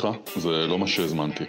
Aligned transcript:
סליחה, 0.00 0.18
זה 0.36 0.66
לא 0.66 0.78
מה 0.78 0.86
שהזמנתי. 0.86 1.44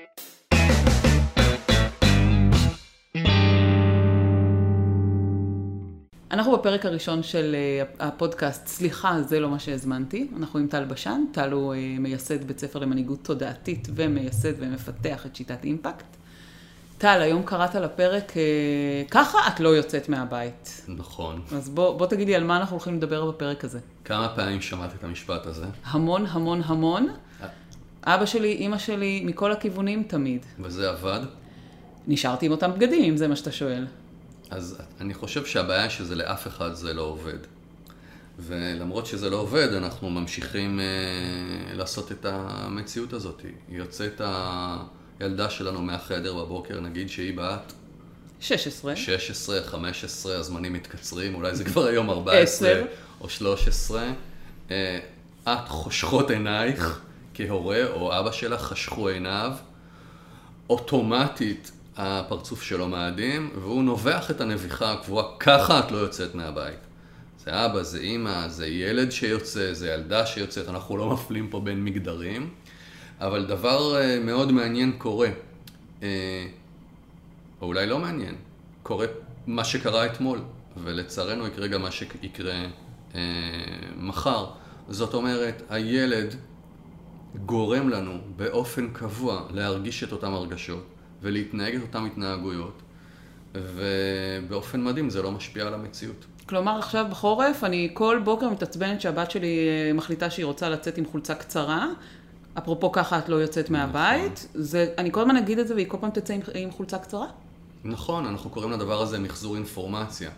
אנחנו 6.32 6.52
בפרק 6.52 6.86
הראשון 6.86 7.24
של 7.24 7.56
אה, 7.56 8.08
הפודקאסט, 8.08 8.68
סליחה, 8.68 9.22
זה 9.22 9.40
לא 9.40 9.50
מה 9.50 9.60
שהזמנתי. 9.60 10.28
אנחנו 10.38 10.60
עם 10.60 10.68
טל 10.68 10.86
בשן, 10.86 11.22
טל 11.32 11.52
הוא 11.52 11.74
אה, 11.74 11.96
מייסד 12.00 12.44
בית 12.44 12.60
ספר 12.60 12.80
למנהיגות 12.80 13.20
תודעתית 13.24 13.88
ומייסד 13.96 14.54
ומפתח 14.58 15.26
את 15.26 15.36
שיטת 15.36 15.64
אימפקט. 15.64 16.06
טל, 16.98 17.22
היום 17.22 17.44
קראת 17.44 17.76
לפרק, 17.76 18.38
אה, 18.38 19.04
ככה 19.12 19.38
את 19.48 19.60
לא 19.60 19.70
יוצאת 19.70 20.10
מהבית. 20.10 20.86
נכון. 20.88 21.42
אז 21.56 21.70
בוא, 21.70 21.98
בוא 21.98 22.08
תגיד 22.08 22.28
לי 22.28 22.36
על 22.36 22.44
מה 22.44 22.58
אנחנו 22.58 22.76
הולכים 22.76 22.98
לדבר 22.98 23.32
בפרק 23.32 23.64
הזה. 23.64 23.80
כמה 24.06 24.30
פעמים 24.36 24.62
שמעת 24.62 24.96
את 24.96 25.04
המשפט 25.04 25.46
הזה? 25.46 25.66
המון 25.84 26.26
המון 26.26 26.62
המון. 26.66 27.08
אבא 28.04 28.26
שלי, 28.26 28.52
אימא 28.52 28.78
שלי, 28.78 29.22
מכל 29.26 29.52
הכיוונים 29.52 30.04
תמיד. 30.04 30.46
וזה 30.60 30.90
עבד? 30.90 31.20
נשארתי 32.08 32.46
עם 32.46 32.52
אותם 32.52 32.72
בגדים, 32.74 33.04
אם 33.04 33.18
זה 33.18 33.28
מה 33.28 33.36
שאתה 33.36 33.52
שואל. 33.52 33.88
אז 34.50 34.78
אני 35.02 35.14
חושב 35.14 35.46
שהבעיה 35.46 35.90
שזה 35.90 36.16
לאף 36.16 36.48
אחד 36.48 36.74
זה 36.74 36.94
לא 36.94 37.02
עובד. 37.02 37.38
ולמרות 38.40 39.06
שזה 39.06 39.30
לא 39.30 39.38
עובד, 39.38 39.74
אנחנו 39.74 40.10
ממשיכים 40.10 40.80
אה, 40.80 41.74
לעשות 41.74 42.12
את 42.12 42.26
המציאות 42.26 43.14
הזאת. 43.14 43.42
יוצאת 43.70 44.22
הילדה 45.20 45.50
שלנו 45.50 45.82
מהחדר 45.82 46.34
בבוקר, 46.34 46.80
נגיד 46.80 47.10
שהיא 47.10 47.38
בת 47.38 47.74
16. 48.40 48.96
16, 48.96 49.64
15, 49.64 50.38
הזמנים 50.38 50.74
מתקצרים, 50.74 51.36
אולי 51.36 51.56
זה 51.56 51.64
כבר 51.64 51.86
היום 51.86 52.10
14 52.10 52.70
10. 52.70 52.86
או 53.22 53.30
13. 53.30 54.04
אה, 54.72 55.00
את 55.48 55.68
חושכות 55.68 56.32
עינייך 56.32 57.02
כהורה, 57.34 57.84
או 57.88 58.20
אבא 58.20 58.32
שלך 58.32 58.62
חשכו 58.62 59.08
עיניו, 59.08 59.52
אוטומטית 60.70 61.72
הפרצוף 61.98 62.62
שלו 62.62 62.88
מאדים, 62.88 63.50
והוא 63.56 63.84
נובח 63.84 64.32
את 64.32 64.42
הנביחה 64.42 64.92
הקבועה, 64.92 65.26
ככה 65.40 65.80
את 65.80 65.92
לא 65.92 65.98
יוצאת 65.98 66.36
מהבית. 66.36 66.80
זה 67.46 67.66
אבא, 67.66 67.84
זה 67.84 68.00
אימא, 68.00 68.48
זה 68.48 68.68
ילד 68.68 69.12
שיוצא, 69.12 69.74
זה 69.74 69.90
ילדה 69.90 70.26
שיוצאת, 70.26 70.70
אנחנו 70.70 70.98
לא 70.98 71.10
מפלים 71.10 71.48
פה 71.48 71.60
בין 71.60 71.84
מגדרים, 71.84 72.50
אבל 73.20 73.46
דבר 73.46 74.02
אה, 74.02 74.20
מאוד 74.20 74.52
מעניין 74.52 74.92
קורה, 74.98 75.30
אה, 76.04 76.48
או 77.62 77.68
אולי 77.68 77.88
לא 77.88 78.00
מעניין, 78.00 78.36
קורה 78.84 79.06
מה 79.48 79.64
שקרה 79.64 80.06
אתמול, 80.06 80.40
ולצערנו 80.84 81.48
יקרה 81.48 81.68
גם 81.68 81.82
מה 81.82 81.92
שיקרה 81.92 82.66
אה, 83.16 83.20
מחר. 83.98 84.46
זאת 84.90 85.14
אומרת, 85.14 85.62
הילד 85.70 86.36
גורם 87.36 87.90
לנו 87.90 88.18
באופן 88.36 88.88
קבוע 88.88 89.48
להרגיש 89.54 90.04
את 90.04 90.12
אותן 90.12 90.28
הרגשות 90.28 90.86
ולהתנהג 91.22 91.76
את 91.76 91.82
אותן 91.82 92.06
התנהגויות, 92.06 92.82
ובאופן 93.56 94.84
מדהים 94.84 95.10
זה 95.10 95.22
לא 95.22 95.32
משפיע 95.32 95.68
על 95.68 95.74
המציאות. 95.74 96.26
כלומר, 96.46 96.80
עכשיו 96.80 97.06
בחורף, 97.10 97.64
אני 97.64 97.90
כל 97.94 98.22
בוקר 98.24 98.50
מתעצבנת 98.50 99.02
שהבת 99.02 99.32
שלי 99.32 99.68
אה, 99.68 99.94
מחליטה 99.94 100.30
שהיא 100.30 100.46
רוצה 100.46 100.70
לצאת 100.70 100.98
עם 100.98 101.06
חולצה 101.06 101.36
קצרה. 101.36 101.88
אפרופו 102.58 102.92
ככה 102.92 103.20
את 103.20 103.30
לא 103.30 103.36
יוצאת 103.36 103.70
מהבית. 103.70 104.48
זה, 104.54 104.94
אני 104.98 105.12
כל 105.12 105.22
הזמן 105.22 105.36
אגיד 105.36 105.60
את 105.60 105.68
זה 105.68 105.74
והיא 105.74 105.88
כל 105.90 105.98
פעם 106.02 106.10
תצא 106.10 106.34
עם, 106.34 106.42
עם 106.54 106.72
חולצה 106.72 106.98
קצרה? 106.98 107.28
נכון, 107.84 108.26
אנחנו 108.26 108.50
קוראים 108.50 108.72
לדבר 108.72 109.02
הזה 109.02 109.20
מחזור 109.20 109.56
אינפורמציה. 109.56 110.30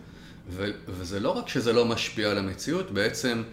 ו- 0.50 0.72
וזה 0.88 1.20
לא 1.20 1.38
רק 1.38 1.50
שזה 1.50 1.74
לא 1.74 1.86
משפיע 1.86 2.32
על 2.32 2.38
המציאות, 2.38 2.92
בעצם 2.92 3.44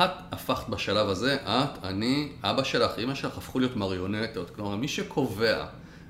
את 0.00 0.10
הפכת 0.32 0.68
בשלב 0.68 1.08
הזה, 1.08 1.36
את, 1.44 1.84
אני, 1.84 2.28
אבא 2.42 2.62
שלך, 2.62 2.98
אמא 2.98 3.14
שלך, 3.14 3.38
הפכו 3.38 3.58
להיות 3.58 3.76
מריונטות. 3.76 4.50
כלומר, 4.50 4.76
מי 4.76 4.88
שקובע 4.88 5.66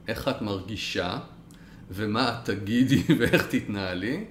איך 0.08 0.28
את 0.28 0.42
מרגישה 0.42 1.18
ומה 1.90 2.28
את 2.28 2.50
תגידי 2.50 3.02
ואיך 3.18 3.46
תתנהלי, 3.46 4.24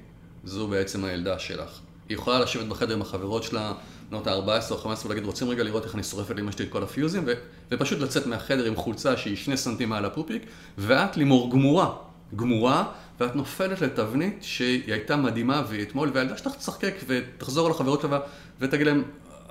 זו 0.44 0.67
בעצם 0.67 1.06
הילדה 1.06 1.40
שלך. 1.40 1.79
היא 2.09 2.17
יכולה 2.17 2.40
לשבת 2.40 2.66
בחדר 2.66 2.94
עם 2.94 3.01
החברות 3.01 3.44
שלה, 3.44 3.73
בנות 4.09 4.28
ה-14 4.28 4.72
או 4.72 4.78
15 4.78 5.06
ולהגיד, 5.06 5.25
רוצים 5.25 5.50
רגע 5.50 5.63
לראות 5.63 5.85
איך 5.85 5.95
אני 5.95 6.03
שורפת 6.03 6.35
לאמא 6.35 6.51
שלי 6.51 6.66
את 6.66 6.72
כל 6.72 6.84
הפיוזים, 6.84 7.23
ו- 7.28 7.34
ופשוט 7.72 8.00
לצאת 8.00 8.25
מהחדר 8.25 8.66
עם 8.66 8.75
חולצה 8.75 9.17
שהיא 9.17 9.38
שני 9.38 9.57
סנטים 9.57 9.90
מעל 9.90 10.06
הפופיק, 10.06 10.45
ואת 10.78 11.17
לימור 11.17 11.51
גמורה. 11.51 11.94
גמורה, 12.35 12.91
ואת 13.19 13.35
נופלת 13.35 13.81
לתבנית 13.81 14.38
שהיא 14.41 14.94
הייתה 14.94 15.16
מדהימה 15.16 15.63
והיא 15.67 15.84
אתמול, 15.84 16.11
והילדה 16.13 16.38
שלך 16.38 16.56
תשחקק 16.56 16.94
ותחזור 17.07 17.66
על 17.66 17.72
החברות 17.72 18.01
שלה 18.01 18.19
ותגיד 18.59 18.88
להם, 18.88 19.03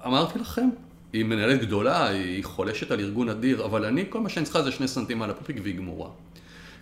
אמרתי 0.06 0.38
לכם, 0.38 0.68
היא 1.12 1.24
מנהלת 1.24 1.60
גדולה, 1.60 2.06
היא 2.06 2.44
חולשת 2.44 2.90
על 2.90 3.00
ארגון 3.00 3.28
אדיר, 3.28 3.64
אבל 3.64 3.84
אני, 3.84 4.04
כל 4.08 4.20
מה 4.20 4.28
שאני 4.28 4.44
צריכה 4.44 4.62
זה 4.62 4.72
שני 4.72 4.88
סנטים 4.88 5.22
על 5.22 5.30
הפופיק 5.30 5.56
והיא 5.62 5.76
גמורה. 5.76 6.10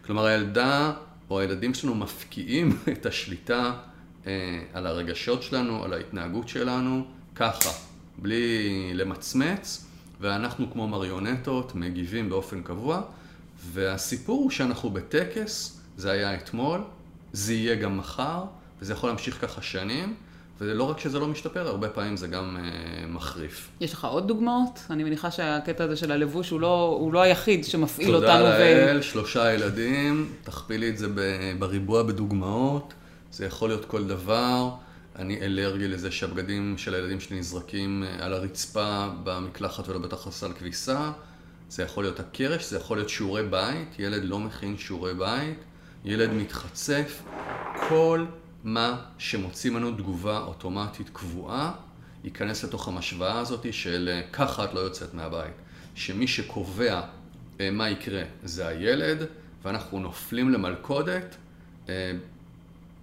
כלומר, 0.06 0.27
הילדה 0.27 0.93
או 1.31 1.41
הילדים 1.41 1.75
שלנו 1.75 1.95
מפקיעים 1.95 2.78
את 2.93 3.07
השליטה 3.07 3.73
אה, 4.27 4.33
על 4.73 4.87
הרגשות 4.87 5.43
שלנו, 5.43 5.84
על 5.84 5.93
ההתנהגות 5.93 6.49
שלנו, 6.49 7.05
ככה, 7.34 7.71
בלי 8.19 8.91
למצמץ, 8.95 9.84
ואנחנו 10.21 10.73
כמו 10.73 10.89
מריונטות 10.89 11.75
מגיבים 11.75 12.28
באופן 12.28 12.62
קבוע, 12.62 13.03
והסיפור 13.73 14.43
הוא 14.43 14.51
שאנחנו 14.51 14.91
בטקס, 14.91 15.81
זה 15.97 16.11
היה 16.11 16.34
אתמול, 16.34 16.81
זה 17.33 17.55
יהיה 17.55 17.75
גם 17.75 17.99
מחר, 17.99 18.45
וזה 18.81 18.93
יכול 18.93 19.11
להמשיך 19.11 19.41
ככה 19.41 19.62
שנים. 19.62 20.15
ולא 20.61 20.85
רק 20.85 21.01
שזה 21.01 21.19
לא 21.19 21.27
משתפר, 21.27 21.69
הרבה 21.69 21.89
פעמים 21.89 22.17
זה 22.17 22.27
גם 22.27 22.57
אה, 22.57 23.07
מחריף. 23.07 23.69
יש 23.81 23.93
לך 23.93 24.05
עוד 24.05 24.29
דוגמאות? 24.29 24.81
אני 24.91 25.05
מניחה 25.05 25.31
שהקטע 25.31 25.85
הזה 25.85 25.97
של 25.97 26.13
הלבוש 26.13 26.51
הוא 26.51 26.61
לא, 26.61 26.97
הוא 27.01 27.13
לא 27.13 27.23
היחיד 27.23 27.65
שמפעיל 27.65 28.13
תודה 28.13 28.41
אותנו. 28.41 28.59
לאל, 28.59 29.03
שלושה 29.03 29.55
ילדים, 29.55 30.33
תכפילי 30.45 30.89
את 30.89 30.99
זה 30.99 31.07
בריבוע 31.59 32.03
בדוגמאות, 32.03 32.95
זה 33.33 33.47
יכול 33.47 33.69
להיות 33.69 33.85
כל 33.85 34.05
דבר. 34.05 34.71
אני 35.17 35.41
אלרגי 35.41 35.89
לזה 35.89 36.11
שהבגדים 36.11 36.75
של 36.79 36.95
הילדים 36.95 37.21
שלי 37.21 37.39
נזרקים 37.39 38.05
אה, 38.07 38.25
על 38.25 38.33
הרצפה 38.33 39.09
במקלחת 39.25 39.89
ולא 39.89 39.99
בתוך 39.99 40.27
הסל 40.27 40.53
כביסה. 40.53 41.11
זה 41.71 41.83
יכול 41.83 42.05
להיות 42.05 42.21
הקרש, 42.21 42.71
זה 42.71 42.77
יכול 42.77 42.97
להיות 42.97 43.09
שיעורי 43.09 43.43
בית, 43.43 43.99
ילד 43.99 44.25
לא 44.25 44.39
מכין 44.39 44.79
שיעורי 44.79 45.15
בית, 45.15 45.59
ילד 46.05 46.31
מתחצף, 46.33 47.23
כל 47.89 48.25
מה 48.65 49.01
שמוציא 49.19 49.71
ממנו 49.71 49.93
תגובה 49.93 50.39
אוטומטית 50.39 51.11
קבועה, 51.13 51.73
ייכנס 52.25 52.65
לתוך 52.65 52.89
המשוואה 52.89 53.39
הזאת 53.39 53.73
של 53.73 54.09
אה, 54.13 54.23
ככה 54.33 54.65
את 54.65 54.75
לא 54.75 54.81
יוצאת 54.81 55.15
מהבית. 55.15 55.55
שמי 55.95 56.27
שקובע 56.27 57.01
אה, 57.61 57.71
מה 57.71 57.91
יקרה 57.91 58.23
זה 58.45 58.69
הילד, 58.69 59.27
ואנחנו 59.65 60.01
נופלים 60.01 60.51
למלכודת, 60.51 61.37
אה, 61.89 62.13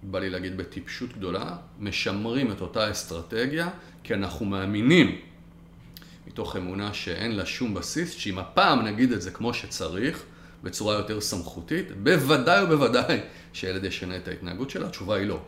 בא 0.02 0.18
לי 0.18 0.30
להגיד 0.30 0.56
בטיפשות 0.56 1.12
גדולה, 1.12 1.56
משמרים 1.80 2.52
את 2.52 2.60
אותה 2.60 2.90
אסטרטגיה, 2.90 3.68
כי 4.04 4.14
אנחנו 4.14 4.46
מאמינים, 4.46 5.20
מתוך 6.26 6.56
אמונה 6.56 6.94
שאין 6.94 7.36
לה 7.36 7.46
שום 7.46 7.74
בסיס, 7.74 8.10
שאם 8.12 8.38
הפעם 8.38 8.82
נגיד 8.82 9.12
את 9.12 9.22
זה 9.22 9.30
כמו 9.30 9.54
שצריך, 9.54 10.22
בצורה 10.66 10.94
יותר 10.94 11.20
סמכותית, 11.20 11.86
בוודאי 12.02 12.64
ובוודאי 12.64 13.20
שילד 13.52 13.84
ישנה 13.84 14.16
את 14.16 14.28
ההתנהגות 14.28 14.70
שלה, 14.70 14.86
התשובה 14.86 15.16
היא 15.16 15.26
לא. 15.26 15.40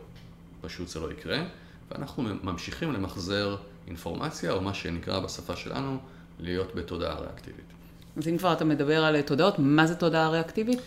פשוט 0.61 0.89
זה 0.89 1.01
לא 1.01 1.12
יקרה, 1.12 1.39
ואנחנו 1.91 2.23
ממשיכים 2.43 2.93
למחזר 2.93 3.57
אינפורמציה, 3.87 4.53
או 4.53 4.61
מה 4.61 4.75
שנקרא 4.75 5.21
בשפה 5.21 5.57
שלנו, 5.57 5.99
להיות 6.41 6.75
בתודעה 6.75 7.21
ריאקטיבית. 7.21 7.65
אז 8.17 8.28
אם 8.28 8.39
כבר 8.39 8.53
אתה 8.53 8.65
מדבר 8.65 9.05
על 9.05 9.21
תודעות, 9.21 9.55
מה 9.59 9.87
זה 9.87 9.95
תודעה 9.95 10.28
ריאקטיבית? 10.28 10.78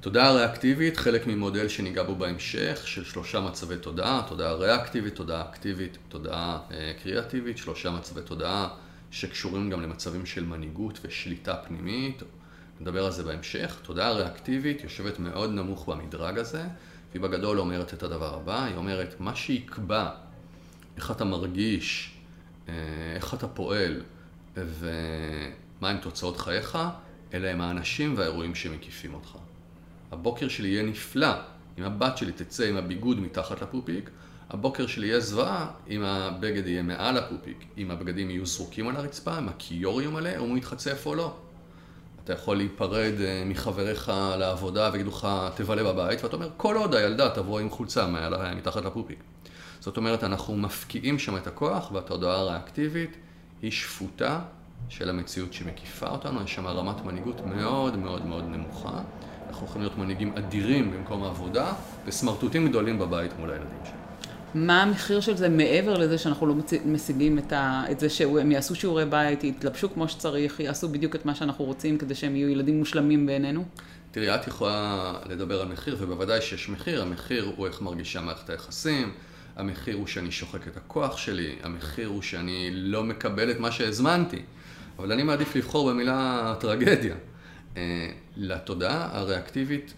תודעה 0.00 0.32
ריאקטיבית, 0.32 0.96
חלק 0.96 1.26
ממודל 1.26 1.68
שניגע 1.68 2.02
בו 2.02 2.14
בהמשך, 2.14 2.82
של 2.84 3.04
שלושה 3.04 3.40
מצבי 3.40 3.76
תודעה, 3.76 4.22
תודעה 4.28 4.52
ריאקטיבית, 4.52 5.14
תודעה 5.14 5.42
אקטיבית, 5.50 5.98
תודעה 6.08 6.58
אה, 6.70 6.92
קריאטיבית, 7.02 7.58
שלושה 7.58 7.90
מצבי 7.90 8.20
תודעה 8.20 8.68
שקשורים 9.10 9.70
גם 9.70 9.82
למצבים 9.82 10.26
של 10.26 10.44
מנהיגות 10.44 10.98
ושליטה 11.04 11.54
פנימית, 11.54 12.22
נדבר 12.80 13.04
על 13.04 13.12
זה 13.12 13.22
בהמשך. 13.22 13.78
תודעה 13.82 14.12
ריאקטיבית 14.12 14.84
יושבת 14.84 15.18
מאוד 15.18 15.50
נמוך 15.50 15.88
במדרג 15.88 16.38
הזה, 16.38 16.62
והיא 17.10 17.22
בגדול 17.22 17.60
אומרת 17.60 17.94
את 17.94 18.02
הדבר 18.02 18.34
הבא, 18.34 18.64
היא 18.64 18.76
אומרת, 18.76 19.14
מה 19.18 19.34
שיקבע 19.34 20.10
איך 20.96 21.10
אתה 21.10 21.24
מרגיש, 21.24 22.14
אה, 22.68 22.74
איך 23.14 23.34
אתה 23.34 23.48
פועל 23.48 24.02
ומה 24.56 25.90
הם 25.90 25.98
תוצאות 25.98 26.36
חייך, 26.36 26.78
אלה 27.34 27.50
הם 27.50 27.60
האנשים 27.60 28.14
והאירועים 28.16 28.54
שמקיפים 28.54 29.14
אותך. 29.14 29.36
הבוקר 30.12 30.48
שלי 30.48 30.68
יהיה 30.68 30.82
נפלא 30.82 31.32
אם 31.78 31.84
הבת 31.84 32.16
שלי 32.16 32.32
תצא 32.32 32.64
עם 32.64 32.76
הביגוד 32.76 33.20
מתחת 33.20 33.62
לפופיק, 33.62 34.10
הבוקר 34.50 34.86
שלי 34.86 35.06
יהיה 35.06 35.20
זוועה 35.20 35.70
אם 35.88 36.02
הבגד 36.02 36.66
יהיה 36.66 36.82
מעל 36.82 37.16
הפופיק, 37.16 37.64
אם 37.78 37.90
הבגדים 37.90 38.30
יהיו 38.30 38.46
זרוקים 38.46 38.88
על 38.88 38.96
הרצפה, 38.96 39.38
אם 39.38 39.48
הכיור 39.48 40.00
יהיו 40.00 40.10
מלא, 40.10 40.36
אם 40.36 40.40
הוא 40.50 40.58
יתחצף 40.58 41.06
או 41.06 41.14
לא. 41.14 41.36
אתה 42.30 42.38
יכול 42.38 42.56
להיפרד 42.56 43.12
אה, 43.20 43.42
מחבריך 43.46 44.12
לעבודה 44.38 44.90
ויגידו 44.92 45.10
לך, 45.10 45.28
תבלה 45.54 45.84
בבית, 45.84 46.24
ואתה 46.24 46.36
אומר, 46.36 46.48
כל 46.56 46.76
עוד 46.76 46.94
הילדה 46.94 47.30
תבוא 47.30 47.60
עם 47.60 47.70
חולצה 47.70 48.06
מעל, 48.06 48.54
מתחת 48.54 48.84
לפופיק. 48.84 49.18
זאת 49.80 49.96
אומרת, 49.96 50.24
אנחנו 50.24 50.56
מפקיעים 50.56 51.18
שם 51.18 51.36
את 51.36 51.46
הכוח, 51.46 51.90
והתודעה 51.92 52.36
הריאקטיבית 52.36 53.16
היא 53.62 53.70
שפוטה 53.70 54.40
של 54.88 55.10
המציאות 55.10 55.52
שמקיפה 55.52 56.08
אותנו, 56.08 56.42
יש 56.42 56.54
שם 56.54 56.66
רמת 56.66 57.04
מנהיגות 57.04 57.40
מאוד 57.40 57.96
מאוד 57.96 58.26
מאוד 58.26 58.44
נמוכה. 58.44 59.00
אנחנו 59.48 59.66
יכולים 59.66 59.86
להיות 59.86 59.98
מנהיגים 59.98 60.32
אדירים 60.36 60.90
במקום 60.90 61.22
העבודה, 61.22 61.72
וסמרטוטים 62.06 62.68
גדולים 62.68 62.98
בבית 62.98 63.38
מול 63.38 63.50
הילדים 63.50 63.78
שלנו. 63.84 63.99
מה 64.54 64.82
המחיר 64.82 65.20
של 65.20 65.36
זה 65.36 65.48
מעבר 65.48 65.98
לזה 65.98 66.18
שאנחנו 66.18 66.46
לא 66.46 66.54
משיגים 66.84 67.38
את, 67.38 67.52
ה, 67.52 67.84
את 67.90 68.00
זה 68.00 68.10
שהם 68.10 68.52
יעשו 68.52 68.74
שיעורי 68.74 69.04
בית, 69.04 69.44
יתלבשו 69.44 69.94
כמו 69.94 70.08
שצריך, 70.08 70.60
יעשו 70.60 70.88
בדיוק 70.88 71.14
את 71.14 71.26
מה 71.26 71.34
שאנחנו 71.34 71.64
רוצים 71.64 71.98
כדי 71.98 72.14
שהם 72.14 72.36
יהיו 72.36 72.48
ילדים 72.48 72.78
מושלמים 72.78 73.26
בעינינו? 73.26 73.64
תראי, 74.10 74.34
את 74.34 74.46
יכולה 74.46 75.12
לדבר 75.26 75.60
על 75.60 75.68
מחיר, 75.68 75.96
ובוודאי 75.98 76.40
שיש 76.40 76.68
מחיר. 76.68 77.02
המחיר 77.02 77.52
הוא 77.56 77.66
איך 77.66 77.82
מרגישה 77.82 78.20
מערכת 78.20 78.50
היחסים, 78.50 79.12
המחיר 79.56 79.96
הוא 79.96 80.06
שאני 80.06 80.30
שוחק 80.30 80.68
את 80.68 80.76
הכוח 80.76 81.16
שלי, 81.16 81.56
המחיר 81.62 82.08
הוא 82.08 82.22
שאני 82.22 82.70
לא 82.72 83.04
מקבל 83.04 83.50
את 83.50 83.60
מה 83.60 83.72
שהזמנתי. 83.72 84.42
אבל 84.98 85.12
אני 85.12 85.22
מעדיף 85.22 85.56
לבחור 85.56 85.90
במילה 85.90 86.54
טרגדיה. 86.60 87.14
אה, 87.76 88.10
לתודעה 88.36 89.08
הריאקטיבית 89.12 89.94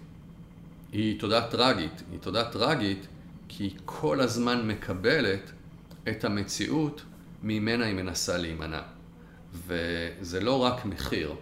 היא 0.93 1.20
תודעה 1.20 1.49
טרגית. 1.49 2.02
היא 2.12 2.19
תודעה 2.20 2.44
טרגית 2.44 3.06
כי 3.56 3.64
היא 3.64 3.72
כל 3.84 4.20
הזמן 4.20 4.66
מקבלת 4.66 5.52
את 6.08 6.25
המציאות 6.25 7.02
ממנה 7.43 7.84
היא 7.84 7.94
מנסה 7.94 8.37
להימנע. 8.37 8.81
וזה 9.66 10.40
לא 10.40 10.58
רק 10.58 10.84
מחיר, 10.84 11.34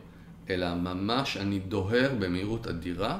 אלא 0.50 0.74
ממש 0.74 1.36
אני 1.36 1.58
דוהר 1.58 2.10
במהירות 2.18 2.66
אדירה, 2.66 3.18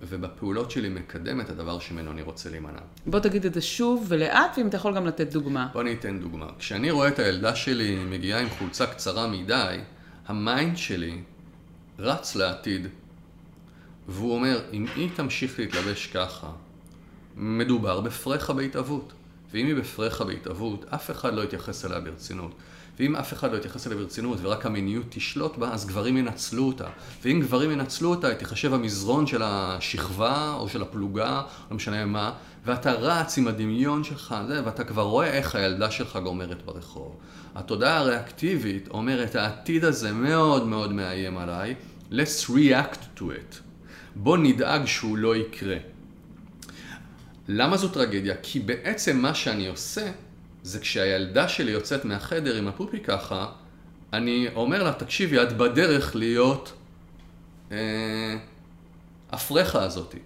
ובפעולות 0.00 0.70
שלי 0.70 0.88
מקדם 0.88 1.40
את 1.40 1.50
הדבר 1.50 1.78
שממנו 1.78 2.10
אני 2.10 2.22
רוצה 2.22 2.50
להימנע. 2.50 2.80
בוא 3.06 3.20
תגיד 3.20 3.46
את 3.46 3.54
זה 3.54 3.60
שוב 3.60 4.06
ולאט, 4.08 4.58
ואם 4.58 4.66
אתה 4.66 4.76
יכול 4.76 4.96
גם 4.96 5.06
לתת 5.06 5.32
דוגמה. 5.32 5.68
בוא 5.72 5.80
אני 5.80 5.92
אתן 5.92 6.20
דוגמה. 6.20 6.46
כשאני 6.58 6.90
רואה 6.90 7.08
את 7.08 7.18
הילדה 7.18 7.56
שלי 7.56 8.04
מגיעה 8.04 8.40
עם 8.40 8.48
חולצה 8.48 8.86
קצרה 8.86 9.26
מדי, 9.26 9.78
ה 10.26 10.36
mind 10.36 10.76
שלי 10.76 11.22
רץ 11.98 12.36
לעתיד, 12.36 12.86
והוא 14.08 14.34
אומר, 14.34 14.60
אם 14.72 14.86
היא 14.96 15.10
תמשיך 15.14 15.58
להתלבש 15.58 16.06
ככה, 16.06 16.50
מדובר 17.40 18.00
בפרחה 18.00 18.52
בהתהוות. 18.52 19.12
ואם 19.52 19.66
היא 19.66 19.74
בפרחה 19.74 20.24
בהתהוות, 20.24 20.84
אף 20.88 21.10
אחד 21.10 21.34
לא 21.34 21.42
יתייחס 21.42 21.84
אליה 21.84 22.00
ברצינות. 22.00 22.54
ואם 22.98 23.16
אף 23.16 23.32
אחד 23.32 23.52
לא 23.52 23.56
יתייחס 23.56 23.86
אליה 23.86 23.98
ברצינות 23.98 24.38
ורק 24.42 24.66
המיניות 24.66 25.06
תשלוט 25.08 25.56
בה, 25.56 25.72
אז 25.72 25.86
גברים 25.86 26.16
ינצלו 26.16 26.64
אותה. 26.64 26.86
ואם 27.24 27.40
גברים 27.40 27.70
ינצלו 27.70 28.10
אותה, 28.10 28.28
היא 28.28 28.36
תיחשב 28.36 28.74
המזרון 28.74 29.26
של 29.26 29.42
השכבה 29.44 30.54
או 30.58 30.68
של 30.68 30.82
הפלוגה, 30.82 31.42
לא 31.70 31.76
משנה 31.76 32.04
מה, 32.04 32.32
ואתה 32.64 32.92
רץ 32.92 33.38
עם 33.38 33.48
הדמיון 33.48 34.04
שלך, 34.04 34.34
זה, 34.48 34.62
ואתה 34.64 34.84
כבר 34.84 35.02
רואה 35.02 35.26
איך 35.26 35.54
הילדה 35.54 35.90
שלך 35.90 36.16
גומרת 36.16 36.62
ברחוב. 36.62 37.16
התודעה 37.54 37.98
הריאקטיבית 37.98 38.88
אומרת, 38.88 39.34
העתיד 39.34 39.84
הזה 39.84 40.12
מאוד 40.12 40.66
מאוד 40.66 40.92
מאיים 40.92 41.38
עליי, 41.38 41.74
let's 42.12 42.50
react 42.50 43.18
to 43.18 43.22
it. 43.22 43.56
בוא 44.14 44.38
נדאג 44.38 44.84
שהוא 44.84 45.18
לא 45.18 45.36
יקרה. 45.36 45.76
למה 47.52 47.76
זו 47.76 47.88
טרגדיה? 47.88 48.34
כי 48.42 48.60
בעצם 48.60 49.18
מה 49.18 49.34
שאני 49.34 49.66
עושה, 49.66 50.10
זה 50.62 50.78
כשהילדה 50.78 51.48
שלי 51.48 51.70
יוצאת 51.72 52.04
מהחדר 52.04 52.56
עם 52.56 52.68
הפופי 52.68 53.00
ככה, 53.00 53.46
אני 54.12 54.48
אומר 54.54 54.82
לה, 54.82 54.92
תקשיבי, 54.92 55.42
את 55.42 55.56
בדרך 55.56 56.16
להיות 56.16 56.72
אה, 57.72 58.36
הפרחה 59.30 59.82
הזאתי. 59.82 60.18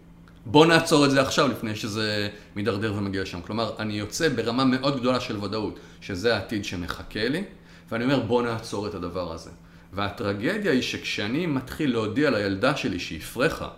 בוא 0.46 0.66
נעצור 0.66 1.04
את 1.04 1.10
זה 1.10 1.20
עכשיו 1.20 1.48
לפני 1.48 1.76
שזה 1.76 2.28
מידרדר 2.56 2.94
ומגיע 2.96 3.22
לשם. 3.22 3.40
כלומר, 3.40 3.74
אני 3.78 3.94
יוצא 3.94 4.28
ברמה 4.28 4.64
מאוד 4.64 5.00
גדולה 5.00 5.20
של 5.20 5.44
ודאות, 5.44 5.78
שזה 6.00 6.34
העתיד 6.34 6.64
שמחכה 6.64 7.28
לי, 7.28 7.44
ואני 7.90 8.04
אומר, 8.04 8.20
בוא 8.20 8.42
נעצור 8.42 8.86
את 8.86 8.94
הדבר 8.94 9.32
הזה. 9.32 9.50
והטרגדיה 9.92 10.72
היא 10.72 10.82
שכשאני 10.82 11.46
מתחיל 11.46 11.92
להודיע 11.92 12.30
לילדה 12.30 12.76
שלי 12.76 12.98
שהיא 12.98 13.20
פרחה, 13.20 13.68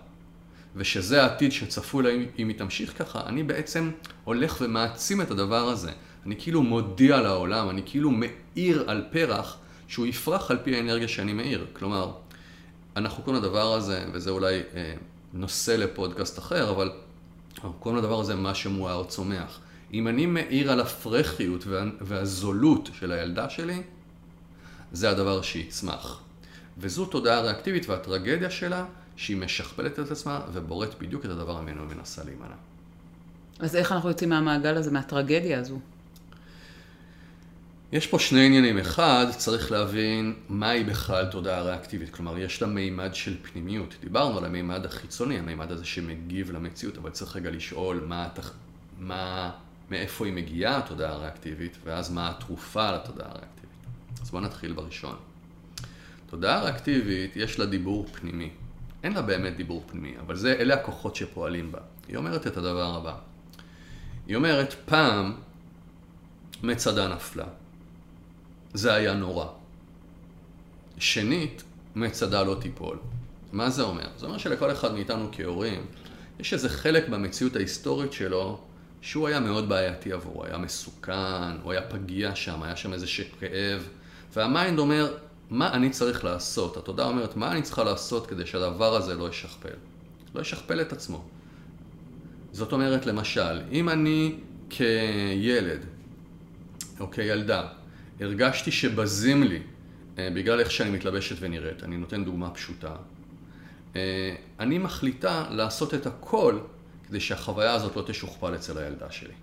ושזה 0.77 1.23
העתיד 1.23 1.53
שצפוי 1.53 2.05
לה 2.05 2.11
אם 2.39 2.49
היא 2.49 2.59
תמשיך 2.59 2.99
ככה, 2.99 3.21
אני 3.27 3.43
בעצם 3.43 3.91
הולך 4.25 4.57
ומעצים 4.61 5.21
את 5.21 5.31
הדבר 5.31 5.69
הזה. 5.69 5.91
אני 6.27 6.37
כאילו 6.39 6.63
מודיע 6.63 7.21
לעולם, 7.21 7.71
אני 7.71 7.83
כאילו 7.87 8.11
מאיר 8.11 8.91
על 8.91 9.05
פרח 9.11 9.59
שהוא 9.89 10.07
יפרח 10.07 10.51
על 10.51 10.59
פי 10.65 10.77
האנרגיה 10.77 11.09
שאני 11.09 11.33
מאיר. 11.33 11.67
כלומר, 11.73 12.13
אנחנו 12.97 13.23
קוראים 13.23 13.43
לדבר 13.43 13.75
הזה, 13.75 14.05
וזה 14.13 14.31
אולי 14.31 14.63
אה, 14.75 14.95
נושא 15.33 15.71
לפודקאסט 15.71 16.39
אחר, 16.39 16.71
אבל 16.71 16.93
אנחנו 17.55 17.73
קוראים 17.73 17.99
לדבר 17.99 18.21
הזה 18.21 18.35
מה 18.35 18.55
שמואר 18.55 19.05
צומח. 19.05 19.61
אם 19.93 20.09
אני 20.09 20.27
מאיר 20.27 20.73
על 20.73 20.81
הפרחיות 20.81 21.67
וה, 21.67 21.85
והזולות 22.01 22.89
של 22.99 23.13
הילדה 23.13 23.51
שלי, 23.51 23.83
זה 24.93 25.11
הדבר 25.11 25.43
שיצמח. 25.43 26.21
וזו 26.79 27.07
תודעה 27.07 27.41
ריאקטיבית 27.41 27.89
והטרגדיה 27.89 28.51
שלה 28.51 28.85
שהיא 29.17 29.37
משכפלת 29.37 29.99
את 29.99 30.11
עצמה 30.11 30.41
ובוראת 30.53 30.99
בדיוק 30.99 31.25
את 31.25 31.31
הדבר 31.31 31.61
ממנו 31.61 31.83
היא 31.83 31.97
מנסה 31.97 32.25
להימנע. 32.25 32.55
אז 33.59 33.77
איך 33.77 33.93
אנחנו 33.93 34.09
יוצאים 34.09 34.31
מהמעגל 34.31 34.77
הזה, 34.77 34.91
מהטרגדיה 34.91 35.61
הזו? 35.61 35.79
יש 37.93 38.07
פה 38.07 38.19
שני 38.19 38.47
עניינים. 38.47 38.79
אחד, 38.79 39.27
צריך 39.37 39.73
להבין 39.73 40.35
מהי 40.49 40.85
בכלל 40.85 41.27
תודעה 41.27 41.63
ריאקטיבית. 41.63 42.11
כלומר, 42.11 42.39
יש 42.39 42.63
לה 42.63 42.69
מימד 42.69 43.15
של 43.15 43.37
פנימיות. 43.43 43.95
דיברנו 44.01 44.39
על 44.39 44.45
המימד 44.45 44.85
החיצוני, 44.85 45.39
המימד 45.39 45.73
הזה 45.73 45.85
שמגיב 45.85 46.51
למציאות, 46.51 46.99
אבל 46.99 47.11
צריך 47.11 47.37
רגע 47.37 47.51
לשאול 47.51 48.05
מה, 48.09 48.29
מה, 48.99 49.51
מאיפה 49.91 50.27
היא 50.27 50.35
מגיעה, 50.35 50.79
התודעה 50.79 51.13
הריאקטיבית, 51.13 51.77
ואז 51.85 52.13
מה 52.13 52.31
התרופה 52.31 52.91
לתודעה 52.91 53.29
הריאקטיבית. 53.29 53.77
אז 54.23 54.31
בואו 54.31 54.43
נתחיל 54.43 54.73
בראשון. 54.73 55.17
תודעה 56.27 56.63
ריאקטיבית, 56.63 57.37
יש 57.37 57.59
לה 57.59 57.67
דיבור 57.67 58.07
פנימי. 58.13 58.51
אין 59.03 59.13
לה 59.13 59.23
באמת 59.23 59.57
דיבור 59.57 59.85
פנימי, 59.87 60.15
אבל 60.21 60.37
זה, 60.37 60.53
אלה 60.53 60.75
הכוחות 60.75 61.17
שפועלים 61.17 61.73
בה. 61.73 61.79
היא 62.09 62.17
אומרת 62.17 62.47
את 62.47 62.57
הדבר 62.57 62.97
הבא. 62.97 63.15
היא 64.27 64.37
אומרת, 64.37 64.75
פעם 64.85 65.35
מצדה 66.63 67.09
נפלה. 67.09 67.47
זה 68.75 68.95
היה 68.95 69.15
נורא. 69.15 69.47
שנית, 70.99 71.63
מצדה 71.97 72.43
לא 72.43 72.57
תיפול. 72.61 72.99
מה 73.53 73.71
זה 73.71 73.83
אומר? 73.83 74.09
זה 74.17 74.27
אומר 74.27 74.39
שלכל 74.39 74.73
אחד 74.73 74.95
מאיתנו 74.95 75.29
כהורים, 75.33 75.87
יש 76.39 76.53
איזה 76.53 76.69
חלק 76.69 77.09
במציאות 77.09 77.57
ההיסטורית 77.57 78.13
שלו 78.13 78.61
שהוא 79.01 79.29
היה 79.29 79.41
מאוד 79.41 79.69
בעייתי 79.69 80.13
עבורו, 80.13 80.45
היה 80.45 80.59
מסוכן, 80.59 81.57
הוא 81.63 81.73
היה 81.73 81.83
פגיע 81.83 82.35
שם, 82.35 82.63
היה 82.63 82.77
שם 82.77 82.93
איזה 82.93 83.07
כאב, 83.41 83.89
והמיינד 84.35 84.79
אומר, 84.79 85.15
מה 85.51 85.73
אני 85.73 85.91
צריך 85.91 86.25
לעשות? 86.25 86.77
התודעה 86.77 87.09
אומרת, 87.09 87.37
מה 87.37 87.53
אני 87.53 87.63
צריכה 87.63 87.85
לעשות 87.85 88.27
כדי 88.27 88.47
שהדבר 88.47 88.95
הזה 88.95 89.15
לא 89.15 89.29
ישכפל? 89.29 89.77
לא 90.35 90.41
ישכפל 90.41 90.81
את 90.81 90.93
עצמו. 90.93 91.25
זאת 92.53 92.73
אומרת, 92.73 93.07
למשל, 93.07 93.61
אם 93.73 93.89
אני 93.89 94.35
כילד, 94.71 95.85
או 97.01 97.11
כילדה, 97.11 97.69
הרגשתי 98.21 98.71
שבזים 98.71 99.43
לי 99.43 99.63
אה, 100.19 100.29
בגלל 100.35 100.61
איך 100.61 100.71
שאני 100.71 100.91
מתלבשת 100.91 101.37
ונראית, 101.41 101.85
אני 101.85 101.97
נותן 101.97 102.25
דוגמה 102.25 102.51
פשוטה, 102.51 102.97
אה, 103.97 104.35
אני 104.61 104.79
מחליטה 104.79 105.45
לעשות 105.51 105.95
את 105.95 106.07
הכל 106.07 106.59
כדי 107.09 107.21
שהחוויה 107.21 107.73
הזאת 107.73 107.97
לא 107.97 108.03
תשוכפל 108.07 108.55
אצל 108.55 108.79
הילדה 108.79 109.11
שלי. 109.11 109.35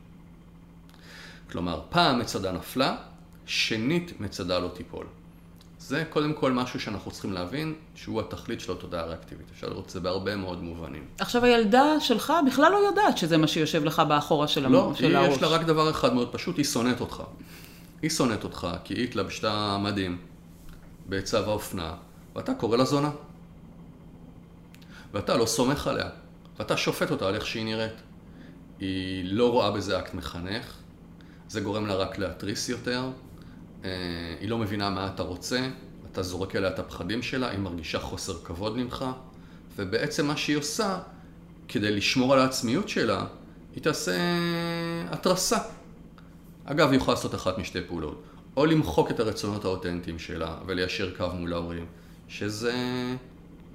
כלומר, 1.52 1.82
פעם 1.90 2.20
מצדה 2.20 2.52
נפלה, 2.52 2.98
שנית 3.46 4.20
מצדה 4.20 4.60
לא 4.60 4.72
תיפול. 4.74 5.06
זה 5.88 6.04
קודם 6.10 6.34
כל 6.34 6.52
משהו 6.52 6.80
שאנחנו 6.80 7.12
צריכים 7.12 7.34
להבין, 7.34 7.74
שהוא 7.96 8.22
התכלית 8.22 8.60
של 8.60 8.72
התודעה 8.72 9.02
הריאקטיבית. 9.02 9.46
אפשר 9.52 9.70
לראות 9.70 9.86
את 9.86 9.90
זה 9.90 10.00
בהרבה 10.00 10.36
מאוד 10.36 10.64
מובנים. 10.64 11.06
עכשיו, 11.20 11.46
הילדה 11.46 12.00
שלך 12.00 12.34
בכלל 12.48 12.72
לא 12.72 12.78
יודעת 12.78 13.18
שזה 13.18 13.38
מה 13.38 13.48
שיושב 13.48 13.84
לך 13.84 14.02
באחורה 14.08 14.48
של, 14.48 14.68
לא, 14.68 14.92
של 14.96 15.16
הראש. 15.16 15.30
לא, 15.30 15.34
יש 15.34 15.42
לה 15.42 15.48
רק 15.48 15.62
דבר 15.62 15.90
אחד 15.90 16.14
מאוד 16.14 16.30
פשוט, 16.32 16.58
היא 16.58 16.66
שונאת 16.66 17.02
אותך. 17.02 17.24
היא 18.02 18.10
שונאת 18.10 18.44
אותך 18.44 18.68
כי 18.84 18.94
היא 18.94 19.04
התלבשתה 19.04 19.78
מדהים 19.78 20.18
בצו 21.10 21.38
האופנה, 21.38 21.94
ואתה 22.36 22.54
קורא 22.54 22.78
לה 22.78 22.86
זונה. 22.86 23.12
ואתה 25.14 25.38
לא 25.38 25.46
סומך 25.46 25.88
עליה, 25.88 26.10
ואתה 26.60 26.78
שופט 26.78 27.12
אותה 27.12 27.28
על 27.28 27.36
איך 27.36 27.48
שהיא 27.48 27.66
נראית. 27.66 28.02
היא 28.80 29.26
לא 29.26 29.52
רואה 29.52 29.72
בזה 29.72 30.00
אקט 30.00 30.14
מחנך, 30.14 30.74
זה 31.48 31.62
גורם 31.62 31.86
לה 31.86 31.96
רק 31.96 32.18
להתריס 32.18 32.70
יותר, 32.70 33.04
היא 34.40 34.50
לא 34.50 34.58
מבינה 34.58 34.90
מה 34.90 35.08
אתה 35.08 35.24
רוצה, 35.24 35.70
אתה 36.12 36.24
זורק 36.24 36.56
אליה 36.56 36.70
את 36.70 36.80
הפחדים 36.80 37.22
שלה, 37.22 37.50
היא 37.50 37.60
מרגישה 37.60 38.00
חוסר 38.00 38.34
כבוד 38.44 38.78
ממך, 38.78 39.06
ובעצם 39.76 40.28
מה 40.28 40.38
שהיא 40.38 40.58
עושה, 40.58 41.00
כדי 41.68 41.92
לשמור 41.92 42.34
על 42.34 42.40
העצמיות 42.40 42.90
שלה, 42.90 43.26
היא 43.76 43.84
תעשה 43.84 44.18
התרסה. 45.10 45.58
אגב, 46.66 46.90
היא 46.90 46.98
יכולה 46.98 47.16
לעשות 47.16 47.36
אחת 47.36 47.58
משתי 47.58 47.80
פעולות. 47.88 48.24
או 48.58 48.66
למחוק 48.66 49.12
את 49.12 49.20
הרצונות 49.20 49.66
האותנטיים 49.66 50.20
שלה 50.20 50.58
וליישר 50.66 51.16
קו 51.18 51.28
מול 51.34 51.54
ההורים, 51.54 51.86
שזה 52.28 52.74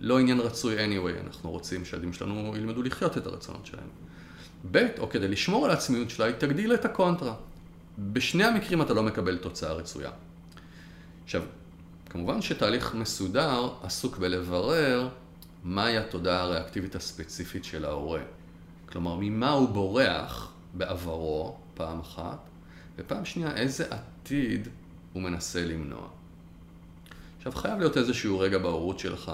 לא 0.00 0.18
עניין 0.18 0.40
רצוי 0.40 0.76
anyway, 0.76 1.26
אנחנו 1.26 1.50
רוצים 1.50 1.84
שהילדים 1.84 2.12
שלנו 2.12 2.52
ילמדו 2.56 2.82
לחיות 2.82 3.18
את 3.18 3.26
הרצונות 3.26 3.66
שלהם. 3.66 3.88
ב', 4.70 4.86
או 4.98 5.08
כדי 5.10 5.28
לשמור 5.28 5.64
על 5.64 5.70
העצמיות 5.70 6.10
שלה, 6.10 6.26
היא 6.26 6.34
תגדיל 6.34 6.74
את 6.74 6.84
הקונטרה. 6.84 7.34
בשני 7.98 8.44
המקרים 8.44 8.82
אתה 8.82 8.94
לא 8.94 9.02
מקבל 9.02 9.38
תוצאה 9.38 9.72
רצויה. 9.72 10.10
עכשיו, 11.24 11.42
כמובן 12.10 12.42
שתהליך 12.42 12.94
מסודר 12.94 13.70
עסוק 13.82 14.18
בלברר 14.18 15.08
מהי 15.64 15.98
התודעה 15.98 16.40
הריאקטיבית 16.40 16.94
הספציפית 16.94 17.64
של 17.64 17.84
ההורה. 17.84 18.20
כלומר, 18.86 19.16
ממה 19.20 19.50
הוא 19.50 19.68
בורח 19.68 20.52
בעברו, 20.74 21.56
פעם 21.74 22.00
אחת, 22.00 22.38
ופעם 22.98 23.24
שנייה, 23.24 23.56
איזה 23.56 23.86
עתיד 23.90 24.68
הוא 25.12 25.22
מנסה 25.22 25.64
למנוע. 25.64 26.08
עכשיו, 27.38 27.52
חייב 27.52 27.78
להיות 27.78 27.96
איזשהו 27.96 28.38
רגע 28.38 28.58
בהורות 28.58 28.98
שלך, 28.98 29.32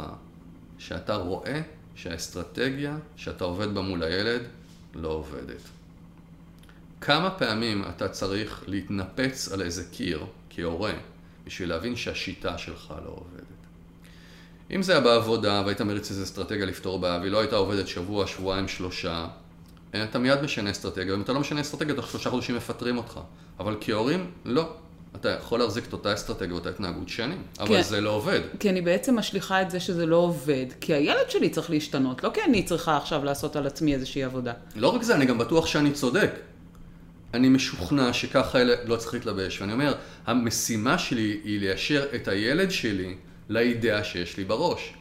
שאתה 0.78 1.16
רואה 1.16 1.62
שהאסטרטגיה 1.94 2.96
שאתה 3.16 3.44
עובד 3.44 3.74
בה 3.74 3.80
מול 3.80 4.02
הילד 4.02 4.42
לא 4.94 5.08
עובדת. 5.08 5.73
כמה 7.04 7.30
פעמים 7.30 7.84
אתה 7.96 8.08
צריך 8.08 8.64
להתנפץ 8.66 9.52
על 9.52 9.62
איזה 9.62 9.84
קיר 9.84 10.26
כהורה 10.50 10.92
בשביל 11.46 11.68
להבין 11.68 11.96
שהשיטה 11.96 12.58
שלך 12.58 12.94
לא 13.04 13.10
עובדת. 13.10 13.44
אם 14.70 14.82
זה 14.82 14.92
היה 14.92 15.00
בעבודה 15.00 15.62
והיית 15.64 15.80
מריץ 15.80 16.10
איזה 16.10 16.22
אסטרטגיה 16.22 16.66
לפתור 16.66 16.98
בעיה 16.98 17.18
והיא 17.18 17.32
לא 17.32 17.40
הייתה 17.40 17.56
עובדת 17.56 17.88
שבוע, 17.88 18.26
שבועיים, 18.26 18.68
שלושה, 18.68 19.26
אתה 19.90 20.18
מיד 20.18 20.42
משנה 20.42 20.70
אסטרטגיה, 20.70 21.14
ואם 21.14 21.22
אתה 21.22 21.32
לא 21.32 21.40
משנה 21.40 21.60
אסטרטגיה, 21.60 21.94
תוך 21.94 22.10
שלושה 22.10 22.30
חודשים 22.30 22.56
מפטרים 22.56 22.98
אותך. 22.98 23.20
אבל 23.60 23.76
כהורים, 23.80 24.30
לא. 24.44 24.72
אתה 25.16 25.28
יכול 25.28 25.58
להחזיק 25.58 25.86
את 25.86 25.92
אותה 25.92 26.14
אסטרטגיה 26.14 26.54
ואותה 26.54 26.68
התנהגות 26.68 27.08
שנים, 27.08 27.42
אבל 27.60 27.68
כן. 27.68 27.82
זה 27.82 28.00
לא 28.00 28.10
עובד. 28.10 28.40
כי 28.60 28.70
אני 28.70 28.80
בעצם 28.80 29.18
משליכה 29.18 29.62
את 29.62 29.70
זה 29.70 29.80
שזה 29.80 30.06
לא 30.06 30.16
עובד, 30.16 30.66
כי 30.80 30.94
הילד 30.94 31.30
שלי 31.30 31.50
צריך 31.50 31.70
להשתנות, 31.70 32.24
לא 32.24 32.30
כי 32.34 32.40
אני 32.48 32.62
צריכה 32.62 32.96
עכשיו 32.96 33.24
לעשות 33.24 33.56
על 33.56 33.66
עצמי 33.66 33.94
איזושהי 33.94 34.24
עבודה. 34.24 34.52
לא 34.76 34.88
רק 34.88 35.02
זה, 35.02 35.14
אני 35.14 35.26
גם 35.26 35.38
בטוח 35.38 35.66
שאני 35.66 35.92
צודק. 35.92 36.30
אני 37.34 37.48
משוכנע 37.48 38.12
שככה 38.12 38.58
לא 38.64 38.96
צריך 38.96 39.14
להתלבש, 39.14 39.60
ואני 39.60 39.72
אומר, 39.72 39.94
המשימה 40.26 40.98
שלי 40.98 41.40
היא 41.44 41.60
ליישר 41.60 42.06
את 42.14 42.28
הילד 42.28 42.70
שלי 42.70 43.14
לאידאה 43.48 44.04
שיש 44.04 44.36
לי 44.36 44.44
בראש. 44.44 44.94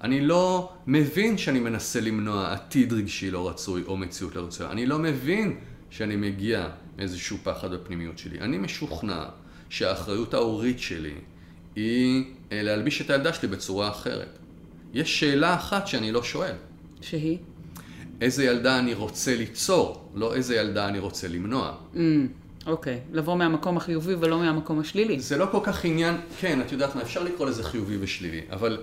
אני 0.00 0.20
לא 0.20 0.72
מבין 0.86 1.38
שאני 1.38 1.60
מנסה 1.60 2.00
למנוע 2.00 2.52
עתיד 2.52 2.92
רגשי 2.92 3.30
לא 3.30 3.48
רצוי 3.48 3.82
או 3.86 3.96
מציאות 3.96 4.36
לא 4.36 4.40
רצויה. 4.40 4.70
אני 4.70 4.86
לא 4.86 4.98
מבין 4.98 5.58
שאני 5.90 6.16
מגיע 6.16 6.68
מאיזשהו 6.98 7.38
פחד 7.42 7.70
בפנימיות 7.74 8.18
שלי. 8.18 8.40
אני 8.40 8.58
משוכנע 8.58 9.24
שהאחריות 9.68 10.34
ההורית 10.34 10.78
שלי 10.78 11.14
היא 11.76 12.24
אה, 12.52 12.62
להלביש 12.62 13.00
את 13.00 13.10
הילדה 13.10 13.32
שלי 13.32 13.48
בצורה 13.48 13.88
אחרת. 13.88 14.38
יש 14.94 15.20
שאלה 15.20 15.54
אחת 15.54 15.86
שאני 15.86 16.12
לא 16.12 16.22
שואל. 16.22 16.54
שהיא? 17.00 17.38
איזה 18.20 18.44
ילדה 18.44 18.78
אני 18.78 18.94
רוצה 18.94 19.36
ליצור, 19.36 20.10
לא 20.14 20.34
איזה 20.34 20.56
ילדה 20.56 20.88
אני 20.88 20.98
רוצה 20.98 21.28
למנוע. 21.28 21.74
Mm, 21.94 21.98
אוקיי, 22.66 22.98
לבוא 23.12 23.36
מהמקום 23.36 23.76
החיובי 23.76 24.14
ולא 24.14 24.38
מהמקום 24.38 24.80
השלילי. 24.80 25.20
זה 25.20 25.36
לא 25.36 25.46
כל 25.50 25.60
כך 25.62 25.84
עניין, 25.84 26.16
כן, 26.40 26.60
את 26.60 26.72
יודעת 26.72 26.96
מה, 26.96 27.02
אפשר 27.02 27.22
לקרוא 27.22 27.48
לזה 27.48 27.64
חיובי 27.64 27.96
ושלילי, 28.00 28.40
אבל 28.50 28.78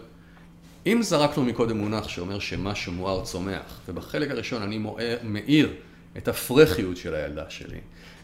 אם 0.86 1.00
זרקנו 1.02 1.44
מקודם 1.44 1.78
מונח 1.78 2.08
שאומר 2.08 2.40
שמשהו 2.40 2.92
מואר 2.92 3.24
צומח, 3.24 3.80
ובחלק 3.88 4.32
הראשון 4.32 4.62
אני 4.62 4.78
מואר, 4.78 5.18
מאיר 5.24 5.74
את 6.18 6.28
הפרחיות 6.28 6.98
של 6.98 7.16
הילדה 7.16 7.50
שלי, 7.50 7.80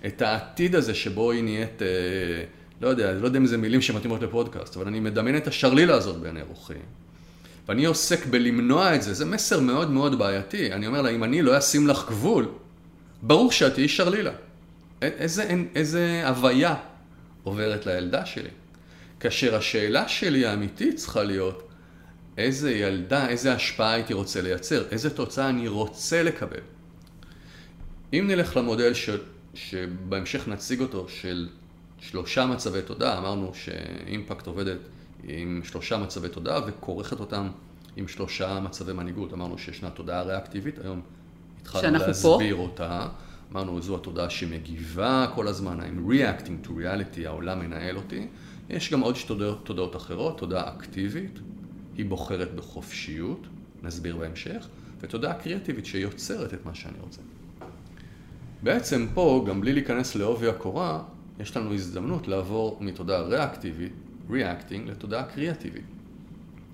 את 0.06 0.22
העתיד 0.22 0.76
הזה 0.76 0.94
שבו 0.94 1.32
היא 1.32 1.44
נהיית, 1.44 1.82
אה, 1.82 1.88
לא 2.82 2.88
יודע, 2.88 3.14
לא 3.14 3.26
יודע 3.26 3.40
אם 3.40 3.46
זה 3.46 3.58
מילים 3.58 3.82
שמתאימות 3.82 4.22
לפודקאסט, 4.22 4.78
אבל 4.78 4.88
אני 4.88 5.00
מדמיין 5.00 5.38
את 5.38 5.48
השרלילה 5.48 5.96
הזאת 5.96 6.18
בעיני 6.18 6.42
רוחי. 6.42 6.74
ואני 7.68 7.86
עוסק 7.86 8.26
בלמנוע 8.26 8.96
את 8.96 9.02
זה, 9.02 9.14
זה 9.14 9.26
מסר 9.26 9.60
מאוד 9.60 9.92
מאוד 9.92 10.20
בעייתי. 10.20 10.74
אני 10.74 10.88
אומר 10.88 11.02
לה, 11.02 11.10
אם 11.10 11.24
אני 11.24 11.42
לא 11.42 11.58
אשים 11.58 11.88
לך 11.88 12.06
גבול, 12.08 12.48
ברור 13.22 13.52
שאת 13.52 13.74
תהיי 13.74 13.88
שרלילה. 13.88 14.32
איזה, 15.02 15.50
איזה 15.76 16.24
הוויה 16.28 16.76
עוברת 17.44 17.86
לילדה 17.86 18.26
שלי. 18.26 18.50
כאשר 19.20 19.56
השאלה 19.56 20.08
שלי 20.08 20.46
האמיתית 20.46 20.96
צריכה 20.96 21.24
להיות, 21.24 21.70
איזה 22.38 22.72
ילדה, 22.72 23.28
איזה 23.28 23.54
השפעה 23.54 23.94
הייתי 23.94 24.14
רוצה 24.14 24.42
לייצר, 24.42 24.86
איזה 24.92 25.10
תוצאה 25.10 25.50
אני 25.50 25.68
רוצה 25.68 26.24
לקבל. 26.24 26.60
אם 28.14 28.26
נלך 28.28 28.58
למודל 28.58 28.94
של, 28.94 29.18
שבהמשך 29.54 30.48
נציג 30.48 30.82
אותו, 30.82 31.06
של 31.10 31.50
שלושה 32.00 32.46
מצבי 32.46 32.82
תודעה, 32.82 33.18
אמרנו 33.18 33.52
שאימפקט 33.54 34.48
עובדת 34.48 34.78
עם 35.28 35.62
שלושה 35.64 35.98
מצבי 35.98 36.30
תודעה 36.30 36.60
וכורכת 36.68 37.20
אותם 37.20 37.48
עם 37.96 38.08
שלושה 38.08 38.60
מצבי 38.60 38.94
מנהיגות. 38.94 39.34
אמרנו 39.34 39.58
שישנה 39.58 39.90
תודעה 39.90 40.22
ריאקטיבית, 40.22 40.80
היום 40.80 41.02
התחלנו 41.62 41.98
להסביר 41.98 42.56
פה. 42.56 42.62
אותה. 42.62 43.08
אמרנו, 43.52 43.82
זו 43.82 43.96
התודעה 43.96 44.30
שמגיבה 44.30 45.28
כל 45.36 45.48
הזמן, 45.48 45.80
I'm 45.80 46.12
reacting 46.12 46.68
to 46.68 46.70
reality, 46.70 47.28
העולם 47.28 47.60
מנהל 47.60 47.98
אותי. 47.98 48.28
יש 48.70 48.94
גם 48.94 49.02
עוד 49.02 49.16
תודעות, 49.28 49.66
תודעות 49.66 49.96
אחרות, 49.96 50.38
תודעה 50.38 50.70
אקטיבית, 50.76 51.40
היא 51.98 52.06
בוחרת 52.06 52.56
בחופשיות, 52.56 53.48
נסביר 53.84 54.18
בהמשך, 54.18 54.68
ותודעה 55.02 55.34
קריאטיבית 55.34 55.86
שיוצרת 55.86 56.54
את 56.54 56.66
מה 56.66 56.76
שאני 56.76 56.98
רוצה. 57.02 57.22
בעצם 58.64 59.08
פה, 59.14 59.46
גם 59.48 59.62
בלי 59.62 59.74
להיכנס 59.74 60.16
לעובי 60.16 60.48
הקורה, 60.48 61.04
יש 61.40 61.58
לנו 61.58 61.74
הזדמנות 61.74 62.28
לעבור 62.28 62.78
מתודעה 62.82 63.22
ריאקטיבית, 63.22 63.94
reacting, 64.30 64.86
לתודעה 64.86 65.24
קריאטיבית. 65.24 65.86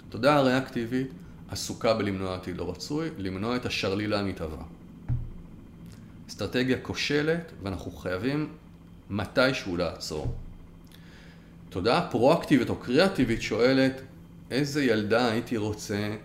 תודעה 0.10 0.41
ריאקטיבית 0.41 1.08
עסוקה 1.50 1.94
בלמנוע 1.94 2.36
עתיד 2.36 2.58
לא 2.58 2.70
רצוי, 2.70 3.10
למנוע 3.18 3.56
את 3.56 3.65
השרלילה 3.65 4.20
המתהווה. 4.20 4.63
אסטרטגיה 6.29 6.77
כושלת, 6.82 7.51
ואנחנו 7.63 7.91
חייבים 7.91 8.50
מתישהו 9.10 9.77
לעצור. 9.77 10.36
תודעה 11.70 12.10
פרואקטיבית 12.12 12.70
או 12.70 12.75
קריאטיבית 12.75 13.41
שואלת, 13.41 14.01
איזה 14.51 14.84
ילדה 14.84 15.32
הייתי 15.32 15.58
רוצה, 15.58 16.15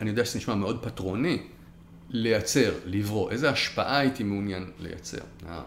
אני 0.00 0.10
יודע 0.10 0.24
שזה 0.24 0.38
נשמע 0.38 0.54
מאוד 0.54 0.84
פטרוני, 0.84 1.42
לייצר, 2.10 2.74
לברוא, 2.84 3.30
איזה 3.30 3.50
השפעה 3.50 3.98
הייתי 3.98 4.22
מעוניין 4.22 4.70
לייצר. 4.78 5.20
אה, 5.46 5.62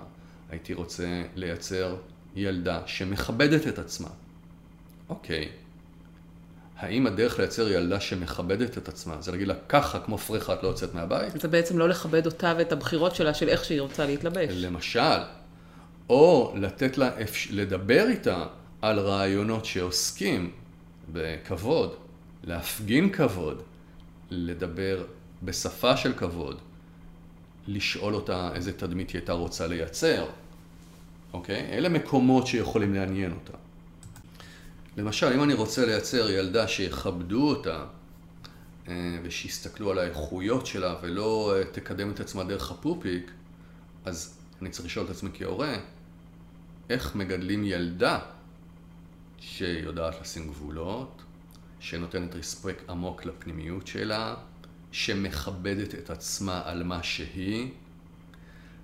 הייתי 0.49 0.73
רוצה 0.73 1.23
לייצר 1.35 1.95
ילדה 2.39 2.81
שמכבדת 2.85 3.67
את 3.67 3.79
עצמה. 3.79 4.09
אוקיי, 5.09 5.49
האם 6.77 7.07
הדרך 7.07 7.39
לייצר 7.39 7.69
ילדה 7.69 7.99
שמכבדת 7.99 8.77
את 8.77 8.87
עצמה, 8.87 9.21
זה 9.21 9.31
להגיד 9.31 9.47
לה 9.47 9.53
ככה, 9.69 9.99
כמו 9.99 10.17
פרחה, 10.17 10.53
את 10.53 10.63
לא 10.63 10.67
יוצאת 10.67 10.93
מהבית? 10.93 11.41
זה 11.41 11.47
בעצם 11.47 11.77
לא 11.77 11.89
לכבד 11.89 12.25
אותה 12.25 12.53
ואת 12.57 12.71
הבחירות 12.71 13.15
שלה 13.15 13.33
של 13.33 13.49
איך 13.49 13.65
שהיא 13.65 13.81
רוצה 13.81 14.05
להתלבש. 14.05 14.49
למשל, 14.49 15.19
או 16.09 16.53
לתת 16.55 16.97
לה, 16.97 17.09
לדבר 17.51 18.07
איתה 18.07 18.45
על 18.81 18.99
רעיונות 18.99 19.65
שעוסקים 19.65 20.51
בכבוד, 21.11 21.95
להפגין 22.43 23.09
כבוד, 23.09 23.61
לדבר 24.29 25.03
בשפה 25.43 25.97
של 25.97 26.13
כבוד, 26.13 26.61
לשאול 27.67 28.15
אותה 28.15 28.49
איזה 28.55 28.73
תדמית 28.73 29.09
היא 29.09 29.19
הייתה 29.19 29.33
רוצה 29.33 29.67
לייצר, 29.67 30.25
אוקיי? 31.33 31.69
אלה 31.71 31.89
מקומות 31.89 32.47
שיכולים 32.47 32.93
לעניין 32.93 33.31
אותה. 33.31 33.53
למשל, 34.97 35.33
אם 35.33 35.43
אני 35.43 35.53
רוצה 35.53 35.85
לייצר 35.85 36.29
ילדה 36.29 36.67
שיכבדו 36.67 37.49
אותה 37.49 37.85
אה, 38.87 39.17
ושיסתכלו 39.23 39.91
על 39.91 39.99
האיכויות 39.99 40.65
שלה 40.65 40.95
ולא 41.01 41.55
אה, 41.55 41.63
תקדם 41.71 42.11
את 42.11 42.19
עצמה 42.19 42.43
דרך 42.43 42.71
הפופיק, 42.71 43.31
אז 44.05 44.39
אני 44.61 44.69
צריך 44.69 44.85
לשאול 44.85 45.05
את 45.05 45.09
עצמי 45.09 45.29
כהורה, 45.33 45.75
איך 46.89 47.15
מגדלים 47.15 47.63
ילדה 47.65 48.19
שיודעת 49.39 50.21
לשים 50.21 50.47
גבולות, 50.47 51.21
שנותנת 51.79 52.35
רספק 52.35 52.81
עמוק 52.89 53.25
לפנימיות 53.25 53.87
שלה, 53.87 54.35
שמכבדת 54.91 55.95
את 55.95 56.09
עצמה 56.09 56.61
על 56.65 56.83
מה 56.83 57.03
שהיא, 57.03 57.71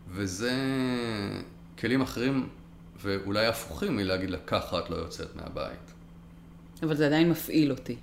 וזה 0.09 0.53
כלים 1.79 2.01
אחרים 2.01 2.49
ואולי 3.01 3.45
הפוכים 3.45 3.95
מלהגיד 3.95 4.29
לה 4.29 4.37
ככה 4.47 4.79
את 4.79 4.89
לא 4.89 4.95
יוצאת 4.95 5.35
מהבית. 5.35 5.93
אבל 6.83 6.95
זה 6.95 7.05
עדיין 7.05 7.29
מפעיל 7.29 7.71
אותי. 7.71 7.95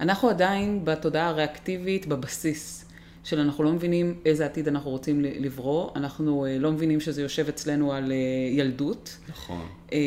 אנחנו 0.00 0.28
עדיין 0.28 0.84
בתודעה 0.84 1.28
הריאקטיבית 1.28 2.06
בבסיס 2.06 2.84
של 3.24 3.40
אנחנו 3.40 3.64
לא 3.64 3.72
מבינים 3.72 4.14
איזה 4.26 4.46
עתיד 4.46 4.68
אנחנו 4.68 4.90
רוצים 4.90 5.20
לברוא, 5.20 5.90
אנחנו 5.96 6.46
אה, 6.46 6.58
לא 6.58 6.72
מבינים 6.72 7.00
שזה 7.00 7.22
יושב 7.22 7.48
אצלנו 7.48 7.92
על 7.92 8.12
אה, 8.12 8.16
ילדות. 8.50 9.16
נכון. 9.28 9.66
אה, 9.92 9.98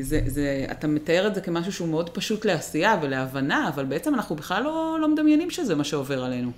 זה, 0.00 0.22
זה, 0.26 0.66
אתה 0.70 0.86
מתאר 0.86 1.26
את 1.26 1.34
זה 1.34 1.40
כמשהו 1.40 1.72
שהוא 1.72 1.88
מאוד 1.88 2.10
פשוט 2.10 2.44
לעשייה 2.44 2.98
ולהבנה, 3.02 3.68
אבל 3.68 3.84
בעצם 3.84 4.14
אנחנו 4.14 4.36
בכלל 4.36 4.62
לא, 4.62 4.98
לא 5.00 5.08
מדמיינים 5.08 5.50
שזה 5.50 5.74
מה 5.74 5.84
שעובר 5.84 6.24
עלינו. 6.24 6.50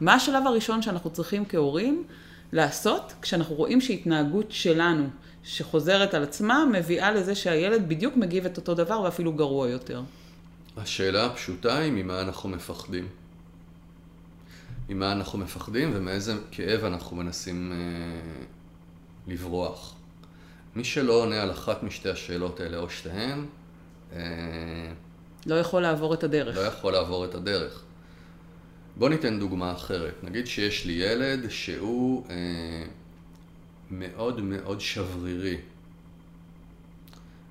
מה 0.00 0.14
השלב 0.14 0.46
הראשון 0.46 0.82
שאנחנו 0.82 1.10
צריכים 1.10 1.44
כהורים 1.48 2.04
לעשות 2.52 3.12
כשאנחנו 3.22 3.54
רואים 3.54 3.80
שהתנהגות 3.80 4.52
שלנו, 4.52 5.08
שחוזרת 5.44 6.14
על 6.14 6.22
עצמה, 6.22 6.64
מביאה 6.72 7.12
לזה 7.12 7.34
שהילד 7.34 7.88
בדיוק 7.88 8.16
מגיב 8.16 8.46
את 8.46 8.56
אותו 8.56 8.74
דבר 8.74 9.00
ואפילו 9.00 9.32
גרוע 9.32 9.68
יותר. 9.68 10.02
השאלה 10.76 11.26
הפשוטה 11.26 11.78
היא 11.78 11.92
ממה 11.92 12.20
אנחנו 12.20 12.48
מפחדים. 12.48 13.08
ממה 14.88 15.12
אנחנו 15.12 15.38
מפחדים 15.38 15.90
ומאיזה 15.94 16.34
כאב 16.50 16.84
אנחנו 16.84 17.16
מנסים 17.16 17.72
אה, 17.72 17.76
לברוח. 19.26 19.94
מי 20.76 20.84
שלא 20.84 21.12
עונה 21.12 21.42
על 21.42 21.50
אחת 21.50 21.82
משתי 21.82 22.10
השאלות 22.10 22.60
האלה 22.60 22.78
או 22.78 22.90
שתיהן, 22.90 23.46
אה, 24.12 24.18
לא 25.46 25.54
יכול 25.54 25.82
לעבור 25.82 26.14
את 26.14 26.24
הדרך. 26.24 26.56
לא 26.56 26.60
יכול 26.60 26.92
לעבור 26.92 27.24
את 27.24 27.34
הדרך. 27.34 27.82
בוא 28.98 29.08
ניתן 29.08 29.38
דוגמה 29.38 29.72
אחרת. 29.72 30.14
נגיד 30.22 30.46
שיש 30.46 30.86
לי 30.86 30.92
ילד 30.92 31.50
שהוא 31.50 32.24
אה, 32.30 32.34
מאוד 33.90 34.40
מאוד 34.40 34.80
שברירי. 34.80 35.56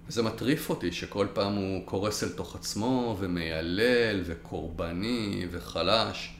וזה 0.08 0.24
מטריף 0.24 0.70
אותי 0.70 0.92
שכל 0.92 1.28
פעם 1.34 1.56
הוא 1.56 1.86
קורס 1.86 2.24
אל 2.24 2.30
תוך 2.30 2.56
עצמו 2.56 3.18
ומיילל 3.20 4.22
וקורבני 4.26 5.46
וחלש. 5.52 6.34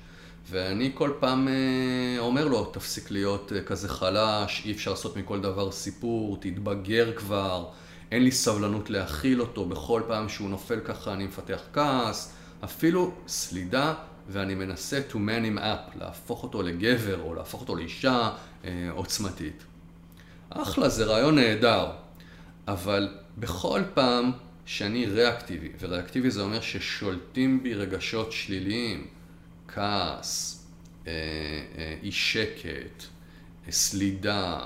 ואני 0.50 0.92
כל 0.94 1.12
פעם 1.20 1.48
אה, 1.48 2.20
אומר 2.20 2.48
לו, 2.48 2.66
תפסיק 2.66 3.12
להיות 3.12 3.54
אה, 3.56 3.62
כזה 3.62 3.90
חלש, 3.90 4.62
אי 4.66 4.72
אפשר 4.72 4.92
לעשות 4.92 5.18
מכל 5.18 5.42
דבר 5.42 5.72
סיפור, 5.72 6.38
תתבגר 6.42 7.14
כבר, 7.16 7.66
אין 8.12 8.24
לי 8.24 8.32
סבלנות 8.32 8.90
להכיל 8.90 9.42
אותו, 9.42 9.66
בכל 9.66 10.02
פעם 10.08 10.30
שהוא 10.30 10.50
נופל 10.50 10.80
ככה 10.80 11.14
אני 11.14 11.26
מפתח 11.26 11.60
כעס, 11.74 12.34
אפילו 12.64 13.12
סלידה, 13.28 13.94
ואני 14.30 14.56
מנסה 14.56 15.02
to 15.12 15.16
man 15.16 15.56
him 15.56 15.60
up, 15.60 16.00
להפוך 16.00 16.44
אותו 16.44 16.62
לגבר 16.62 17.22
או 17.22 17.34
להפוך 17.34 17.62
אותו 17.62 17.76
לאישה 17.76 18.32
אה, 18.66 18.90
עוצמתית. 18.92 19.64
אחלה, 20.50 20.90
זה 20.90 21.06
רעיון 21.06 21.36
נהדר, 21.36 21.92
אבל 22.68 23.18
בכל 23.38 23.82
פעם 23.94 24.32
שאני 24.66 25.06
ריאקטיבי, 25.06 25.70
וריאקטיבי 25.80 26.32
זה 26.32 26.42
אומר 26.42 26.62
ששולטים 26.62 27.64
בי 27.64 27.74
רגשות 27.74 28.32
שליליים, 28.32 29.08
כעס, 29.68 30.66
אה, 31.08 31.12
אה, 31.78 31.96
אי 32.04 32.12
שקט, 32.12 33.04
אה, 33.68 33.72
סלידה, 33.72 34.60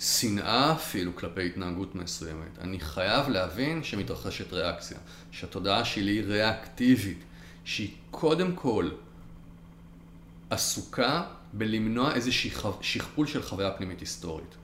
שנאה 0.00 0.72
אפילו 0.72 1.16
כלפי 1.16 1.46
התנהגות 1.46 1.94
מסוימת. 1.94 2.58
אני 2.60 2.80
חייב 2.80 3.28
להבין 3.28 3.84
שמתרחשת 3.84 4.52
ריאקציה, 4.52 4.98
שהתודעה 5.30 5.84
שלי 5.84 6.12
היא 6.12 6.24
ריאקטיבית, 6.24 7.24
שהיא 7.70 7.90
קודם 8.10 8.54
כל 8.54 8.90
עסוקה 10.50 11.22
בלמנוע 11.52 12.14
איזושהי 12.14 12.50
שכפול 12.80 13.26
של 13.26 13.42
חוויה 13.42 13.70
פנימית 13.70 14.00
היסטורית. 14.00 14.54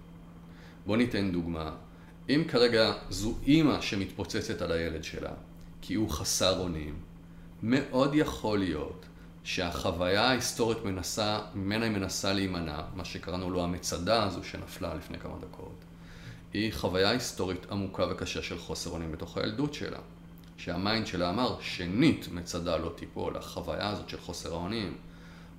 בואו 0.87 0.97
ניתן 0.97 1.33
דוגמה. 1.33 1.71
אם 2.29 2.45
כרגע 2.49 2.93
זו 3.11 3.35
אימא 3.47 3.81
שמתפוצצת 3.81 4.63
על 4.63 4.73
הילד 4.73 5.05
שלה, 5.05 5.33
כי 5.83 5.95
הוא 5.95 6.11
חסר 6.11 6.61
אונים, 6.61 6.99
מאוד 7.63 8.15
יכול 8.15 8.59
להיות 8.59 9.07
שהחוויה 9.45 10.25
ההיסטורית 10.25 10.85
מנסה, 10.85 11.41
ממנה 11.55 11.85
היא 11.85 11.93
מנסה 11.93 12.33
להימנע, 12.33 12.81
מה 12.95 13.05
שקראנו 13.05 13.51
לו 13.51 13.65
המצדה 13.65 14.25
הזו 14.25 14.45
שנפלה 14.45 14.95
לפני 14.95 15.19
כמה 15.19 15.35
דקות, 15.41 15.85
היא 16.53 16.73
חוויה 16.73 17.11
היסטורית 17.11 17.67
עמוקה 17.71 18.07
וקשה 18.11 18.43
של 18.43 18.59
חוסר 18.59 18.91
אונים 18.91 19.13
בתוך 19.13 19.37
הילדות 19.37 19.75
שלה. 19.75 19.99
שהמיינד 20.57 21.07
שלה 21.07 21.31
אמר, 21.31 21.57
שנית 21.61 22.29
מצדה 22.33 22.77
לא 22.77 22.93
תיפול, 22.97 23.37
החוויה 23.37 23.89
הזאת 23.89 24.09
של 24.09 24.21
חוסר 24.21 24.53
האונים, 24.55 24.95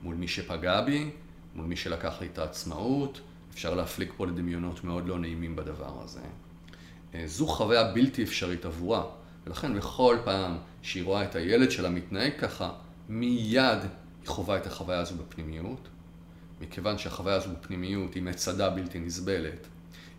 מול 0.04 0.16
מי 0.16 0.27
שפגע 0.27 0.82
בי, 0.82 1.10
מול 1.56 1.66
מי 1.66 1.75
שלקח 1.75 2.22
לי 2.22 2.27
את 2.27 2.38
העצמאות, 2.38 3.22
אפשר 3.54 3.75
להפליג 3.75 4.12
פה 4.18 4.27
לדמיונות 4.27 4.84
מאוד 4.84 5.08
לא 5.08 5.20
נעימים 5.20 5.56
בדבר 5.56 6.01
הזה. 6.04 6.20
אה, 7.13 7.24
זו 7.25 7.48
חוויה 7.48 7.84
בלתי 7.84 8.24
אפשרית 8.24 8.66
עבורה. 8.66 9.04
ולכן 9.48 9.77
בכל 9.77 10.18
פעם 10.24 10.58
שהיא 10.82 11.04
רואה 11.04 11.24
את 11.24 11.36
הילד 11.36 11.72
שלה 11.72 11.89
מתנהג 11.89 12.32
ככה, 12.39 12.72
מיד 13.10 13.80
היא 14.22 14.27
חווה 14.27 14.58
את 14.58 14.68
החוויה 14.68 15.00
הזו 15.00 15.16
בפנימיות. 15.16 15.88
מכיוון 16.62 16.98
שהחוויה 16.98 17.36
הזו 17.36 17.50
בפנימיות 17.50 18.13
היא 18.13 18.24
מצדה 18.24 18.70
בלתי 18.70 19.00
נסבלת, 19.00 19.68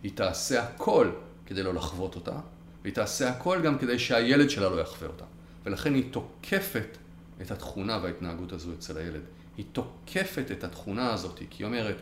היא 0.03 0.11
תעשה 0.15 0.63
הכל 0.63 1.11
כדי 1.45 1.63
לא 1.63 1.73
לחוות 1.73 2.15
אותה, 2.15 2.39
והיא 2.83 2.93
תעשה 2.93 3.29
הכל 3.29 3.61
גם 3.61 3.77
כדי 3.77 3.99
שהילד 3.99 4.49
שלה 4.49 4.69
לא 4.69 4.81
יחווה 4.81 5.07
אותה. 5.07 5.25
ולכן 5.65 5.93
היא 5.93 6.03
תוקפת 6.11 6.97
את 7.41 7.51
התכונה 7.51 7.99
וההתנהגות 8.03 8.51
הזו 8.51 8.73
אצל 8.73 8.97
הילד. 8.97 9.21
היא 9.57 9.65
תוקפת 9.71 10.51
את 10.51 10.63
התכונה 10.63 11.13
הזאת, 11.13 11.39
כי 11.49 11.63
היא 11.63 11.65
אומרת, 11.65 11.95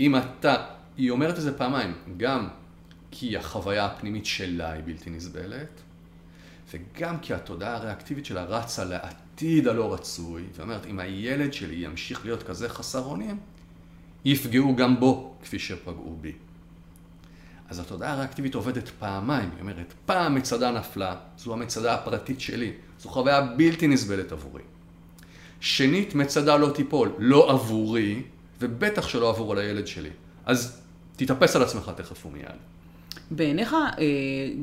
אם 0.00 0.16
אתה, 0.16 0.66
היא 0.96 1.10
אומרת 1.10 1.36
את 1.36 1.42
זה 1.42 1.58
פעמיים, 1.58 1.94
גם 2.16 2.48
כי 3.10 3.36
החוויה 3.36 3.86
הפנימית 3.86 4.26
שלה 4.26 4.72
היא 4.72 4.82
בלתי 4.84 5.10
נסבלת, 5.10 5.80
וגם 6.70 7.18
כי 7.18 7.34
התודעה 7.34 7.76
הריאקטיבית 7.76 8.26
שלה 8.26 8.44
רצה 8.44 8.84
לעתיד 8.84 9.68
הלא 9.68 9.94
רצוי, 9.94 10.44
ואומרת, 10.54 10.86
אם 10.86 10.98
הילד 10.98 11.52
שלי 11.52 11.74
ימשיך 11.74 12.24
להיות 12.24 12.42
כזה 12.42 12.68
חסר 12.68 13.04
אונים, 13.04 13.38
יפגעו 14.24 14.76
גם 14.76 15.00
בו 15.00 15.34
כפי 15.42 15.58
שפגעו 15.58 16.16
בי. 16.20 16.32
אז 17.72 17.78
התודעה 17.78 18.12
הריאקטיבית 18.12 18.54
עובדת 18.54 18.88
פעמיים, 18.88 19.50
היא 19.50 19.60
אומרת, 19.60 19.94
פעם 20.06 20.34
מצדה 20.34 20.70
נפלה, 20.70 21.16
זו 21.38 21.52
המצדה 21.52 21.94
הפרטית 21.94 22.40
שלי, 22.40 22.72
זו 23.00 23.08
חוויה 23.08 23.40
בלתי 23.40 23.86
נסבלת 23.86 24.32
עבורי. 24.32 24.62
שנית, 25.60 26.14
מצדה 26.14 26.56
לא 26.56 26.70
תיפול, 26.74 27.12
לא 27.18 27.52
עבורי, 27.52 28.22
ובטח 28.60 29.08
שלא 29.08 29.28
עבור 29.30 29.52
על 29.52 29.58
הילד 29.58 29.86
שלי. 29.86 30.10
אז 30.46 30.80
תתאפס 31.16 31.56
על 31.56 31.62
עצמך 31.62 31.90
תכף 31.96 32.26
ומיד. 32.26 32.46
בעיניך, 33.30 33.72
אה, 33.72 34.04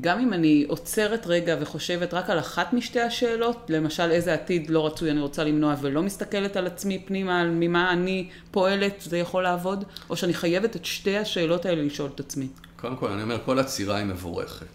גם 0.01 0.19
אם 0.19 0.33
אני 0.33 0.65
עוצרת 0.67 1.27
רגע 1.27 1.55
וחושבת 1.59 2.13
רק 2.13 2.29
על 2.29 2.39
אחת 2.39 2.73
משתי 2.73 3.01
השאלות, 3.01 3.65
למשל 3.69 4.11
איזה 4.11 4.33
עתיד 4.33 4.69
לא 4.69 4.85
רצוי 4.85 5.11
אני 5.11 5.21
רוצה 5.21 5.43
למנוע 5.43 5.75
ולא 5.81 6.01
מסתכלת 6.01 6.55
על 6.55 6.67
עצמי 6.67 7.03
פנימה, 7.05 7.41
על 7.41 7.49
ממה 7.49 7.93
אני 7.93 8.29
פועלת, 8.51 8.95
זה 9.01 9.17
יכול 9.17 9.43
לעבוד? 9.43 9.83
או 10.09 10.17
שאני 10.17 10.33
חייבת 10.33 10.75
את 10.75 10.85
שתי 10.85 11.17
השאלות 11.17 11.65
האלה 11.65 11.83
לשאול 11.83 12.09
את 12.15 12.19
עצמי? 12.19 12.47
קודם 12.81 12.95
כל, 12.95 13.11
אני 13.11 13.23
אומר, 13.23 13.37
כל 13.45 13.59
עצירה 13.59 13.97
היא 13.97 14.05
מבורכת. 14.05 14.65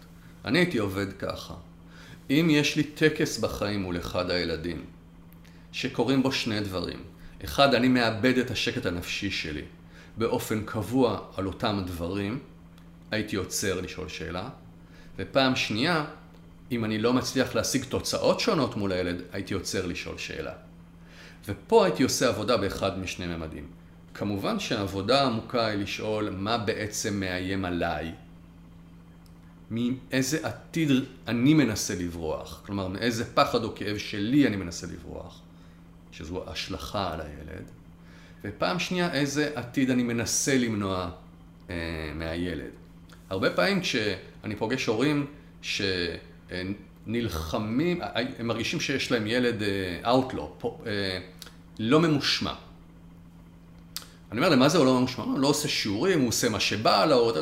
אני 0.45 0.59
הייתי 0.59 0.77
עובד 0.77 1.13
ככה. 1.13 1.53
אם 2.29 2.47
יש 2.49 2.75
לי 2.75 2.83
טקס 2.83 3.37
בחיים 3.37 3.81
מול 3.81 3.97
אחד 3.97 4.29
הילדים, 4.29 4.85
שקורים 5.71 6.23
בו 6.23 6.31
שני 6.31 6.59
דברים. 6.59 6.99
אחד, 7.45 7.73
אני 7.73 7.87
מאבד 7.87 8.37
את 8.37 8.51
השקט 8.51 8.85
הנפשי 8.85 9.31
שלי 9.31 9.61
באופן 10.17 10.63
קבוע 10.65 11.19
על 11.37 11.47
אותם 11.47 11.81
דברים, 11.85 12.39
הייתי 13.11 13.35
עוצר 13.35 13.81
לשאול 13.81 14.07
שאלה. 14.07 14.49
ופעם 15.17 15.55
שנייה, 15.55 16.05
אם 16.71 16.85
אני 16.85 16.97
לא 16.97 17.13
מצליח 17.13 17.55
להשיג 17.55 17.83
תוצאות 17.83 18.39
שונות 18.39 18.77
מול 18.77 18.91
הילד, 18.91 19.21
הייתי 19.31 19.53
עוצר 19.53 19.85
לשאול 19.85 20.17
שאלה. 20.17 20.53
ופה 21.47 21.85
הייתי 21.85 22.03
עושה 22.03 22.27
עבודה 22.27 22.57
באחד 22.57 22.99
משני 22.99 23.27
ממדים. 23.27 23.67
כמובן 24.17 24.59
שהעבודה 24.59 25.21
העמוקה 25.21 25.67
היא 25.67 25.79
לשאול 25.79 26.29
מה 26.29 26.57
בעצם 26.57 27.19
מאיים 27.19 27.65
עליי, 27.65 28.11
מאיזה 29.71 30.47
עתיד 30.47 30.89
אני 31.27 31.53
מנסה 31.53 31.95
לברוח, 31.95 32.61
כלומר 32.65 32.87
מאיזה 32.87 33.35
פחד 33.35 33.63
או 33.63 33.75
כאב 33.75 33.97
שלי 33.97 34.47
אני 34.47 34.55
מנסה 34.55 34.87
לברוח, 34.87 35.41
שזו 36.11 36.43
השלכה 36.47 37.13
על 37.13 37.21
הילד, 37.21 37.63
ופעם 38.43 38.79
שנייה 38.79 39.13
איזה 39.13 39.51
עתיד 39.55 39.89
אני 39.89 40.03
מנסה 40.03 40.57
למנוע 40.57 41.09
אה, 41.69 41.75
מהילד. 42.15 42.71
הרבה 43.29 43.49
פעמים 43.49 43.81
כשאני 43.81 44.55
פוגש 44.57 44.85
הורים 44.85 45.25
שנלחמים, 47.05 48.01
הם 48.39 48.47
מרגישים 48.47 48.79
שיש 48.79 49.11
להם 49.11 49.27
ילד 49.27 49.63
אה, 49.63 49.99
אה, 50.85 51.19
לא 51.79 51.99
ממושמע. 51.99 52.53
אני 54.35 54.39
אומר 54.39 54.49
להם, 54.49 54.59
מה 54.59 54.69
זה 54.69 54.83
לא 54.83 54.99
ממושמע? 54.99 55.23
הוא 55.23 55.39
לא 55.39 55.47
עושה 55.47 55.67
שיעורים, 55.67 56.19
הוא 56.19 56.27
עושה 56.27 56.49
מה 56.49 56.59
שבא 56.59 57.05
לו, 57.05 57.33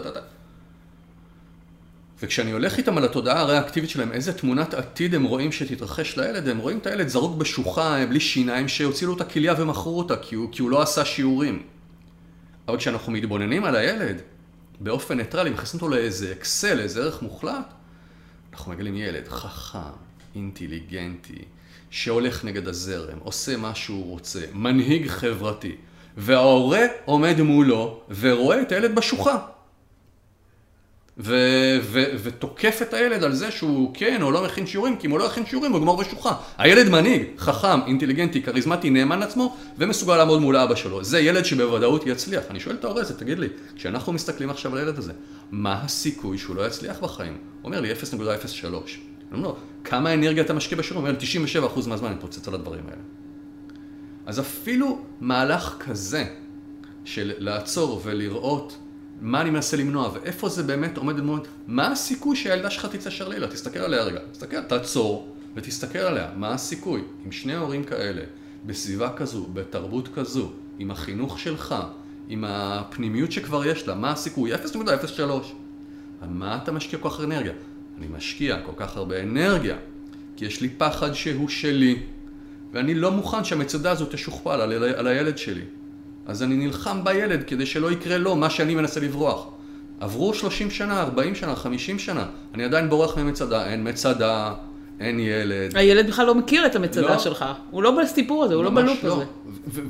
וכשאני 2.21 2.51
הולך 2.51 2.77
איתם 2.77 2.97
על 2.97 3.05
התודעה 3.05 3.39
הריאקטיבית 3.39 3.89
שלהם, 3.89 4.11
איזה 4.11 4.33
תמונת 4.33 4.73
עתיד 4.73 5.15
הם 5.15 5.23
רואים 5.23 5.51
שתתרחש 5.51 6.17
לילד, 6.17 6.47
הם 6.47 6.57
רואים 6.57 6.77
את 6.77 6.87
הילד 6.87 7.07
זרוק 7.07 7.37
בשוחה, 7.37 8.05
בלי 8.09 8.19
שיניים, 8.19 8.67
שהוציאו 8.67 9.09
לו 9.09 9.15
את 9.15 9.21
הכליה 9.21 9.53
ומכרו 9.57 9.97
אותה, 9.97 10.17
כי 10.17 10.35
הוא, 10.35 10.49
כי 10.51 10.61
הוא 10.61 10.69
לא 10.69 10.81
עשה 10.81 11.05
שיעורים. 11.05 11.63
אבל 12.67 12.77
כשאנחנו 12.77 13.11
מתבוננים 13.11 13.65
על 13.65 13.75
הילד, 13.75 14.21
באופן 14.79 15.17
ניטרלי, 15.17 15.49
מכניסים 15.49 15.79
אותו 15.79 15.95
לאיזה 15.95 16.31
אקסל, 16.31 16.73
לאיזה 16.73 17.01
ערך 17.01 17.21
מוחלט, 17.21 17.73
אנחנו 18.53 18.71
מגלים 18.71 18.95
ילד 18.95 19.27
חכם, 19.27 19.79
אינטליגנטי, 20.35 21.41
שהולך 21.89 22.45
נגד 22.45 22.67
הזרם, 22.67 23.17
עושה 23.19 23.57
מה 23.57 23.75
שהוא 23.75 24.09
רוצה, 24.09 24.39
מנהיג 24.53 25.07
חברתי, 25.07 25.75
וההורה 26.17 26.81
עומד 27.05 27.41
מולו 27.41 27.99
ורואה 28.19 28.61
את 28.61 28.71
הילד 28.71 28.95
בשוחה. 28.95 29.37
ו- 31.17 31.77
ו- 31.81 32.03
ותוקף 32.23 32.79
את 32.81 32.93
הילד 32.93 33.23
על 33.23 33.33
זה 33.33 33.51
שהוא 33.51 33.91
כן 33.93 34.21
או 34.21 34.31
לא 34.31 34.43
מכין 34.43 34.67
שיעורים, 34.67 34.97
כי 34.97 35.07
אם 35.07 35.11
הוא 35.11 35.19
לא 35.19 35.25
מכין 35.25 35.45
שיעורים 35.45 35.71
הוא 35.71 35.79
יגמור 35.79 35.97
בשוחה. 35.97 36.33
הילד 36.57 36.89
מנהיג, 36.89 37.23
חכם, 37.37 37.79
אינטליגנטי, 37.87 38.43
כריזמטי, 38.43 38.89
נאמן 38.89 39.19
לעצמו, 39.19 39.55
ומסוגל 39.77 40.17
לעמוד 40.17 40.41
מול 40.41 40.57
אבא 40.57 40.75
שלו. 40.75 41.03
זה 41.03 41.19
ילד 41.19 41.45
שבוודאות 41.45 42.07
יצליח. 42.07 42.43
אני 42.49 42.59
שואל 42.59 42.75
את 42.75 42.83
ההורה 42.83 43.01
הזה, 43.01 43.19
תגיד 43.19 43.39
לי, 43.39 43.47
כשאנחנו 43.75 44.13
מסתכלים 44.13 44.49
עכשיו 44.49 44.71
על 44.71 44.77
הילד 44.77 44.97
הזה, 44.97 45.11
מה 45.51 45.81
הסיכוי 45.81 46.37
שהוא 46.37 46.55
לא 46.55 46.67
יצליח 46.67 46.99
בחיים? 46.99 47.33
הוא 47.61 47.65
אומר 47.65 47.81
לי 47.81 47.91
0.03. 47.91 48.65
אני 48.65 48.71
אומר 49.31 49.47
לו, 49.47 49.55
כמה 49.83 50.13
אנרגיה 50.13 50.43
אתה 50.43 50.53
משקיע 50.53 50.77
בשיעורים? 50.77 51.05
הוא 51.05 51.15
אומר 51.15 51.49
לי, 51.53 51.59
97% 51.83 51.89
מהזמן 51.89 52.07
אני 52.07 52.15
מתפוצץ 52.15 52.47
על 52.47 52.53
הדברים 52.53 52.83
האלה. 52.85 53.01
אז 54.25 54.39
אפילו 54.39 55.01
מהלך 55.19 55.75
כזה 55.79 56.25
של 57.05 57.33
לעצור 57.37 58.01
ולראות 58.03 58.77
מה 59.21 59.41
אני 59.41 59.49
מנסה 59.49 59.77
למנוע, 59.77 60.11
ואיפה 60.13 60.49
זה 60.49 60.63
באמת 60.63 60.97
עומד 60.97 61.17
דמות, 61.17 61.47
מה 61.67 61.91
הסיכוי 61.91 62.35
שהילדה 62.35 62.69
שלך 62.69 62.85
תצא 62.85 63.09
שרלילה? 63.09 63.47
תסתכל 63.47 63.79
עליה 63.79 64.03
רגע, 64.03 64.19
תסתכל, 64.31 64.61
תעצור 64.61 65.35
ותסתכל 65.55 65.99
עליה, 65.99 66.29
מה 66.35 66.53
הסיכוי? 66.53 67.01
עם 67.25 67.31
שני 67.31 67.55
הורים 67.55 67.83
כאלה, 67.83 68.21
בסביבה 68.65 69.13
כזו, 69.15 69.47
בתרבות 69.53 70.09
כזו, 70.13 70.51
עם 70.79 70.91
החינוך 70.91 71.39
שלך, 71.39 71.75
עם 72.27 72.45
הפנימיות 72.47 73.31
שכבר 73.31 73.65
יש 73.65 73.87
לה, 73.87 73.95
מה 73.95 74.11
הסיכוי? 74.11 74.55
0.03. 74.55 75.21
על 76.21 76.29
מה 76.29 76.59
אתה 76.63 76.71
משקיע 76.71 76.99
כל 76.99 77.09
כך 77.09 77.19
אנרגיה? 77.23 77.53
אני 77.97 78.07
משקיע 78.07 78.61
כל 78.65 78.71
כך 78.75 78.97
הרבה 78.97 79.23
אנרגיה, 79.23 79.75
כי 80.35 80.45
יש 80.45 80.61
לי 80.61 80.69
פחד 80.69 81.13
שהוא 81.13 81.49
שלי, 81.49 81.99
ואני 82.73 82.93
לא 82.93 83.11
מוכן 83.11 83.43
שהמצדה 83.43 83.91
הזאת 83.91 84.11
תשוכפל 84.11 84.61
על, 84.61 84.83
על 84.83 85.07
הילד 85.07 85.37
שלי. 85.37 85.63
אז 86.25 86.43
אני 86.43 86.55
נלחם 86.55 87.03
בילד 87.03 87.43
כדי 87.43 87.65
שלא 87.65 87.91
יקרה 87.91 88.17
לו 88.17 88.35
מה 88.35 88.49
שאני 88.49 88.75
מנסה 88.75 88.99
לברוח. 88.99 89.47
עברו 89.99 90.33
30 90.33 90.71
שנה, 90.71 91.01
40 91.01 91.35
שנה, 91.35 91.55
50 91.55 91.99
שנה, 91.99 92.25
אני 92.53 92.63
עדיין 92.63 92.89
בורח 92.89 93.17
ממצדה, 93.17 93.65
אין 93.65 93.89
מצדה, 93.89 94.53
אין 94.99 95.19
ילד. 95.19 95.77
הילד 95.77 96.07
בכלל 96.07 96.25
לא 96.25 96.35
מכיר 96.35 96.65
את 96.65 96.75
המצדה 96.75 97.13
לא, 97.13 97.19
שלך, 97.19 97.45
הוא 97.71 97.83
לא 97.83 98.01
בסיפור 98.01 98.43
הזה, 98.43 98.53
הוא 98.53 98.63
לא 98.63 98.69
בלופ 98.69 99.03
לא. 99.03 99.13
הזה. 99.13 99.25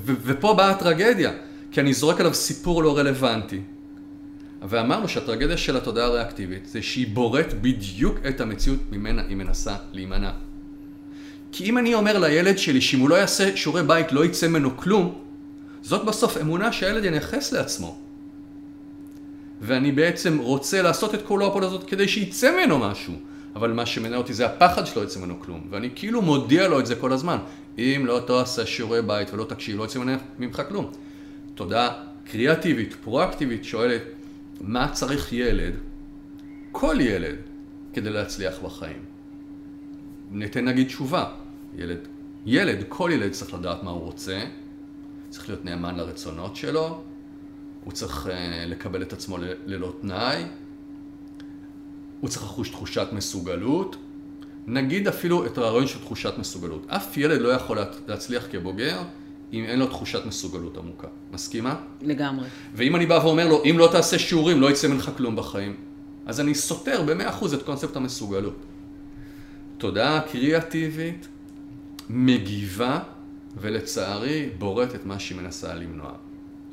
ופה 0.04 0.54
באה 0.54 0.70
הטרגדיה, 0.70 1.32
כי 1.72 1.82
אני 1.82 1.94
זורק 1.94 2.20
עליו 2.20 2.34
סיפור 2.34 2.84
לא 2.84 2.98
רלוונטי. 2.98 3.62
ואמרנו 4.70 5.08
שהטרגדיה 5.08 5.58
של 5.58 5.78
התודעה 5.78 6.06
הריאקטיבית 6.06 6.66
זה 6.66 6.82
שהיא 6.82 7.08
בוראת 7.14 7.54
בדיוק 7.62 8.18
את 8.30 8.42
המציאות 8.42 8.80
ממנה 8.92 9.22
היא 9.28 9.36
מנסה 9.38 9.76
להימנע. 9.92 10.32
כי 11.54 11.64
אם 11.64 11.78
אני 11.78 11.94
אומר 11.94 12.20
לילד 12.20 12.58
שלי 12.58 12.82
שאם 12.82 13.00
הוא 13.00 13.10
לא 13.10 13.16
יעשה 13.16 13.58
שיעורי 13.58 13.84
בית 13.84 14.12
לא 14.12 14.26
יצא 14.26 14.48
ממנו 14.48 14.78
כלום, 14.78 15.16
זאת 15.82 16.06
בסוף 16.06 16.38
אמונה 16.38 16.72
שהילד 16.72 17.06
ינכס 17.06 17.52
לעצמו. 17.52 17.98
ואני 19.62 19.92
בעצם 19.92 20.38
רוצה 20.38 20.82
לעשות 20.82 21.16
את 21.16 21.22
כל 21.22 21.44
הפעולה 21.44 21.68
הזאת 21.68 21.84
כדי 21.84 22.08
שיצא 22.08 22.52
ממנו 22.52 22.80
משהו. 22.80 23.14
אבל 23.56 23.74
מה 23.74 23.86
שמנהל 23.86 24.16
אותי 24.16 24.34
זה 24.34 24.46
הפחד 24.46 24.86
שלא 24.86 25.02
יצא 25.02 25.20
ממנו 25.20 25.40
כלום. 25.40 25.68
ואני 25.70 25.90
כאילו 25.96 26.22
מודיע 26.22 26.68
לו 26.68 26.80
את 26.80 26.86
זה 26.86 26.96
כל 26.96 27.14
הזמן. 27.14 27.38
אם 27.78 28.04
לא 28.06 28.22
תעשה 28.28 28.66
שיעורי 28.66 29.02
בית 29.02 29.34
ולא 29.34 29.44
תקשיב, 29.44 29.78
לא 29.78 29.84
יצא 29.84 30.00
ממך 30.40 30.62
כלום. 30.70 30.92
תודה 31.56 31.90
קריאטיבית, 32.32 32.96
פרואקטיבית, 33.04 33.66
שואלת, 33.66 34.02
מה 34.62 34.88
צריך 34.92 35.34
ילד, 35.34 35.74
כל 36.72 36.96
ילד, 37.00 37.36
כדי 37.94 38.10
להצליח 38.10 38.60
בחיים? 38.64 39.00
ניתן 40.32 40.66
נגיד 40.66 40.88
תשובה. 40.88 41.43
ילד, 41.78 42.00
ילד, 42.46 42.84
כל 42.88 43.10
ילד 43.14 43.32
צריך 43.32 43.54
לדעת 43.54 43.84
מה 43.84 43.92
הוא 43.92 44.02
רוצה, 44.02 44.44
צריך 45.30 45.50
להיות 45.50 45.66
נאמן 45.66 45.96
לרצונות 45.96 46.56
שלו, 46.56 47.04
הוא 47.84 47.94
צריך 47.94 48.28
uh, 48.28 48.30
לקבל 48.66 49.02
את 49.02 49.14
עצמו 49.14 49.38
ללא 49.66 49.94
תנאי, 50.02 50.44
הוא 52.22 52.30
צריך 52.30 52.44
לחוש 52.44 52.70
תחושת 52.70 53.08
מסוגלות, 53.12 53.96
נגיד 54.68 55.08
אפילו 55.08 55.46
את 55.46 55.58
הרעיון 55.58 55.88
של 55.88 56.00
תחושת 56.00 56.34
מסוגלות. 56.38 56.86
אף 56.88 57.18
ילד 57.18 57.42
לא 57.42 57.50
יכול 57.50 57.78
להצליח 58.08 58.48
כבוגר 58.52 59.02
אם 59.54 59.64
אין 59.64 59.80
לו 59.80 59.88
תחושת 59.88 60.26
מסוגלות 60.26 60.78
עמוקה. 60.78 61.08
מסכימה? 61.32 61.76
לגמרי. 62.02 62.48
ואם 62.76 62.96
אני 62.96 63.06
בא 63.06 63.20
ואומר 63.24 63.48
לו, 63.48 63.64
אם 63.64 63.76
לא 63.78 63.90
תעשה 63.92 64.20
שיעורים, 64.20 64.62
לא 64.62 64.72
יצא 64.72 64.88
ממך 64.88 65.12
כלום 65.18 65.36
בחיים, 65.36 65.76
אז 66.26 66.40
אני 66.40 66.56
סותר 66.56 67.04
במאה 67.04 67.30
אחוז 67.30 67.54
את 67.54 67.64
קונספט 67.64 67.96
המסוגלות. 67.96 68.66
תודעה 69.78 70.22
קריאטיבית, 70.32 71.28
מגיבה, 72.10 73.00
ולצערי 73.58 74.50
בורט 74.58 74.96
את 74.96 75.06
מה 75.06 75.20
שהיא 75.20 75.38
מנסה 75.38 75.74
למנוע. 75.74 76.12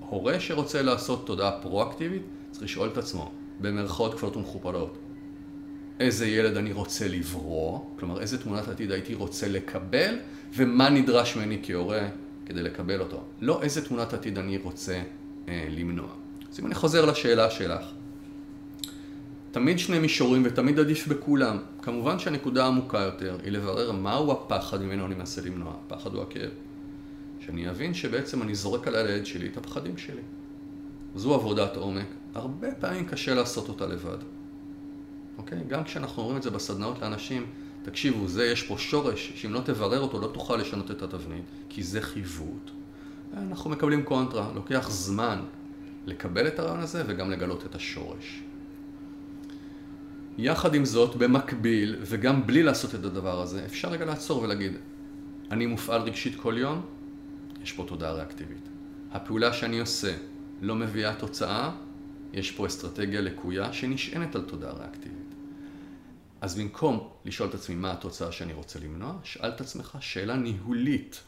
הורה 0.00 0.40
שרוצה 0.40 0.82
לעשות 0.82 1.26
תודעה 1.26 1.60
פרואקטיבית, 1.62 2.22
צריך 2.50 2.62
לשאול 2.62 2.88
את 2.88 2.98
עצמו, 2.98 3.32
במרכאות 3.60 4.14
כפולות 4.14 4.36
ומכופלות, 4.36 4.98
איזה 6.00 6.26
ילד 6.26 6.56
אני 6.56 6.72
רוצה 6.72 7.08
לברוא, 7.08 7.80
כלומר 7.98 8.20
איזה 8.20 8.42
תמונת 8.42 8.68
עתיד 8.68 8.90
הייתי 8.90 9.14
רוצה 9.14 9.48
לקבל, 9.48 10.18
ומה 10.54 10.90
נדרש 10.90 11.36
ממני 11.36 11.58
כהורה 11.62 12.08
כדי 12.46 12.62
לקבל 12.62 13.00
אותו. 13.00 13.22
לא 13.40 13.62
איזה 13.62 13.84
תמונת 13.88 14.12
עתיד 14.12 14.38
אני 14.38 14.58
רוצה 14.58 15.02
אה, 15.48 15.66
למנוע. 15.70 16.08
אז 16.52 16.60
אם 16.60 16.66
אני 16.66 16.74
חוזר 16.74 17.04
לשאלה 17.04 17.50
שלך, 17.50 17.84
תמיד 19.52 19.78
שני 19.78 19.98
מישורים 19.98 20.42
ותמיד 20.44 20.78
עדיף 20.78 21.08
בכולם. 21.08 21.58
כמובן 21.82 22.18
שהנקודה 22.18 22.64
העמוקה 22.64 22.98
יותר 22.98 23.36
היא 23.42 23.52
לברר 23.52 23.92
מהו 23.92 24.32
הפחד 24.32 24.82
ממנו 24.82 25.06
אני 25.06 25.14
מנסה 25.14 25.40
למנוע. 25.40 25.74
הפחד 25.86 26.14
הוא 26.14 26.22
הכאב. 26.22 26.50
שאני 27.40 27.70
אבין 27.70 27.94
שבעצם 27.94 28.42
אני 28.42 28.54
זורק 28.54 28.88
על 28.88 28.94
הילד 28.94 29.26
שלי 29.26 29.46
את 29.46 29.56
הפחדים 29.56 29.96
שלי. 29.98 30.22
זו 31.14 31.34
עבודת 31.34 31.76
עומק. 31.76 32.06
הרבה 32.34 32.74
פעמים 32.74 33.06
קשה 33.06 33.34
לעשות 33.34 33.68
אותה 33.68 33.86
לבד. 33.86 34.18
אוקיי? 35.38 35.58
גם 35.68 35.84
כשאנחנו 35.84 36.22
אומרים 36.22 36.38
את 36.38 36.42
זה 36.42 36.50
בסדנאות 36.50 37.02
לאנשים, 37.02 37.46
תקשיבו, 37.82 38.28
זה 38.28 38.46
יש 38.46 38.62
פה 38.62 38.78
שורש, 38.78 39.32
שאם 39.34 39.52
לא 39.52 39.60
תברר 39.60 40.00
אותו 40.00 40.20
לא 40.20 40.30
תוכל 40.34 40.56
לשנות 40.56 40.90
את 40.90 41.02
התבנית, 41.02 41.44
כי 41.68 41.82
זה 41.82 42.00
חיווט. 42.02 42.70
אנחנו 43.36 43.70
מקבלים 43.70 44.02
קונטרה, 44.02 44.50
לוקח 44.54 44.90
זמן 44.90 45.40
לקבל 46.06 46.46
את 46.46 46.58
הרעיון 46.58 46.80
הזה 46.80 47.02
וגם 47.06 47.30
לגלות 47.30 47.66
את 47.66 47.74
השורש. 47.74 48.42
יחד 50.38 50.74
עם 50.74 50.84
זאת, 50.84 51.16
במקביל, 51.16 51.96
וגם 52.02 52.46
בלי 52.46 52.62
לעשות 52.62 52.94
את 52.94 53.04
הדבר 53.04 53.40
הזה, 53.40 53.64
אפשר 53.64 53.88
רגע 53.88 54.04
לעצור 54.04 54.42
ולהגיד, 54.42 54.72
אני 55.50 55.66
מופעל 55.66 56.00
רגשית 56.00 56.40
כל 56.40 56.54
יום, 56.58 56.86
יש 57.62 57.72
פה 57.72 57.84
תודעה 57.88 58.12
ריאקטיבית. 58.12 58.68
הפעולה 59.12 59.52
שאני 59.52 59.80
עושה 59.80 60.16
לא 60.60 60.74
מביאה 60.74 61.14
תוצאה, 61.14 61.70
יש 62.32 62.50
פה 62.50 62.66
אסטרטגיה 62.66 63.20
לקויה 63.20 63.72
שנשענת 63.72 64.34
על 64.34 64.42
תודעה 64.42 64.72
ריאקטיבית. 64.72 65.34
אז 66.40 66.58
במקום 66.58 67.08
לשאול 67.24 67.48
את 67.48 67.54
עצמי 67.54 67.74
מה 67.74 67.92
התוצאה 67.92 68.32
שאני 68.32 68.52
רוצה 68.52 68.78
למנוע, 68.78 69.14
שאל 69.24 69.48
את 69.48 69.60
עצמך 69.60 69.98
שאלה 70.00 70.36
ניהולית. 70.36 71.20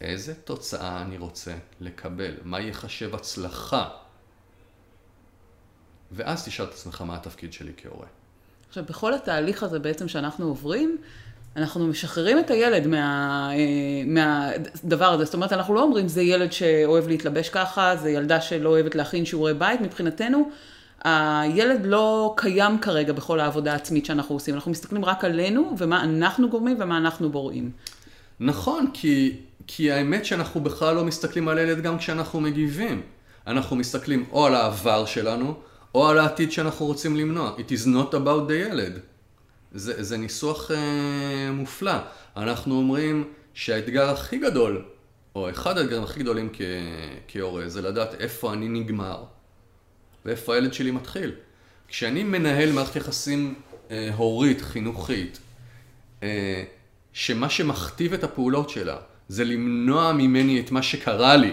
איזה 0.00 0.34
תוצאה 0.34 1.02
אני 1.02 1.18
רוצה 1.18 1.54
לקבל? 1.80 2.34
מה 2.44 2.60
יחשב 2.60 3.14
הצלחה? 3.14 3.88
ואז 6.12 6.44
תשאל 6.44 6.64
את 6.64 6.70
עצמך 6.70 7.02
מה 7.02 7.14
התפקיד 7.14 7.52
שלי 7.52 7.72
כהורה. 7.76 8.06
עכשיו, 8.68 8.84
בכל 8.88 9.14
התהליך 9.14 9.62
הזה 9.62 9.78
בעצם 9.78 10.08
שאנחנו 10.08 10.46
עוברים, 10.46 10.96
אנחנו 11.56 11.86
משחררים 11.86 12.38
את 12.38 12.50
הילד 12.50 12.86
מה, 12.86 13.50
אה, 13.52 13.56
מהדבר 14.06 15.12
הזה. 15.12 15.24
זאת 15.24 15.34
אומרת, 15.34 15.52
אנחנו 15.52 15.74
לא 15.74 15.82
אומרים, 15.82 16.08
זה 16.08 16.22
ילד 16.22 16.52
שאוהב 16.52 17.08
להתלבש 17.08 17.48
ככה, 17.48 17.96
זה 17.96 18.10
ילדה 18.10 18.40
שלא 18.40 18.68
אוהבת 18.68 18.94
להכין 18.94 19.24
שיעורי 19.24 19.54
בית. 19.54 19.80
מבחינתנו, 19.80 20.50
הילד 21.04 21.80
לא 21.84 22.34
קיים 22.36 22.78
כרגע 22.78 23.12
בכל 23.12 23.40
העבודה 23.40 23.72
העצמית 23.72 24.06
שאנחנו 24.06 24.34
עושים. 24.34 24.54
אנחנו 24.54 24.70
מסתכלים 24.70 25.04
רק 25.04 25.24
עלינו, 25.24 25.74
ומה 25.78 26.04
אנחנו 26.04 26.48
גורמים 26.48 26.76
ומה 26.80 26.98
אנחנו 26.98 27.30
בוראים. 27.30 27.70
נכון, 28.40 28.86
כי, 28.94 29.36
כי 29.66 29.92
האמת 29.92 30.24
שאנחנו 30.24 30.60
בכלל 30.60 30.94
לא 30.94 31.04
מסתכלים 31.04 31.48
על 31.48 31.58
הילד 31.58 31.82
גם 31.82 31.98
כשאנחנו 31.98 32.40
מגיבים. 32.40 33.02
אנחנו 33.46 33.76
מסתכלים 33.76 34.24
או 34.32 34.46
על 34.46 34.54
העבר 34.54 35.06
שלנו, 35.06 35.54
או 35.94 36.08
על 36.08 36.18
העתיד 36.18 36.52
שאנחנו 36.52 36.86
רוצים 36.86 37.16
למנוע. 37.16 37.56
It 37.58 37.70
is 37.70 37.86
not 37.86 38.14
about 38.14 38.50
the 38.50 38.52
ילד. 38.52 38.98
זה, 39.72 40.02
זה 40.02 40.16
ניסוח 40.16 40.70
אה, 40.70 41.52
מופלא. 41.52 41.92
אנחנו 42.36 42.74
אומרים 42.74 43.24
שהאתגר 43.54 44.10
הכי 44.10 44.38
גדול, 44.38 44.84
או 45.34 45.50
אחד 45.50 45.78
האתגרים 45.78 46.02
הכי 46.02 46.20
גדולים 46.20 46.48
כהורה, 47.28 47.68
זה 47.68 47.82
לדעת 47.82 48.14
איפה 48.14 48.52
אני 48.52 48.68
נגמר 48.68 49.24
ואיפה 50.24 50.54
הילד 50.54 50.72
שלי 50.72 50.90
מתחיל. 50.90 51.32
כשאני 51.88 52.24
מנהל 52.24 52.72
מערכת 52.72 52.96
יחסים 52.96 53.54
אה, 53.90 54.10
הורית, 54.16 54.60
חינוכית, 54.60 55.38
אה, 56.22 56.64
שמה 57.12 57.50
שמכתיב 57.50 58.12
את 58.12 58.24
הפעולות 58.24 58.70
שלה 58.70 58.96
זה 59.28 59.44
למנוע 59.44 60.12
ממני 60.12 60.60
את 60.60 60.70
מה 60.70 60.82
שקרה 60.82 61.36
לי, 61.36 61.52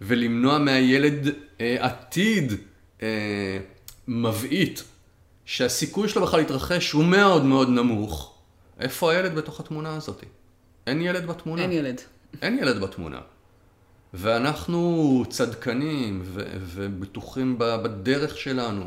ולמנוע 0.00 0.58
מהילד 0.58 1.28
אה, 1.60 1.76
עתיד 1.80 2.52
אה, 3.02 3.58
מבעית, 4.08 4.84
שהסיכוי 5.44 6.08
שלו 6.08 6.22
בכלל 6.22 6.40
להתרחש 6.40 6.92
הוא 6.92 7.04
מאוד 7.04 7.44
מאוד 7.44 7.68
נמוך, 7.68 8.34
איפה 8.80 9.12
הילד 9.12 9.34
בתוך 9.34 9.60
התמונה 9.60 9.96
הזאת? 9.96 10.24
אין 10.86 11.02
ילד 11.02 11.26
בתמונה. 11.26 11.62
אין 11.62 11.72
ילד. 11.72 12.00
אין 12.42 12.58
ילד 12.58 12.80
בתמונה. 12.80 13.20
ואנחנו 14.14 15.24
צדקנים 15.28 16.22
ו- 16.24 16.42
ובטוחים 16.58 17.58
בדרך 17.58 18.36
שלנו, 18.36 18.84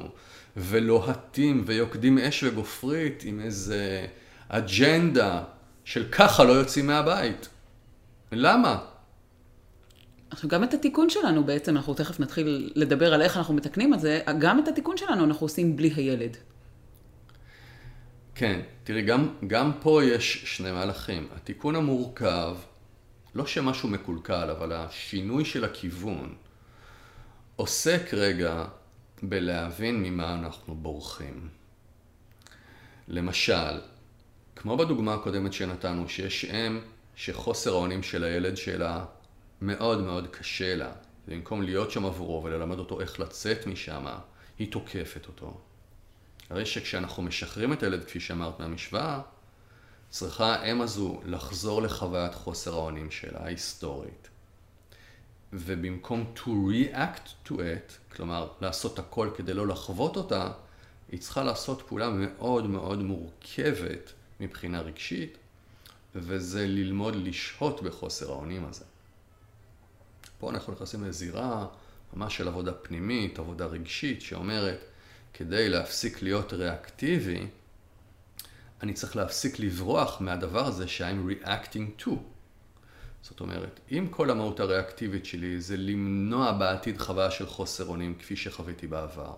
ולוהטים 0.58 1.64
ויוקדים 1.66 2.18
אש 2.18 2.44
וגופרית 2.44 3.24
עם 3.26 3.40
איזה 3.40 4.06
אג'נדה 4.50 5.44
של 5.86 6.08
ככה 6.12 6.44
לא 6.44 6.52
יוצאים 6.52 6.88
מהבית. 6.88 7.50
למה? 8.32 8.80
עכשיו, 10.36 10.50
גם 10.50 10.64
את 10.64 10.74
התיקון 10.74 11.10
שלנו 11.10 11.44
בעצם, 11.44 11.78
אנחנו 11.78 11.94
תכף 11.94 12.20
נתחיל 12.20 12.72
לדבר 12.76 13.14
על 13.14 13.22
איך 13.22 13.38
אנחנו 13.38 13.54
מתקנים 13.54 13.94
את 13.94 14.00
זה, 14.00 14.22
גם 14.40 14.60
את 14.60 14.68
התיקון 14.68 14.98
שלנו 14.98 15.24
אנחנו 15.24 15.46
עושים 15.46 15.76
בלי 15.76 15.94
הילד. 15.96 16.38
כן, 18.36 18.60
תראי, 18.84 19.02
גם, 19.02 19.30
גם 19.48 19.72
פה 19.82 20.04
יש 20.04 20.44
שני 20.46 20.72
מהלכים. 20.72 21.28
התיקון 21.36 21.76
המורכב, 21.76 22.58
לא 23.36 23.46
שמשהו 23.46 23.90
מקולקל, 23.90 24.50
אבל 24.50 24.74
השינוי 24.74 25.46
של 25.46 25.64
הכיוון, 25.64 26.36
עוסק 27.56 28.14
רגע 28.14 28.66
בלהבין 29.24 30.04
ממה 30.04 30.34
אנחנו 30.34 30.76
בורחים. 30.76 31.50
למשל, 33.08 33.82
כמו 34.56 34.78
בדוגמה 34.78 35.14
הקודמת 35.14 35.54
שנתנו, 35.54 36.10
שיש 36.10 36.46
אם 36.46 36.80
שחוסר 37.16 37.74
האונים 37.74 38.04
של 38.04 38.24
הילד 38.24 38.58
שלה 38.58 39.06
מאוד 39.62 40.02
מאוד 40.02 40.28
קשה 40.28 40.76
לה, 40.76 40.92
במקום 41.28 41.62
להיות 41.62 41.92
שם 41.92 42.06
עבורו 42.06 42.44
וללמד 42.44 42.80
אותו 42.80 43.02
איך 43.02 43.20
לצאת 43.20 43.68
משם, 43.68 44.06
היא 44.60 44.72
תוקפת 44.72 45.28
אותו. 45.28 45.58
הרי 46.50 46.66
שכשאנחנו 46.66 47.24
משחררים 47.24 47.74
את 47.74 47.84
הילד, 47.84 48.04
כפי 48.04 48.20
שאמרת 48.20 48.60
מהמשוואה, 48.60 49.22
צריכה 50.10 50.56
האם 50.56 50.82
הזו 50.82 51.22
לחזור 51.26 51.82
לחוויית 51.82 52.36
חוסר 52.36 52.74
האונים 52.74 53.12
שלה, 53.12 53.40
ההיסטורית. 53.40 54.30
ובמקום 55.54 56.34
to 56.36 56.48
react 56.48 57.50
to 57.50 57.52
it, 57.52 58.16
כלומר 58.16 58.48
לעשות 58.62 59.00
הכל 59.00 59.30
כדי 59.36 59.54
לא 59.54 59.68
לחוות 59.68 60.18
אותה, 60.18 60.52
היא 61.10 61.20
צריכה 61.20 61.44
לעשות 61.44 61.82
פעולה 61.88 62.10
מאוד 62.10 62.68
מאוד 62.68 63.00
מורכבת 63.04 64.14
מבחינה 64.40 64.82
רגשית, 64.82 65.38
וזה 66.16 66.68
ללמוד 66.68 67.16
לשהות 67.16 67.84
בחוסר 67.84 68.32
האונים 68.32 68.66
הזה. 68.66 68.86
פה 70.46 70.50
אנחנו 70.52 70.74
נכנסים 70.74 71.04
לזירה 71.04 71.68
ממש 72.14 72.38
של 72.38 72.48
עבודה 72.48 72.74
פנימית, 72.74 73.40
עבודה 73.40 73.66
רגשית, 73.66 74.22
שאומרת, 74.22 74.80
כדי 75.34 75.70
להפסיק 75.70 76.22
להיות 76.22 76.54
ריאקטיבי, 76.54 77.48
אני 78.84 78.94
צריך 78.94 79.16
להפסיק 79.16 79.60
לברוח 79.60 80.22
מהדבר 80.22 80.68
הזה 80.68 80.88
ש-I'm 80.88 81.46
reacting 81.46 82.04
to. 82.04 82.10
זאת 83.22 83.40
אומרת, 83.40 83.80
אם 83.92 84.08
כל 84.12 84.30
המהות 84.30 84.60
הריאקטיבית 84.60 85.26
שלי 85.26 85.62
זה 85.62 85.78
למנוע 85.78 86.52
בעתיד 86.52 86.98
חוויה 86.98 87.32
של 87.32 87.46
חוסר 87.46 87.86
אונים 87.86 88.16
כפי 88.20 88.36
שחוויתי 88.36 88.88
בעבר, 88.88 89.34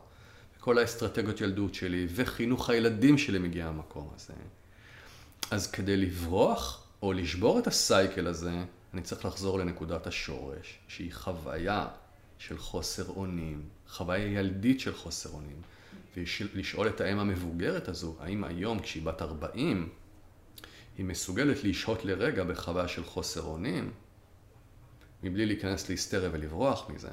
כל 0.60 0.78
האסטרטגיות 0.78 1.42
ילדות 1.42 1.74
שלי 1.74 2.08
וחינוך 2.16 2.70
הילדים 2.70 3.18
שלי 3.18 3.40
מגיע 3.40 3.66
מהמקום 3.66 4.10
הזה, 4.16 4.34
אז 5.52 5.72
כדי 5.72 5.98
לברוח 5.98 6.84
או 7.02 7.14
לשבור 7.14 7.60
את 7.60 7.68
הסייקל 7.68 8.28
הזה, 8.28 8.64
אני 8.94 9.02
צריך 9.02 9.26
לחזור 9.26 9.60
לנקודת 9.60 10.08
השורש, 10.08 10.80
שהיא 10.88 11.14
חוויה 11.14 11.88
של 12.38 12.58
חוסר 12.58 13.10
אונים, 13.10 13.70
חוויה 13.88 14.40
ילדית 14.40 14.80
של 14.80 14.96
חוסר 14.96 15.30
אונים, 15.30 15.62
ולשאול 16.18 16.88
את 16.88 17.02
האם 17.02 17.20
המבוגרת 17.20 17.88
הזו, 17.88 18.16
האם 18.20 18.44
היום 18.44 18.80
כשהיא 18.80 19.04
בת 19.04 19.22
40, 19.22 19.90
היא 20.98 21.06
מסוגלת 21.06 21.64
לשהות 21.64 22.06
לרגע 22.06 22.44
בחוויה 22.44 22.88
של 22.88 23.04
חוסר 23.04 23.42
אונים, 23.42 23.92
מבלי 25.24 25.46
להיכנס 25.46 25.90
להיסטריה 25.90 26.30
ולברוח 26.34 26.90
מזה. 26.90 27.10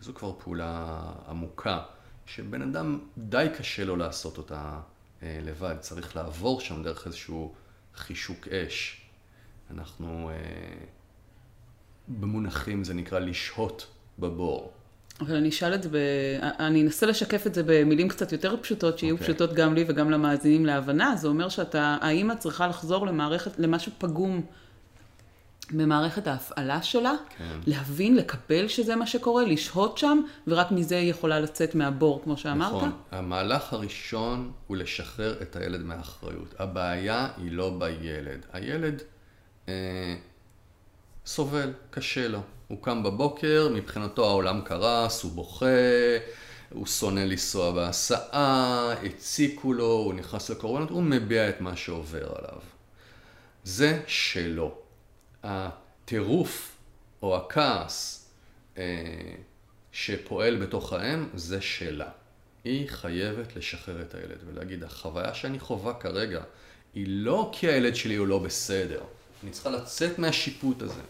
וזו 0.00 0.14
כבר 0.14 0.32
פעולה 0.38 1.02
עמוקה, 1.28 1.82
שבן 2.26 2.62
אדם 2.62 3.00
די 3.18 3.46
קשה 3.58 3.84
לו 3.84 3.96
לעשות 3.96 4.38
אותה 4.38 4.80
אה, 5.22 5.38
לבד, 5.42 5.76
צריך 5.80 6.16
לעבור 6.16 6.60
שם 6.60 6.82
דרך 6.82 7.06
איזשהו 7.06 7.54
חישוק 7.94 8.48
אש. 8.48 9.06
אנחנו, 9.70 10.30
אה, 10.30 10.84
במונחים 12.08 12.84
זה 12.84 12.94
נקרא 12.94 13.18
לשהות 13.18 13.86
בבור. 14.18 14.72
אבל 15.20 15.36
אני 15.36 15.48
אשאל 15.48 15.74
את 15.74 15.82
זה, 15.82 15.88
ב... 15.88 15.96
אני 16.40 16.82
אנסה 16.82 17.06
לשקף 17.06 17.46
את 17.46 17.54
זה 17.54 17.62
במילים 17.66 18.08
קצת 18.08 18.32
יותר 18.32 18.56
פשוטות, 18.62 18.98
שיהיו 18.98 19.16
okay. 19.16 19.20
אוקיי. 19.20 19.34
פשוטות 19.34 19.52
גם 19.52 19.74
לי 19.74 19.84
וגם 19.88 20.10
למאזינים 20.10 20.66
להבנה. 20.66 21.16
זה 21.16 21.28
אומר 21.28 21.48
שאתה, 21.48 21.96
האמא 22.00 22.34
צריכה 22.34 22.66
לחזור 22.66 23.06
למערכת, 23.06 23.58
למשהו 23.58 23.92
פגום 23.98 24.42
במערכת 25.70 26.26
ההפעלה 26.26 26.82
שלה, 26.82 27.12
כן. 27.38 27.44
להבין, 27.66 28.16
לקבל 28.16 28.68
שזה 28.68 28.96
מה 28.96 29.06
שקורה, 29.06 29.44
לשהות 29.44 29.98
שם, 29.98 30.20
ורק 30.46 30.70
מזה 30.70 30.98
היא 30.98 31.10
יכולה 31.10 31.40
לצאת 31.40 31.74
מהבור, 31.74 32.20
כמו 32.24 32.36
שאמרת. 32.36 32.74
נכון. 32.74 32.92
המהלך 33.10 33.72
הראשון 33.72 34.52
הוא 34.66 34.76
לשחרר 34.76 35.42
את 35.42 35.56
הילד 35.56 35.82
מהאחריות. 35.82 36.54
הבעיה 36.58 37.28
היא 37.36 37.52
לא 37.52 37.76
בילד. 37.78 38.46
הילד 38.52 39.02
אה, 39.68 40.16
סובל, 41.26 41.72
קשה 41.90 42.28
לו. 42.28 42.40
הוא 42.68 42.82
קם 42.82 43.02
בבוקר, 43.02 43.68
מבחינתו 43.74 44.24
העולם 44.24 44.60
קרס, 44.60 45.22
הוא 45.22 45.32
בוכה, 45.32 45.66
הוא 46.70 46.86
שונא 46.86 47.20
לנסוע 47.20 47.72
בהסעה, 47.72 48.92
הציקו 49.04 49.72
לו, 49.72 49.92
הוא 49.92 50.14
נכנס 50.14 50.50
לקורבנות, 50.50 50.90
הוא 50.90 51.02
מביע 51.02 51.48
את 51.48 51.60
מה 51.60 51.76
שעובר 51.76 52.32
עליו. 52.38 52.60
זה 53.64 54.02
שלו. 54.06 54.74
הטירוף 55.42 56.76
או 57.22 57.36
הכעס 57.36 58.28
אה, 58.78 58.82
שפועל 59.92 60.56
בתוך 60.56 60.92
האם, 60.92 61.28
זה 61.34 61.60
שלה. 61.60 62.08
היא 62.64 62.88
חייבת 62.88 63.56
לשחרר 63.56 64.02
את 64.02 64.14
הילד 64.14 64.38
ולהגיד, 64.46 64.84
החוויה 64.84 65.34
שאני 65.34 65.58
חווה 65.60 65.94
כרגע 65.94 66.42
היא 66.94 67.04
לא 67.08 67.50
כי 67.52 67.68
הילד 67.68 67.96
שלי 67.96 68.14
הוא 68.14 68.26
לא 68.26 68.38
בסדר. 68.38 69.00
אני 69.42 69.50
צריכה 69.50 69.70
לצאת 69.70 70.18
מהשיפוט 70.18 70.82
הזה. 70.82 71.00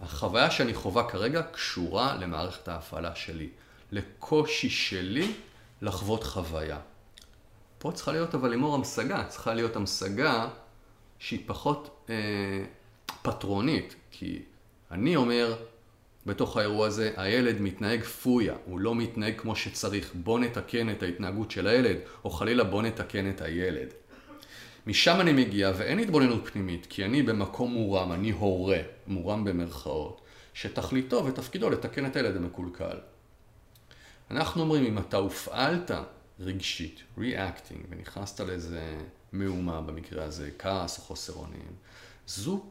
החוויה 0.00 0.50
שאני 0.50 0.74
חווה 0.74 1.08
כרגע 1.08 1.42
קשורה 1.42 2.16
למערכת 2.16 2.68
ההפעלה 2.68 3.14
שלי, 3.14 3.48
לקושי 3.92 4.70
שלי 4.70 5.32
לחוות 5.82 6.24
חוויה. 6.24 6.78
פה 7.78 7.92
צריכה 7.92 8.12
להיות 8.12 8.34
אבל 8.34 8.50
לימור 8.50 8.74
המשגה, 8.74 9.24
צריכה 9.28 9.54
להיות 9.54 9.76
המשגה 9.76 10.48
שהיא 11.18 11.40
פחות 11.46 12.06
אה, 12.10 12.64
פטרונית, 13.22 13.94
כי 14.10 14.42
אני 14.90 15.16
אומר 15.16 15.56
בתוך 16.26 16.56
האירוע 16.56 16.86
הזה, 16.86 17.12
הילד 17.16 17.60
מתנהג 17.60 18.02
פויה, 18.02 18.54
הוא 18.64 18.80
לא 18.80 18.94
מתנהג 18.94 19.40
כמו 19.40 19.56
שצריך, 19.56 20.10
בוא 20.14 20.38
נתקן 20.38 20.90
את 20.90 21.02
ההתנהגות 21.02 21.50
של 21.50 21.66
הילד, 21.66 21.96
או 22.24 22.30
חלילה 22.30 22.64
בוא 22.64 22.82
נתקן 22.82 23.30
את 23.30 23.40
הילד. 23.40 23.88
משם 24.86 25.20
אני 25.20 25.32
מגיע 25.32 25.72
ואין 25.76 25.98
התבוננות 25.98 26.48
פנימית, 26.48 26.86
כי 26.86 27.04
אני 27.04 27.22
במקום 27.22 27.72
מורם, 27.72 28.12
אני 28.12 28.30
הורה, 28.30 28.78
מורם 29.06 29.44
במרכאות, 29.44 30.20
שתכליתו 30.54 31.24
ותפקידו 31.24 31.70
לתקן 31.70 32.06
את 32.06 32.16
הילד 32.16 32.36
המקולקל. 32.36 32.98
אנחנו 34.30 34.62
אומרים, 34.62 34.84
אם 34.84 34.98
אתה 34.98 35.16
הופעלת 35.16 35.90
רגשית, 36.40 37.02
reacting, 37.18 37.86
ונכנסת 37.88 38.40
לאיזה 38.40 38.98
מהומה 39.32 39.80
במקרה 39.80 40.24
הזה, 40.24 40.50
כעס 40.58 40.98
או 40.98 41.02
חוסר 41.02 41.32
אונים, 41.32 41.72
זו 42.26 42.64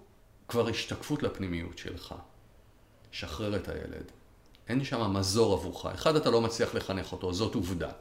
כבר 0.48 0.68
השתקפות 0.68 1.24
לפנימיות 1.24 1.78
שלך. 1.78 2.16
שחרר 3.12 3.56
את 3.56 3.70
הילד. 3.70 4.12
אין 4.68 4.84
שם 4.84 5.14
מזור 5.14 5.54
עבורך. 5.54 5.86
אחד, 5.86 6.16
אתה 6.16 6.30
לא 6.30 6.42
מצליח 6.42 6.76
לחנך 6.76 7.12
אותו, 7.12 7.34
זאת 7.34 7.56
עובדה. 7.56 7.92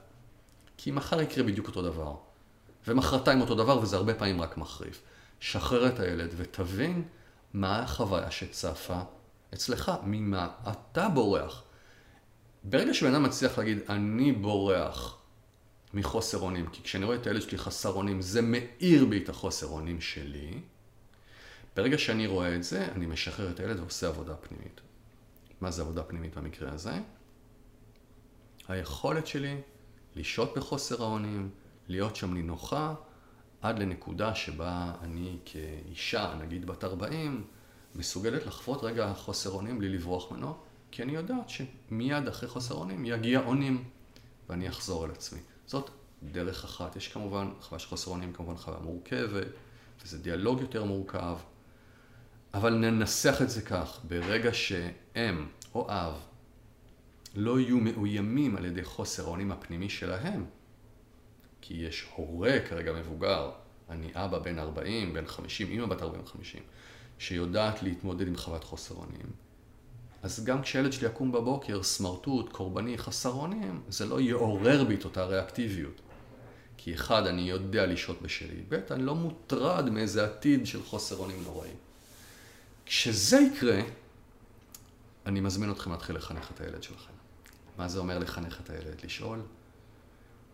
כי 0.76 0.90
מחר 0.90 1.20
יקרה 1.20 1.44
בדיוק 1.44 1.66
אותו 1.66 1.82
דבר. 1.82 2.14
ומחרתיים 2.88 3.40
אותו 3.40 3.54
דבר, 3.54 3.78
וזה 3.78 3.96
הרבה 3.96 4.14
פעמים 4.14 4.40
רק 4.40 4.56
מחריף. 4.56 5.02
שחרר 5.40 5.88
את 5.88 6.00
הילד 6.00 6.34
ותבין 6.36 7.02
מה 7.54 7.78
החוויה 7.78 8.30
שצפה 8.30 9.00
אצלך, 9.54 9.92
ממה 10.04 10.48
אתה 10.70 11.08
בורח. 11.08 11.62
ברגע 12.64 12.94
שבן 12.94 13.14
אדם 13.14 13.22
מצליח 13.22 13.58
להגיד, 13.58 13.78
אני 13.88 14.32
בורח 14.32 15.16
מחוסר 15.94 16.38
אונים, 16.38 16.66
כי 16.66 16.82
כשאני 16.82 17.04
רואה 17.04 17.16
את 17.16 17.26
הילד 17.26 17.42
שלי 17.42 17.58
חסר 17.58 17.92
אונים, 17.92 18.22
זה 18.22 18.42
מאיר 18.42 19.04
בי 19.04 19.18
את 19.24 19.28
החוסר 19.28 19.66
אונים 19.66 20.00
שלי. 20.00 20.60
ברגע 21.76 21.98
שאני 21.98 22.26
רואה 22.26 22.54
את 22.56 22.64
זה, 22.64 22.88
אני 22.92 23.06
משחרר 23.06 23.50
את 23.50 23.60
הילד 23.60 23.80
ועושה 23.80 24.08
עבודה 24.08 24.34
פנימית. 24.34 24.80
מה 25.60 25.70
זה 25.70 25.82
עבודה 25.82 26.02
פנימית 26.02 26.36
במקרה 26.36 26.72
הזה? 26.72 26.92
היכולת 28.68 29.26
שלי 29.26 29.60
לשהות 30.16 30.54
בחוסר 30.56 31.02
האונים, 31.02 31.50
להיות 31.88 32.16
שם 32.16 32.34
נינוחה, 32.34 32.94
עד 33.62 33.78
לנקודה 33.78 34.34
שבה 34.34 34.92
אני 35.02 35.38
כאישה, 35.44 36.34
נגיד 36.40 36.66
בת 36.66 36.84
40, 36.84 37.44
מסוגלת 37.94 38.46
לחוות 38.46 38.84
רגע 38.84 39.12
חוסר 39.14 39.50
אונים 39.50 39.78
בלי 39.78 39.88
לברוח 39.88 40.32
ממנו, 40.32 40.56
כי 40.90 41.02
אני 41.02 41.12
יודעת 41.12 41.50
שמיד 41.50 42.28
אחרי 42.28 42.48
חוסר 42.48 42.74
אונים 42.74 43.04
יגיע 43.04 43.40
אונים, 43.40 43.84
ואני 44.48 44.68
אחזור 44.68 45.04
אל 45.04 45.10
עצמי. 45.10 45.40
זאת 45.66 45.90
דרך 46.22 46.64
אחת. 46.64 46.96
יש 46.96 47.08
כמובן, 47.08 47.50
חוויה 47.60 47.78
של 47.78 47.88
חוסר 47.88 48.10
אונים 48.10 48.32
כמובן 48.32 48.56
חוויה 48.56 48.80
מורכבת, 48.80 49.46
וזה 50.02 50.18
דיאלוג 50.18 50.60
יותר 50.60 50.84
מורכב, 50.84 51.36
אבל 52.54 52.74
ננסח 52.74 53.42
את 53.42 53.50
זה 53.50 53.62
כך, 53.62 54.00
ברגע 54.08 54.54
שאם 54.54 55.46
או 55.74 55.90
אב 55.90 56.14
לא 57.34 57.60
יהיו 57.60 57.78
מאוימים 57.78 58.56
על 58.56 58.64
ידי 58.64 58.84
חוסר 58.84 59.24
האונים 59.24 59.52
הפנימי 59.52 59.88
שלהם, 59.88 60.44
כי 61.66 61.74
יש 61.74 62.06
הורה 62.14 62.58
כרגע 62.68 62.92
מבוגר, 62.92 63.50
אני 63.90 64.10
אבא 64.14 64.38
בן 64.38 64.58
40, 64.58 65.14
בן 65.14 65.26
50, 65.26 65.70
אמא 65.70 65.86
בת 65.86 66.02
40-50, 66.02 66.04
שיודעת 67.18 67.82
להתמודד 67.82 68.28
עם 68.28 68.36
חוות 68.36 68.64
חוסר 68.64 68.94
אונים. 68.94 69.26
אז 70.22 70.44
גם 70.44 70.62
כשהילד 70.62 70.92
שלי 70.92 71.06
יקום 71.06 71.32
בבוקר, 71.32 71.82
סמרטוט, 71.82 72.52
קורבני, 72.52 72.98
חסר 72.98 73.30
אונים, 73.30 73.82
זה 73.88 74.06
לא 74.06 74.20
יעורר 74.20 74.84
בי 74.84 74.94
את 74.94 75.04
אותה 75.04 75.24
ריאקטיביות. 75.24 76.00
כי 76.76 76.94
אחד, 76.94 77.26
אני 77.26 77.42
יודע 77.42 77.86
לשהות 77.86 78.22
בשלי, 78.22 78.62
ב', 78.68 78.74
אני 78.90 79.02
לא 79.02 79.14
מוטרד 79.14 79.90
מאיזה 79.90 80.24
עתיד 80.24 80.66
של 80.66 80.82
חוסר 80.82 81.16
אונים 81.16 81.42
נוראי. 81.44 81.70
כשזה 82.86 83.38
יקרה, 83.40 83.80
אני 85.26 85.40
מזמין 85.40 85.70
אתכם 85.70 85.90
להתחיל 85.90 86.16
לחנך 86.16 86.50
את 86.50 86.60
הילד 86.60 86.82
שלכם. 86.82 87.12
מה 87.78 87.88
זה 87.88 87.98
אומר 87.98 88.18
לחנך 88.18 88.60
את 88.60 88.70
הילד? 88.70 89.00
לשאול, 89.04 89.40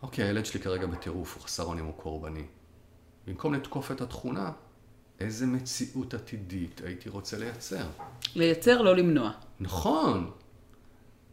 אוקיי, 0.02 0.24
הילד 0.24 0.46
שלי 0.46 0.60
כרגע 0.60 0.86
בטירוף, 0.86 1.34
הוא 1.34 1.42
חסר 1.42 1.64
אונים, 1.64 1.84
הוא 1.84 1.94
קורבני. 1.94 2.44
במקום 3.26 3.54
לתקוף 3.54 3.90
את 3.90 4.00
התכונה, 4.00 4.52
איזה 5.20 5.46
מציאות 5.46 6.14
עתידית 6.14 6.80
הייתי 6.84 7.08
רוצה 7.08 7.38
לייצר? 7.38 7.86
לייצר, 8.34 8.82
לא 8.82 8.96
למנוע. 8.96 9.30
נכון. 9.60 10.30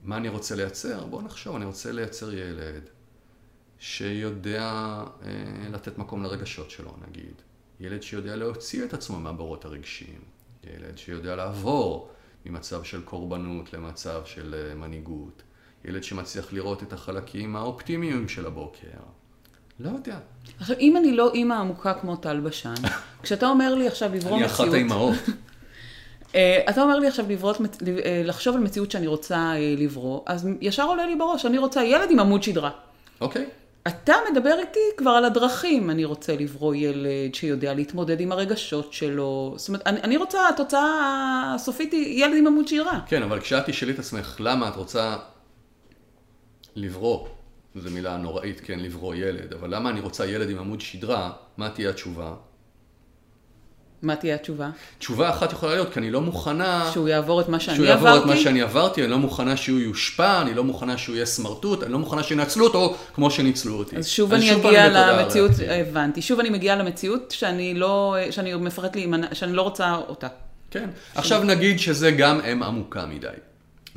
מה 0.03 0.17
אני 0.17 0.29
רוצה 0.29 0.55
לייצר? 0.55 1.05
בואו 1.05 1.21
נחשוב, 1.21 1.55
אני 1.55 1.65
רוצה 1.65 1.91
לייצר 1.91 2.33
ילד 2.33 2.89
שיודע 3.79 5.03
אה, 5.23 5.69
לתת 5.69 5.97
מקום 5.97 6.23
לרגשות 6.23 6.71
שלו, 6.71 6.95
נגיד. 7.07 7.41
ילד 7.79 8.03
שיודע 8.03 8.35
להוציא 8.35 8.85
את 8.85 8.93
עצמו 8.93 9.19
מהבורות 9.19 9.65
הרגשיים. 9.65 10.21
ילד 10.63 10.97
שיודע 10.97 11.35
לעבור 11.35 12.11
ממצב 12.45 12.83
של 12.83 13.01
קורבנות 13.01 13.73
למצב 13.73 14.21
של 14.25 14.55
אה, 14.55 14.75
מנהיגות. 14.75 15.43
ילד 15.85 16.03
שמצליח 16.03 16.53
לראות 16.53 16.83
את 16.83 16.93
החלקים 16.93 17.55
האופטימיים 17.55 18.27
של 18.27 18.45
הבוקר. 18.45 18.87
לא 19.79 19.89
יודע. 19.89 20.17
עכשיו, 20.59 20.75
אם 20.79 20.97
אני 20.97 21.15
לא 21.15 21.31
אימא 21.33 21.53
עמוקה 21.53 21.93
כמו 21.93 22.15
טל 22.15 22.39
בשן, 22.39 22.73
כשאתה 23.23 23.47
אומר 23.47 23.75
לי 23.75 23.87
עכשיו 23.87 24.09
לברוא 24.13 24.37
אני 24.37 24.45
מציאות... 24.45 24.61
אחת 24.61 24.73
האימהות. 24.73 25.15
אה, 26.35 26.61
אתה 26.69 26.81
אומר 26.81 26.99
לי 26.99 27.07
עכשיו 27.07 27.25
לברות, 27.29 27.57
אה, 27.61 28.21
לחשוב 28.25 28.55
על 28.55 28.61
מציאות 28.61 28.91
שאני 28.91 29.07
רוצה 29.07 29.35
אה, 29.37 29.75
לברוא, 29.77 30.21
אז 30.25 30.47
ישר 30.61 30.83
עולה 30.83 31.05
לי 31.05 31.15
בראש, 31.15 31.45
אני 31.45 31.57
רוצה 31.57 31.83
ילד 31.83 32.11
עם 32.11 32.19
עמוד 32.19 32.43
שדרה. 32.43 32.71
אוקיי. 33.21 33.45
אתה 33.87 34.13
מדבר 34.31 34.59
איתי 34.59 34.79
כבר 34.97 35.11
על 35.11 35.25
הדרכים, 35.25 35.89
אני 35.89 36.05
רוצה 36.05 36.35
לברוא 36.35 36.75
ילד 36.75 37.35
שיודע 37.35 37.73
להתמודד 37.73 38.19
עם 38.19 38.31
הרגשות 38.31 38.93
שלו. 38.93 39.53
זאת 39.57 39.67
אומרת, 39.67 39.87
אני, 39.87 40.01
אני 40.01 40.17
רוצה, 40.17 40.49
התוצאה 40.49 41.53
הסופית 41.55 41.91
היא 41.91 42.25
ילד 42.25 42.37
עם 42.37 42.47
עמוד 42.47 42.67
שדרה. 42.67 42.99
כן, 43.07 43.23
אבל 43.23 43.39
כשאת 43.39 43.65
תשאלי 43.65 43.91
את 43.91 43.99
עצמך 43.99 44.35
למה 44.39 44.67
את 44.67 44.75
רוצה 44.75 45.15
לברוא, 46.77 47.27
זו 47.75 47.89
מילה 47.91 48.17
נוראית, 48.17 48.61
כן, 48.63 48.79
לברוא 48.79 49.15
ילד, 49.15 49.53
אבל 49.53 49.75
למה 49.75 49.89
אני 49.89 49.99
רוצה 49.99 50.25
ילד 50.25 50.49
עם 50.49 50.57
עמוד 50.57 50.81
שדרה, 50.81 51.31
מה 51.57 51.69
תהיה 51.69 51.89
התשובה? 51.89 52.33
מה 54.01 54.15
תהיה 54.15 54.35
התשובה? 54.35 54.69
תשובה 54.99 55.29
אחת 55.29 55.51
יכולה 55.51 55.73
להיות, 55.73 55.93
כי 55.93 55.99
אני 55.99 56.11
לא 56.11 56.21
מוכנה... 56.21 56.89
שהוא 56.93 57.07
יעבור 57.07 57.41
את 57.41 57.49
מה 57.49 57.59
שאני 57.59 57.75
שהוא 57.75 57.87
עברתי? 57.87 58.05
יעבור 58.05 58.23
את 58.23 58.25
מה 58.25 58.37
שאני 58.37 58.61
עברתי, 58.61 59.01
אני 59.01 59.11
לא 59.11 59.17
מוכנה 59.17 59.57
שהוא 59.57 59.79
יושפע, 59.79 60.41
אני 60.41 60.53
לא 60.53 60.63
מוכנה 60.63 60.97
שהוא 60.97 61.15
יהיה 61.15 61.25
סמרטוט, 61.25 61.83
אני 61.83 61.91
לא 61.91 61.99
מוכנה 61.99 62.23
שינצלו 62.23 62.65
אותו 62.65 62.97
כמו 63.13 63.31
שניצלו 63.31 63.75
אותי. 63.75 63.97
אז 63.97 64.07
שוב 64.07 64.33
אני 64.33 64.55
אגיע 64.55 64.89
למציאות. 64.89 65.51
הבנתי, 65.69 66.21
שוב 66.21 66.39
אני 66.39 66.49
מגיעה 66.49 66.75
למציאות 66.75 67.31
שאני 67.31 67.73
לא, 67.73 68.15
שאני 68.31 68.55
מפחדת 68.55 68.95
להימנע, 68.95 69.27
שאני 69.33 69.53
לא 69.53 69.61
רוצה 69.61 69.95
אותה. 69.95 70.27
כן. 70.71 70.89
עכשיו 71.15 71.43
נגיד 71.43 71.79
שזה 71.79 72.11
גם 72.11 72.41
אם 72.41 72.63
עמוקה 72.63 73.05
מדי. 73.05 73.27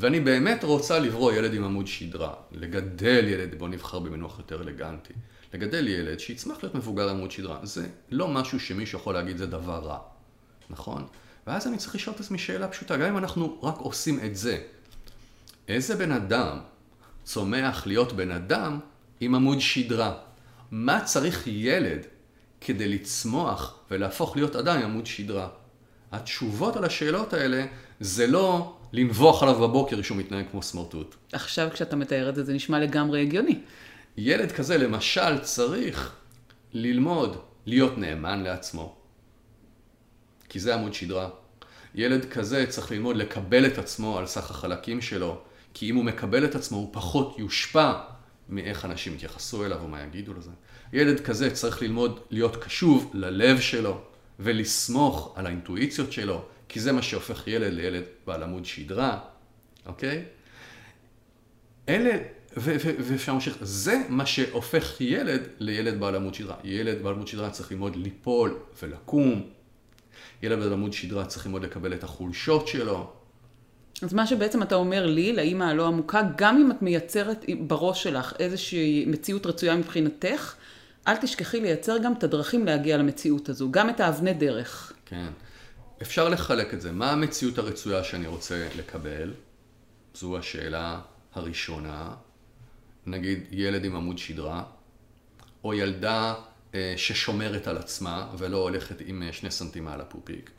ואני 0.01 0.21
באמת 0.21 0.65
רוצה 0.65 0.99
לברוא 0.99 1.33
ילד 1.33 1.55
עם 1.55 1.65
עמוד 1.65 1.87
שדרה, 1.87 2.35
לגדל 2.53 3.29
ילד, 3.29 3.59
בוא 3.59 3.69
נבחר 3.69 3.99
במינוח 3.99 4.39
יותר 4.39 4.63
אלגנטי, 4.63 5.13
לגדל 5.55 5.89
ילד 5.89 6.21
שיצמח 6.21 6.57
להיות 6.63 6.75
מבוגר 6.75 7.09
עם 7.09 7.17
עמוד 7.17 7.31
שדרה, 7.31 7.59
זה 7.63 7.87
לא 8.11 8.29
משהו 8.29 8.61
שמישהו 8.61 8.99
יכול 8.99 9.15
להגיד 9.15 9.37
זה 9.37 9.47
דבר 9.47 9.79
רע, 9.79 9.99
נכון? 10.71 11.07
ואז 11.47 11.67
אני 11.67 11.77
צריך 11.77 11.95
לשאול 11.95 12.15
את 12.17 12.21
עצמי 12.21 12.39
שאלה 12.39 12.69
פשוטה, 12.69 12.97
גם 12.97 13.07
אם 13.07 13.19
אנחנו 13.19 13.61
רק 13.63 13.79
עושים 13.79 14.21
את 14.25 14.37
זה, 14.37 14.59
איזה 15.69 15.97
בן 15.97 16.13
אדם 16.13 16.59
צומח 17.25 17.87
להיות 17.87 18.13
בן 18.13 18.31
אדם 18.31 18.79
עם 19.21 19.35
עמוד 19.35 19.61
שדרה? 19.61 20.15
מה 20.71 21.05
צריך 21.05 21.47
ילד 21.47 22.07
כדי 22.61 22.89
לצמוח 22.89 23.79
ולהפוך 23.91 24.37
להיות 24.37 24.57
אדם 24.57 24.77
עם 24.77 24.85
עמוד 24.85 25.07
שדרה? 25.07 25.49
התשובות 26.13 26.77
על 26.77 26.85
השאלות 26.85 27.33
האלה 27.33 27.67
זה 28.01 28.27
לא 28.27 28.77
לנבוח 28.93 29.43
עליו 29.43 29.55
בבוקר 29.55 30.03
שהוא 30.03 30.19
מתנהג 30.19 30.45
כמו 30.51 30.63
סמרטוט. 30.63 31.15
עכשיו 31.33 31.69
כשאתה 31.73 31.97
מתאר 31.97 32.29
את 32.29 32.35
זה, 32.35 32.45
זה 32.45 32.53
נשמע 32.53 32.79
לגמרי 32.79 33.23
הגיוני. 33.23 33.61
ילד 34.17 34.53
כזה 34.53 34.79
למשל 34.79 35.39
צריך 35.39 36.15
ללמוד 36.73 37.37
להיות 37.67 37.99
נאמן 37.99 38.43
לעצמו, 38.43 38.95
כי 40.49 40.61
זה 40.61 40.75
עמוד 40.75 40.95
שדרה. 40.95 41.29
ילד 41.95 42.25
כזה 42.25 42.67
צריך 42.69 42.91
ללמוד 42.91 43.17
לקבל 43.17 43.67
את 43.67 43.79
עצמו 43.79 44.19
על 44.19 44.27
סך 44.27 44.51
החלקים 44.51 45.01
שלו, 45.01 45.41
כי 45.75 45.91
אם 45.91 45.97
הוא 45.97 46.05
מקבל 46.05 46.45
את 46.45 46.55
עצמו 46.55 46.79
הוא 46.79 46.89
פחות 46.93 47.39
יושפע 47.39 47.93
מאיך 48.49 48.85
אנשים 48.85 49.15
יתייחסו 49.15 49.65
אליו 49.65 49.79
ומה 49.85 50.03
יגידו 50.03 50.35
לזה. 50.35 50.51
ילד 50.93 51.21
כזה 51.21 51.51
צריך 51.51 51.83
ללמוד 51.83 52.21
להיות 52.31 52.57
קשוב 52.57 53.11
ללב 53.15 53.61
שלו 53.61 54.01
ולסמוך 54.41 55.33
על 55.37 55.47
האינטואיציות 55.47 56.13
שלו, 56.13 56.45
כי 56.73 56.81
זה 56.81 56.93
מה 56.93 57.03
שהופך 57.03 57.49
ילד 57.49 57.73
לילד 57.73 58.03
בעל 58.27 58.43
עמוד 58.43 58.65
שדרה, 58.65 59.19
אוקיי? 59.87 60.25
אלה, 61.89 62.19
ואפשר 62.57 63.33
להמשיך, 63.33 63.57
זה 63.61 64.03
מה 64.09 64.27
שהופך 64.27 65.01
ילד 65.01 65.41
לילד 65.59 66.01
בעל 66.01 66.17
עמוד 66.17 66.35
שדרה. 66.35 66.57
ילד 66.65 67.03
בעל 67.03 67.15
עמוד 67.15 67.29
שדרה 67.29 67.51
צריך 67.51 67.73
ללמוד 67.73 67.97
ליפול 67.97 68.59
ולקום. 68.83 69.43
ילד 70.43 70.59
בעל 70.59 70.73
עמוד 70.73 70.93
שדרה 70.93 71.25
צריך 71.27 71.47
ללמוד 71.47 71.63
לקבל 71.63 71.95
את 71.95 72.05
החולשות 72.05 72.69
שלו. 72.69 73.13
אז 74.03 74.15
מה 74.15 74.27
שבעצם 74.27 74.63
אתה 74.63 74.75
אומר 74.75 75.07
לי, 75.07 75.33
לאימא 75.33 75.65
הלא 75.65 75.87
עמוקה, 75.87 76.23
גם 76.37 76.57
אם 76.57 76.71
את 76.71 76.83
מייצרת 76.83 77.45
בראש 77.61 78.03
שלך 78.03 78.33
איזושהי 78.39 79.05
מציאות 79.07 79.47
רצויה 79.47 79.77
מבחינתך, 79.77 80.55
אל 81.09 81.17
תשכחי 81.17 81.61
לייצר 81.61 81.99
גם 81.99 82.13
את 82.13 82.25
הדרכים 82.25 82.67
להגיע 82.67 82.97
למציאות 82.97 83.49
הזו, 83.49 83.71
גם 83.71 83.91
את 83.91 84.01
האבני 84.01 84.35
דרך. 84.35 84.93
כן. 85.07 85.31
אפשר 86.03 86.29
לחלק 86.29 86.75
את 86.75 86.81
זה. 86.81 86.93
מה 86.93 87.11
המציאות 87.11 87.59
הרצויה 87.59 88.05
שאני 88.05 88.27
רוצה 88.27 88.69
לקבל? 88.77 89.35
זו 90.15 90.39
השאלה 90.39 91.01
הראשונה. 91.33 92.15
נגיד 93.07 93.47
ילד 93.51 93.85
עם 93.85 93.97
עמוד 93.97 94.19
שדרה, 94.19 94.65
או 95.65 95.75
ילדה 95.75 96.35
אה, 96.75 96.95
ששומרת 96.97 97.67
על 97.67 97.77
עצמה 97.77 98.31
ולא 98.39 98.57
הולכת 98.57 98.97
עם 99.07 99.23
אה, 99.23 99.33
שני 99.33 99.51
סנטים 99.51 99.85
מעל 99.85 100.01
הפופיק. 100.01 100.51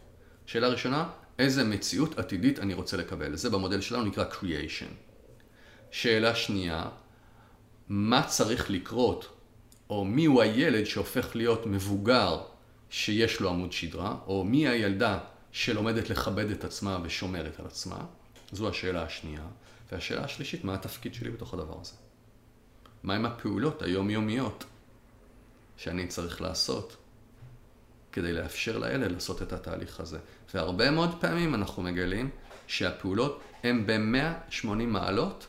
שאלה 0.46 0.68
ראשונה, 0.68 1.10
איזה 1.40 1.64
מציאות 1.64 2.20
עתידית 2.20 2.60
אני 2.60 2.74
רוצה 2.74 2.98
לקבל? 2.98 3.36
זה 3.36 3.50
במודל 3.50 3.82
שלנו 3.82 4.04
נקרא 4.04 4.26
creation. 4.32 4.94
שאלה 5.92 6.36
שנייה, 6.36 6.90
מה 7.90 8.24
צריך 8.24 8.72
לקרות, 8.72 9.38
או 9.90 10.06
מי 10.06 10.26
הוא 10.26 10.42
הילד 10.42 10.86
שהופך 10.86 11.36
להיות 11.36 11.66
מבוגר 11.66 12.42
שיש 12.92 13.40
לו 13.40 13.50
עמוד 13.50 13.72
שדרה, 13.72 14.16
או 14.28 14.44
מי 14.44 14.68
הילדה 14.68 15.20
שלומדת 15.52 16.10
לכבד 16.10 16.50
את 16.52 16.64
עצמה 16.64 16.98
ושומרת 17.04 17.60
על 17.60 17.66
עצמה? 17.66 17.98
זו 18.52 18.70
השאלה 18.70 19.04
השנייה. 19.04 19.44
והשאלה 19.92 20.24
השלישית, 20.24 20.64
מה 20.64 20.74
התפקיד 20.74 21.14
שלי 21.14 21.32
בתוך 21.32 21.54
הדבר 21.54 21.78
הזה? 21.82 21.94
מהם 23.04 23.26
הפעולות 23.26 23.82
היומיומיות 23.82 24.66
שאני 25.78 26.08
צריך 26.08 26.42
לעשות 26.42 26.98
כדי 28.12 28.34
לאפשר 28.34 28.78
לילד 28.78 29.12
לעשות 29.12 29.42
את 29.42 29.54
התהליך 29.54 30.00
הזה? 30.00 30.20
והרבה 30.54 30.92
מאוד 30.92 31.22
פעמים 31.22 31.56
אנחנו 31.56 31.84
מגלים 31.84 32.30
שהפעולות 32.68 33.42
הן 33.64 33.86
ב-180 33.86 34.68
מעלות 34.68 35.48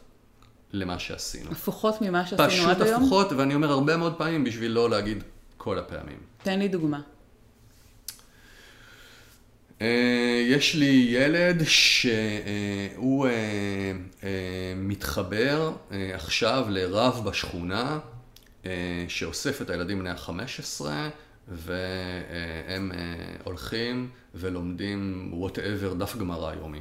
למה 0.72 0.98
שעשינו. 0.98 1.50
הפוכות 1.50 2.00
ממה 2.00 2.26
שעשינו 2.26 2.48
פשוט 2.48 2.68
עד 2.68 2.82
היום? 2.82 3.02
הפוכות, 3.02 3.32
ואני 3.32 3.54
אומר 3.54 3.70
הרבה 3.70 3.96
מאוד 3.96 4.14
פעמים 4.18 4.44
בשביל 4.44 4.70
לא 4.70 4.90
להגיד 4.90 5.22
כל 5.56 5.78
הפעמים. 5.78 6.18
תן 6.42 6.58
לי 6.58 6.68
דוגמה. 6.68 7.00
אה, 9.82 10.42
יש 10.46 10.74
לי 10.74 11.06
ילד 11.10 11.62
שהוא 11.64 13.26
אה, 13.26 13.32
אה, 14.24 14.28
מתחבר 14.76 15.72
עכשיו 16.14 16.66
לרב 16.68 17.22
בשכונה 17.24 17.98
שאוסף 19.08 19.62
את 19.62 19.70
הילדים 19.70 19.98
בני 19.98 20.10
ה-15 20.10 20.84
והם 21.48 22.92
הולכים 23.44 24.10
ולומדים 24.34 25.32
whatever 25.42 25.94
דף 25.94 26.16
גמרא 26.16 26.54
יומי. 26.54 26.80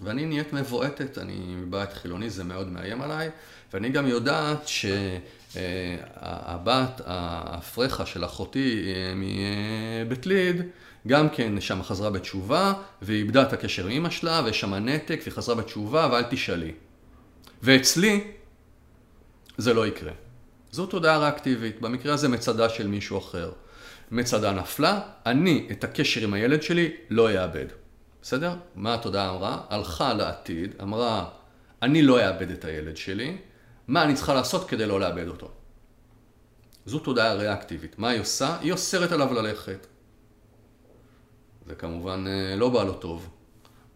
ואני 0.00 0.26
נהיית 0.26 0.52
מבועטת, 0.52 1.18
אני 1.18 1.54
מבית 1.56 1.92
חילוני, 1.92 2.30
זה 2.30 2.44
מאוד 2.44 2.68
מאיים 2.68 3.02
עליי, 3.02 3.30
ואני 3.72 3.88
גם 3.88 4.06
יודעת 4.06 4.68
שהבת, 4.68 5.00
הפרחה 7.06 8.06
של 8.06 8.24
אחותי 8.24 8.84
מבית 10.08 10.26
ליד, 10.26 10.62
גם 11.06 11.28
כן 11.28 11.60
שם 11.60 11.82
חזרה 11.82 12.10
בתשובה, 12.10 12.72
ואיבדה 13.02 13.42
את 13.42 13.52
הקשר 13.52 13.84
עם 13.86 13.90
אמא 13.90 14.10
שלה, 14.10 14.42
ויש 14.44 14.60
שם 14.60 14.74
נתק, 14.74 15.20
והיא 15.22 15.34
חזרה 15.34 15.54
בתשובה, 15.54 16.08
ואל 16.12 16.22
תשאלי. 16.30 16.72
ואצלי, 17.62 18.24
זה 19.58 19.74
לא 19.74 19.86
יקרה. 19.86 20.12
זו 20.70 20.86
תודעה 20.86 21.18
ריאקטיבית, 21.18 21.80
במקרה 21.80 22.14
הזה 22.14 22.28
מצדה 22.28 22.68
של 22.68 22.86
מישהו 22.86 23.18
אחר. 23.18 23.52
מצדה 24.10 24.52
נפלה, 24.52 25.00
אני 25.26 25.68
את 25.70 25.84
הקשר 25.84 26.20
עם 26.20 26.34
הילד 26.34 26.62
שלי 26.62 26.90
לא 27.10 27.30
אאבד. 27.30 27.66
בסדר? 28.22 28.54
מה 28.74 28.94
התודעה 28.94 29.30
אמרה? 29.30 29.60
הלכה 29.68 30.14
לעתיד, 30.14 30.74
אמרה, 30.82 31.28
אני 31.82 32.02
לא 32.02 32.26
אאבד 32.26 32.50
את 32.50 32.64
הילד 32.64 32.96
שלי, 32.96 33.36
מה 33.88 34.04
אני 34.04 34.14
צריכה 34.14 34.34
לעשות 34.34 34.68
כדי 34.68 34.86
לא 34.86 35.00
לאבד 35.00 35.28
אותו? 35.28 35.50
זו 36.86 36.98
תודעה 36.98 37.34
ריאקטיבית. 37.34 37.98
מה 37.98 38.08
היא 38.08 38.20
עושה? 38.20 38.56
היא 38.60 38.72
אוסרת 38.72 39.12
עליו 39.12 39.32
ללכת. 39.32 39.86
זה 41.68 41.74
כמובן 41.74 42.24
אה, 42.26 42.56
לא 42.56 42.68
בא 42.68 42.84
לו 42.84 42.92
טוב. 42.92 43.28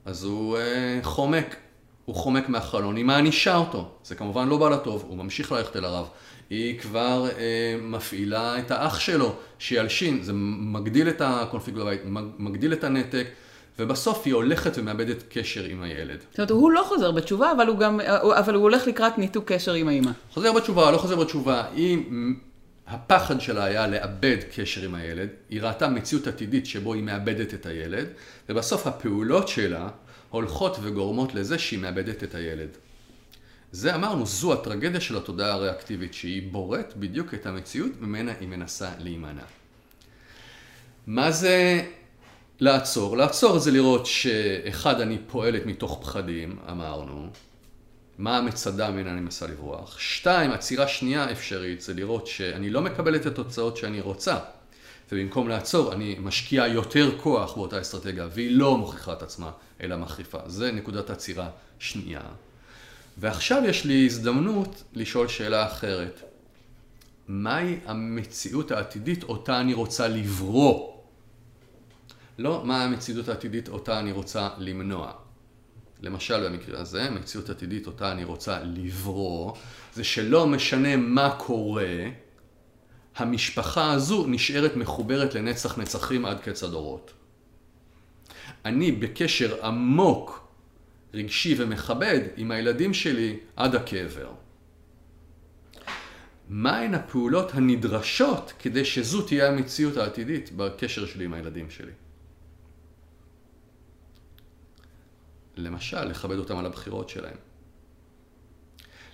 אז 0.05 0.25
הוא 0.25 0.57
אה, 0.57 1.01
חומק, 1.03 1.57
הוא 2.05 2.15
חומק 2.15 2.49
מהחלון, 2.49 2.97
היא 2.97 3.05
מענישה 3.05 3.57
אותו. 3.57 3.89
זה 4.05 4.15
כמובן 4.15 4.49
לא 4.49 4.57
בא 4.57 4.69
לטוב, 4.69 5.05
הוא 5.09 5.17
ממשיך 5.17 5.53
ללכת 5.53 5.77
אל 5.77 5.85
הרב. 5.85 6.09
היא 6.51 6.79
כבר 6.79 7.29
אה, 7.39 7.77
מפעילה 7.83 8.59
את 8.59 8.71
האח 8.71 9.01
שלו, 9.01 9.35
שילשין, 9.59 10.23
זה 10.23 10.33
מגדיל 10.73 11.09
את 11.09 11.23
הקונפליקט 11.25 11.79
בבית, 11.79 12.01
מגדיל 12.39 12.73
את 12.73 12.85
הנתק, 12.85 13.27
ובסוף 13.79 14.23
היא 14.25 14.35
הולכת 14.35 14.73
ומאבדת 14.79 15.23
קשר 15.31 15.65
עם 15.65 15.83
הילד. 15.83 16.19
זאת 16.31 16.39
אומרת, 16.39 16.51
הוא 16.51 16.71
לא 16.71 16.83
חוזר 16.89 17.11
בתשובה, 17.11 17.53
אבל 17.53 17.67
הוא 17.67 17.79
גם, 17.79 18.01
אבל 18.39 18.55
הוא 18.55 18.63
הולך 18.63 18.87
לקראת 18.87 19.19
ניתוק 19.19 19.53
קשר 19.53 19.73
עם 19.73 19.89
האימא. 19.89 20.11
חוזר 20.31 20.53
בתשובה, 20.53 20.91
לא 20.91 20.99
חוזר 20.99 21.17
בתשובה. 21.17 21.65
היא, 21.75 21.99
הפחד 22.93 23.41
שלה 23.41 23.65
היה 23.65 23.87
לאבד 23.87 24.37
קשר 24.55 24.83
עם 24.83 24.95
הילד, 24.95 25.29
היא 25.51 25.63
ראתה 25.63 25.89
מציאות 25.89 26.27
עתידית 26.27 26.67
שבו 26.67 26.95
היא 26.95 27.03
מאבדת 27.03 27.55
את 27.55 27.67
הילד, 27.67 28.07
ובסוף 28.49 28.87
הפעולות 28.87 29.49
שלה 29.49 29.89
הולכות 30.31 30.77
וגורמות 30.83 31.35
לזה 31.35 31.59
שהיא 31.59 31.79
מאבדת 31.79 32.25
את 32.25 32.35
הילד. 32.35 32.69
זה 33.73 33.95
אמרנו, 33.95 34.27
זו 34.27 34.53
הטרגדיה 34.53 35.01
של 35.01 35.17
התודעה 35.17 35.53
הריאקטיבית, 35.53 36.15
שהיא 36.15 36.53
בוראת 36.53 36.93
בדיוק 36.97 37.35
את 37.35 37.47
המציאות 37.47 37.93
ממנה 38.01 38.33
היא 38.41 38.49
מנסה 38.49 38.91
להימנע. 38.99 39.45
מה 41.07 41.31
זה 41.31 41.83
לעצור? 42.61 43.17
לעצור 43.17 43.59
זה 43.59 43.71
לראות 43.71 44.07
שאחד, 44.07 45.01
אני 45.01 45.19
פועלת 45.27 45.67
מתוך 45.67 45.99
פחדים, 46.03 46.57
אמרנו. 46.71 47.31
מה 48.19 48.39
המצדה 48.39 48.91
ממנה 48.91 49.11
אני 49.11 49.21
מנסה 49.21 49.47
לברוח. 49.47 49.99
שתיים, 49.99 50.51
עצירה 50.51 50.89
שנייה 50.89 51.33
אפשרית 51.33 51.81
זה 51.81 51.95
לראות 51.95 52.27
שאני 52.27 52.71
לא 52.71 52.83
מקבל 52.83 53.17
את 53.17 53.27
התוצאות 53.27 53.77
שאני 53.77 54.01
רוצה. 54.01 54.39
ובמקום 55.13 55.49
לעצור, 55.49 55.93
אני 55.93 56.17
משקיע 56.21 56.67
יותר 56.67 57.19
כוח 57.19 57.55
באותה 57.55 57.81
אסטרטגיה, 57.81 58.29
והיא 58.35 58.57
לא 58.57 58.77
מוכיחה 58.77 59.13
את 59.13 59.23
עצמה, 59.23 59.51
אלא 59.81 59.97
מחריפה. 59.97 60.39
זה 60.47 60.73
נקודת 60.73 61.11
עצירה 61.11 61.51
שנייה. 61.79 62.21
ועכשיו 63.19 63.63
יש 63.65 63.85
לי 63.85 64.07
הזדמנות 64.07 64.83
לשאול 64.93 65.29
שאלה 65.29 65.67
אחרת. 65.67 66.23
מהי 67.29 67.79
המציאות 67.87 68.71
העתידית 68.71 69.23
אותה 69.25 69.61
אני 69.61 69.75
רוצה 69.75 70.09
לברוא? 70.09 70.93
לא 72.39 72.63
מה 72.65 72.85
המציאות 72.85 73.29
העתידית 73.29 73.69
אותה 73.69 74.01
אני 74.01 74.13
רוצה 74.13 74.49
למנוע. 74.59 75.13
למשל 76.03 76.49
במקרה 76.49 76.81
הזה, 76.81 77.11
מציאות 77.11 77.51
עתידית 77.51 77.87
אותה 77.87 78.13
אני 78.13 78.25
רוצה 78.25 78.59
לברוא, 78.63 79.53
זה 79.95 80.05
שלא 80.05 80.47
משנה 80.47 80.97
מה 80.97 81.35
קורה, 81.39 82.09
המשפחה 83.17 83.93
הזו 83.93 84.27
נשארת 84.27 84.77
מחוברת 84.77 85.35
לנצח 85.35 85.79
נצחים 85.79 86.25
עד 86.25 86.41
קץ 86.41 86.65
הדורות. 86.65 87.13
אני 88.65 88.93
בקשר 88.93 89.67
עמוק, 89.67 90.49
רגשי 91.15 91.55
ומכבד 91.59 92.21
עם 92.37 92.51
הילדים 92.51 92.95
שלי 92.95 93.37
עד 93.57 93.75
הקבר. 93.75 94.33
מהן 96.49 96.95
הפעולות 96.95 97.55
הנדרשות 97.55 98.53
כדי 98.59 98.85
שזו 98.85 99.23
תהיה 99.23 99.49
המציאות 99.49 99.97
העתידית 99.97 100.53
בקשר 100.57 101.07
שלי 101.07 101.25
עם 101.25 101.35
הילדים 101.35 101.71
שלי? 101.71 101.93
למשל, 105.63 106.05
לכבד 106.05 106.39
אותם 106.39 106.57
על 106.57 106.67
הבחירות 106.67 107.09
שלהם. 107.09 107.37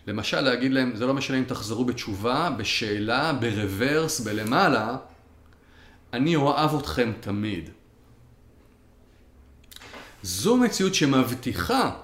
למשל, 0.07 0.40
להגיד 0.40 0.72
להם, 0.72 0.96
זה 0.96 1.07
לא 1.07 1.14
משנה 1.14 1.38
אם 1.38 1.44
תחזרו 1.44 1.84
בתשובה, 1.84 2.51
בשאלה, 2.59 3.32
ברוורס, 3.32 4.20
בלמעלה, 4.20 4.96
אני 6.12 6.36
אוהב 6.36 6.74
אתכם 6.74 7.12
תמיד. 7.20 7.70
זו 10.22 10.57
מציאות 10.57 10.94
שמבטיחה 10.94 11.96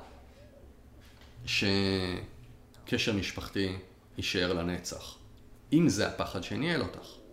שקשר 1.47 3.13
משפחתי 3.13 3.77
יישאר 4.17 4.53
לנצח. 4.53 5.19
אם 5.73 5.89
זה 5.89 6.07
הפחד 6.09 6.43
שניהל 6.43 6.81
אותך. 6.83 7.24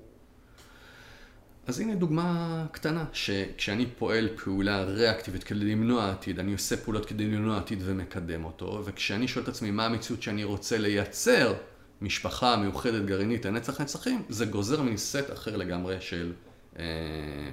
אז 1.71 1.79
הנה 1.79 1.95
דוגמה 1.95 2.65
קטנה, 2.71 3.05
שכשאני 3.13 3.85
פועל 3.97 4.29
פעולה 4.43 4.83
ריאקטיבית 4.83 5.43
כדי 5.43 5.65
למנוע 5.65 6.11
עתיד, 6.11 6.39
אני 6.39 6.51
עושה 6.53 6.77
פעולות 6.77 7.05
כדי 7.05 7.27
למנוע 7.27 7.57
עתיד 7.57 7.79
ומקדם 7.85 8.45
אותו, 8.45 8.81
וכשאני 8.85 9.27
שואל 9.27 9.43
את 9.43 9.49
עצמי 9.49 9.71
מה 9.71 9.85
המציאות 9.85 10.21
שאני 10.21 10.43
רוצה 10.43 10.77
לייצר, 10.77 11.53
משפחה 12.01 12.57
מיוחדת 12.57 13.05
גרעינית 13.05 13.45
לנצח 13.45 13.81
נצחים, 13.81 14.23
זה 14.29 14.45
גוזר 14.45 14.81
מסט 14.81 15.33
אחר 15.33 15.57
לגמרי 15.57 15.97
של 15.99 16.33
אה, 16.79 16.83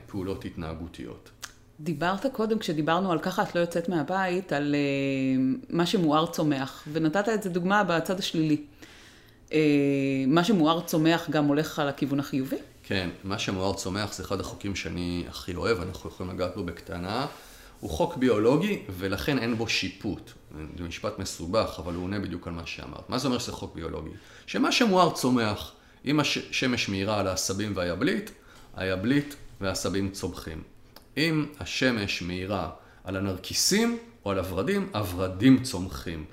פעולות 0.06 0.44
התנהגותיות. 0.44 1.30
דיברת 1.80 2.26
קודם, 2.26 2.58
כשדיברנו 2.58 3.12
על 3.12 3.18
ככה 3.18 3.42
את 3.42 3.54
לא 3.54 3.60
יוצאת 3.60 3.88
מהבית, 3.88 4.52
על 4.52 4.74
אה, 4.74 5.42
מה 5.70 5.86
שמואר 5.86 6.26
צומח, 6.26 6.88
ונתת 6.92 7.28
את 7.28 7.42
זה 7.42 7.50
דוגמה 7.50 7.84
בצד 7.84 8.18
השלילי. 8.18 8.62
אה, 9.52 9.58
מה 10.26 10.44
שמואר 10.44 10.80
צומח 10.80 11.30
גם 11.30 11.44
הולך 11.44 11.78
על 11.78 11.88
הכיוון 11.88 12.20
החיובי? 12.20 12.56
כן, 12.88 13.10
מה 13.24 13.38
שמואר 13.38 13.72
צומח 13.72 14.12
זה 14.12 14.22
אחד 14.22 14.40
החוקים 14.40 14.76
שאני 14.76 15.24
הכי 15.28 15.54
אוהב, 15.54 15.80
אנחנו 15.80 16.10
יכולים 16.10 16.32
לגעת 16.32 16.56
בו 16.56 16.64
בקטנה. 16.64 17.26
הוא 17.80 17.90
חוק 17.90 18.16
ביולוגי 18.16 18.82
ולכן 18.90 19.38
אין 19.38 19.54
בו 19.54 19.68
שיפוט. 19.68 20.30
זה 20.78 20.84
משפט 20.84 21.18
מסובך, 21.18 21.80
אבל 21.84 21.94
הוא 21.94 22.04
עונה 22.04 22.18
בדיוק 22.18 22.46
על 22.46 22.52
מה 22.52 22.66
שאמרת. 22.66 23.10
מה 23.10 23.18
זה 23.18 23.26
אומר 23.26 23.38
שזה 23.38 23.52
חוק 23.52 23.74
ביולוגי? 23.74 24.10
שמה 24.46 24.72
שמואר 24.72 25.10
צומח, 25.10 25.72
אם 26.04 26.20
השמש 26.20 26.88
מאירה 26.88 27.20
על 27.20 27.26
העשבים 27.26 27.72
והיבלית, 27.76 28.30
היבלית 28.76 29.36
והעשבים 29.60 30.10
צומחים. 30.10 30.62
אם 31.16 31.46
השמש 31.60 32.22
מאירה 32.22 32.70
על 33.04 33.16
הנרקיסים 33.16 33.98
או 34.24 34.30
על 34.30 34.38
הורדים, 34.38 34.90
הורדים 34.94 35.62
צומחים. 35.62 36.24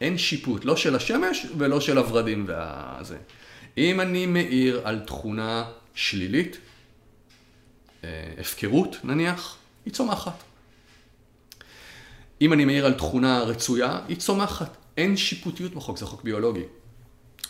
אין 0.00 0.18
שיפוט, 0.18 0.64
לא 0.64 0.76
של 0.76 0.96
השמש 0.96 1.46
ולא 1.58 1.80
של 1.80 1.98
הורדים 1.98 2.44
והזה. 2.48 3.18
אם 3.78 4.00
אני 4.00 4.26
מאיר 4.26 4.80
על 4.84 5.00
תכונה 5.00 5.64
שלילית, 5.94 6.56
אה, 8.04 8.32
הפקרות 8.38 8.96
נניח, 9.04 9.56
היא 9.84 9.92
צומחת. 9.92 10.42
אם 12.40 12.52
אני 12.52 12.64
מעיר 12.64 12.86
על 12.86 12.94
תכונה 12.94 13.42
רצויה, 13.42 14.00
היא 14.08 14.16
צומחת. 14.16 14.76
אין 14.96 15.16
שיפוטיות 15.16 15.74
בחוק, 15.74 15.98
זה 15.98 16.06
חוק 16.06 16.22
ביולוגי. 16.22 16.64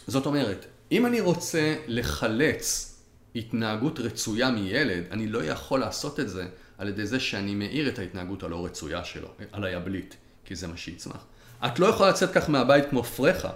זאת 0.07 0.27
אומרת, 0.27 0.67
אם 0.93 1.07
אני 1.07 1.21
רוצה 1.21 1.77
לחלץ 1.87 2.95
התנהגות 3.37 3.99
רצויה 3.99 4.51
מילד, 4.51 5.05
אני 5.11 5.29
לא 5.29 5.45
יכול 5.45 5.81
לעשות 5.81 6.21
את 6.21 6.29
זה 6.29 6.47
על 6.79 6.89
ידי 6.89 7.07
זה 7.07 7.21
שאני 7.21 7.55
מאיר 7.55 7.89
את 7.89 7.99
ההתנהגות 7.99 8.43
הלא 8.43 8.65
רצויה 8.65 9.05
שלו, 9.05 9.29
על 9.53 9.65
היבלית, 9.65 10.17
כי 10.45 10.55
זה 10.55 10.67
מה 10.67 10.77
שיצמח. 10.77 11.25
את 11.67 11.79
לא 11.79 11.87
יכולה 11.87 12.11
לצאת 12.11 12.33
כך 12.33 12.51
מהבית 12.51 12.85
כמו 12.91 13.03
פרחה. 13.03 13.51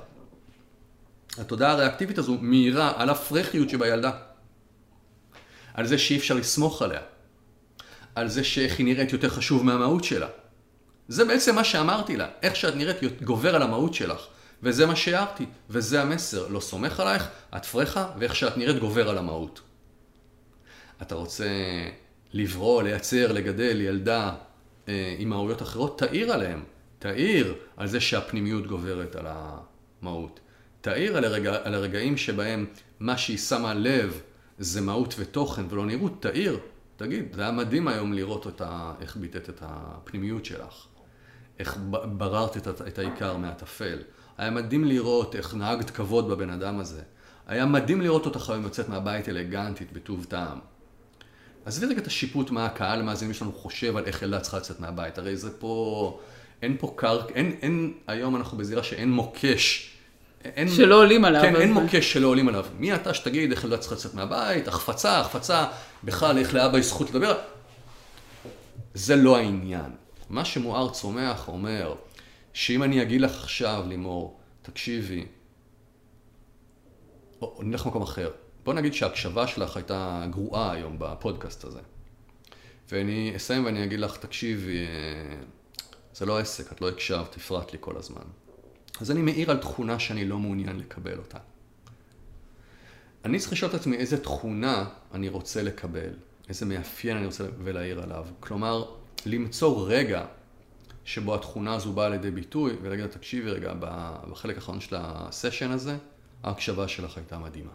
התודעה 1.38 1.72
הריאקטיבית 1.72 2.18
הזו 2.18 2.38
מאירה 2.40 2.92
על 2.96 3.10
הפרחיות 3.10 3.70
שבילדה. 3.70 4.27
על 5.78 5.86
זה 5.86 5.98
שאי 5.98 6.16
אפשר 6.16 6.34
לסמוך 6.34 6.82
עליה, 6.82 7.00
על 8.14 8.28
זה 8.28 8.44
שאיך 8.44 8.78
היא 8.78 8.86
נראית 8.86 9.12
יותר 9.12 9.28
חשוב 9.28 9.64
מהמהות 9.64 10.04
שלה. 10.04 10.26
זה 11.08 11.24
בעצם 11.24 11.54
מה 11.54 11.64
שאמרתי 11.64 12.16
לה, 12.16 12.28
איך 12.42 12.56
שאת 12.56 12.76
נראית 12.76 13.22
גובר 13.22 13.56
על 13.56 13.62
המהות 13.62 13.94
שלך. 13.94 14.26
וזה 14.62 14.86
מה 14.86 14.96
שהערתי, 14.96 15.46
וזה 15.70 16.02
המסר, 16.02 16.48
לא 16.48 16.60
סומך 16.60 17.00
עלייך, 17.00 17.28
את 17.56 17.64
פרחה, 17.64 18.10
ואיך 18.18 18.36
שאת 18.36 18.56
נראית 18.56 18.78
גובר 18.78 19.08
על 19.08 19.18
המהות. 19.18 19.60
אתה 21.02 21.14
רוצה 21.14 21.48
לברוא, 22.32 22.82
לייצר, 22.82 23.32
לגדל 23.32 23.80
ילדה 23.80 24.34
אה, 24.88 25.14
עם 25.18 25.28
מהויות 25.28 25.62
אחרות, 25.62 25.98
תאיר 25.98 26.32
עליהם. 26.32 26.64
תאיר 26.98 27.54
על 27.76 27.86
זה 27.86 28.00
שהפנימיות 28.00 28.66
גוברת 28.66 29.16
על 29.16 29.26
המהות. 29.28 30.40
תאיר 30.80 31.16
על, 31.16 31.24
הרגע, 31.24 31.56
על 31.64 31.74
הרגעים 31.74 32.16
שבהם 32.16 32.66
מה 33.00 33.18
שהיא 33.18 33.38
שמה 33.38 33.74
לב 33.74 34.20
זה 34.58 34.80
מהות 34.80 35.14
ותוכן 35.18 35.62
ולא 35.70 35.86
נראות, 35.86 36.22
תאיר, 36.22 36.58
תגיד, 36.96 37.32
זה 37.34 37.42
היה 37.42 37.52
מדהים 37.52 37.88
היום 37.88 38.12
לראות 38.12 38.46
אותה, 38.46 38.92
איך 39.00 39.16
ביטאת 39.16 39.50
את 39.50 39.62
הפנימיות 39.62 40.44
שלך, 40.44 40.86
איך 41.58 41.78
בררת 42.16 42.56
את, 42.56 42.68
את 42.68 42.98
העיקר 42.98 43.36
מהטפל. 43.36 43.98
היה 44.38 44.50
מדהים 44.50 44.84
לראות 44.84 45.36
איך 45.36 45.54
נהגת 45.54 45.90
כבוד 45.90 46.28
בבן 46.28 46.50
אדם 46.50 46.78
הזה. 46.78 47.02
היה 47.46 47.66
מדהים 47.66 48.00
לראות 48.00 48.26
אותך 48.26 48.50
היום 48.50 48.62
יוצאת 48.62 48.88
מהבית 48.88 49.28
אלגנטית, 49.28 49.92
בטוב 49.92 50.24
טעם. 50.24 50.58
עזבי 51.64 51.86
רגע 51.86 51.98
את 51.98 52.06
השיפוט 52.06 52.50
מה 52.50 52.66
הקהל 52.66 53.00
המאזינים 53.00 53.34
שלנו 53.34 53.52
חושב 53.52 53.96
על 53.96 54.04
איך 54.04 54.22
ילדה 54.22 54.40
צריכה 54.40 54.56
לצאת 54.56 54.80
מהבית. 54.80 55.18
הרי 55.18 55.36
זה 55.36 55.58
פה, 55.58 56.20
אין 56.62 56.76
פה 56.80 56.94
קרק, 56.96 57.30
אין, 57.30 57.56
אין, 57.62 57.92
היום 58.06 58.36
אנחנו 58.36 58.58
בזירה 58.58 58.82
שאין 58.82 59.12
מוקש 59.12 59.94
אין, 60.56 60.68
שלא 60.68 61.02
עולים 61.02 61.24
עליו. 61.24 61.42
כן, 61.42 61.56
אין 61.56 61.72
מוקש 61.72 62.12
שלא 62.12 62.26
עולים 62.26 62.48
עליו. 62.48 62.66
מי 62.78 62.94
אתה 62.94 63.14
שתגיד 63.14 63.50
איך 63.50 63.64
לא 63.64 63.76
צריך 63.76 63.92
לצאת 63.92 64.14
מהבית, 64.14 64.68
החפצה, 64.68 65.20
החפצה, 65.20 65.66
בכלל 66.04 66.38
איך 66.38 66.54
לאבא 66.54 66.78
יש 66.78 66.86
זכות 66.86 67.10
לדבר. 67.10 67.38
זה 68.94 69.16
לא 69.16 69.36
העניין. 69.36 69.90
מה 70.30 70.44
שמואר 70.44 70.90
צומח 70.90 71.48
אומר, 71.48 71.94
שאם 72.52 72.82
אני 72.82 73.02
אגיד 73.02 73.20
לך 73.20 73.42
עכשיו, 73.42 73.84
לימור, 73.88 74.40
תקשיבי, 74.62 75.26
או 77.42 77.60
נלך 77.62 77.86
למקום 77.86 78.02
אחר. 78.02 78.30
בוא 78.64 78.74
נגיד 78.74 78.94
שההקשבה 78.94 79.46
שלך 79.46 79.76
הייתה 79.76 80.24
גרועה 80.30 80.72
היום 80.72 80.96
בפודקאסט 80.98 81.64
הזה. 81.64 81.80
ואני 82.90 83.32
אסיים 83.36 83.64
ואני 83.64 83.84
אגיד 83.84 84.00
לך, 84.00 84.16
תקשיבי, 84.16 84.86
זה 86.14 86.26
לא 86.26 86.38
עסק, 86.38 86.72
את 86.72 86.80
לא 86.80 86.88
הקשבת, 86.88 87.32
תפרט 87.32 87.72
לי 87.72 87.78
כל 87.80 87.96
הזמן. 87.96 88.22
אז 89.00 89.10
אני 89.10 89.22
מעיר 89.22 89.50
על 89.50 89.58
תכונה 89.58 89.98
שאני 89.98 90.24
לא 90.24 90.38
מעוניין 90.38 90.78
לקבל 90.78 91.18
אותה. 91.18 91.38
אני 93.24 93.38
צריך 93.38 93.52
לשאול 93.52 93.70
את 93.70 93.74
עצמי 93.74 93.96
איזה 93.96 94.22
תכונה 94.22 94.88
אני 95.14 95.28
רוצה 95.28 95.62
לקבל, 95.62 96.10
איזה 96.48 96.66
מאפיין 96.66 97.16
אני 97.16 97.26
רוצה 97.26 97.44
ולהעיר 97.64 98.02
עליו. 98.02 98.26
כלומר, 98.40 98.84
למצוא 99.26 99.88
רגע 99.88 100.26
שבו 101.04 101.34
התכונה 101.34 101.74
הזו 101.74 101.92
באה 101.92 102.08
לידי 102.08 102.30
ביטוי, 102.30 102.76
ולהגיד 102.82 103.04
לה, 103.04 103.10
תקשיבי 103.10 103.50
רגע, 103.50 103.74
בחלק 104.30 104.56
האחרון 104.56 104.80
של 104.80 104.96
הסשן 104.98 105.70
הזה, 105.70 105.96
ההקשבה 106.42 106.88
שלך 106.88 107.16
הייתה 107.16 107.38
מדהימה. 107.38 107.72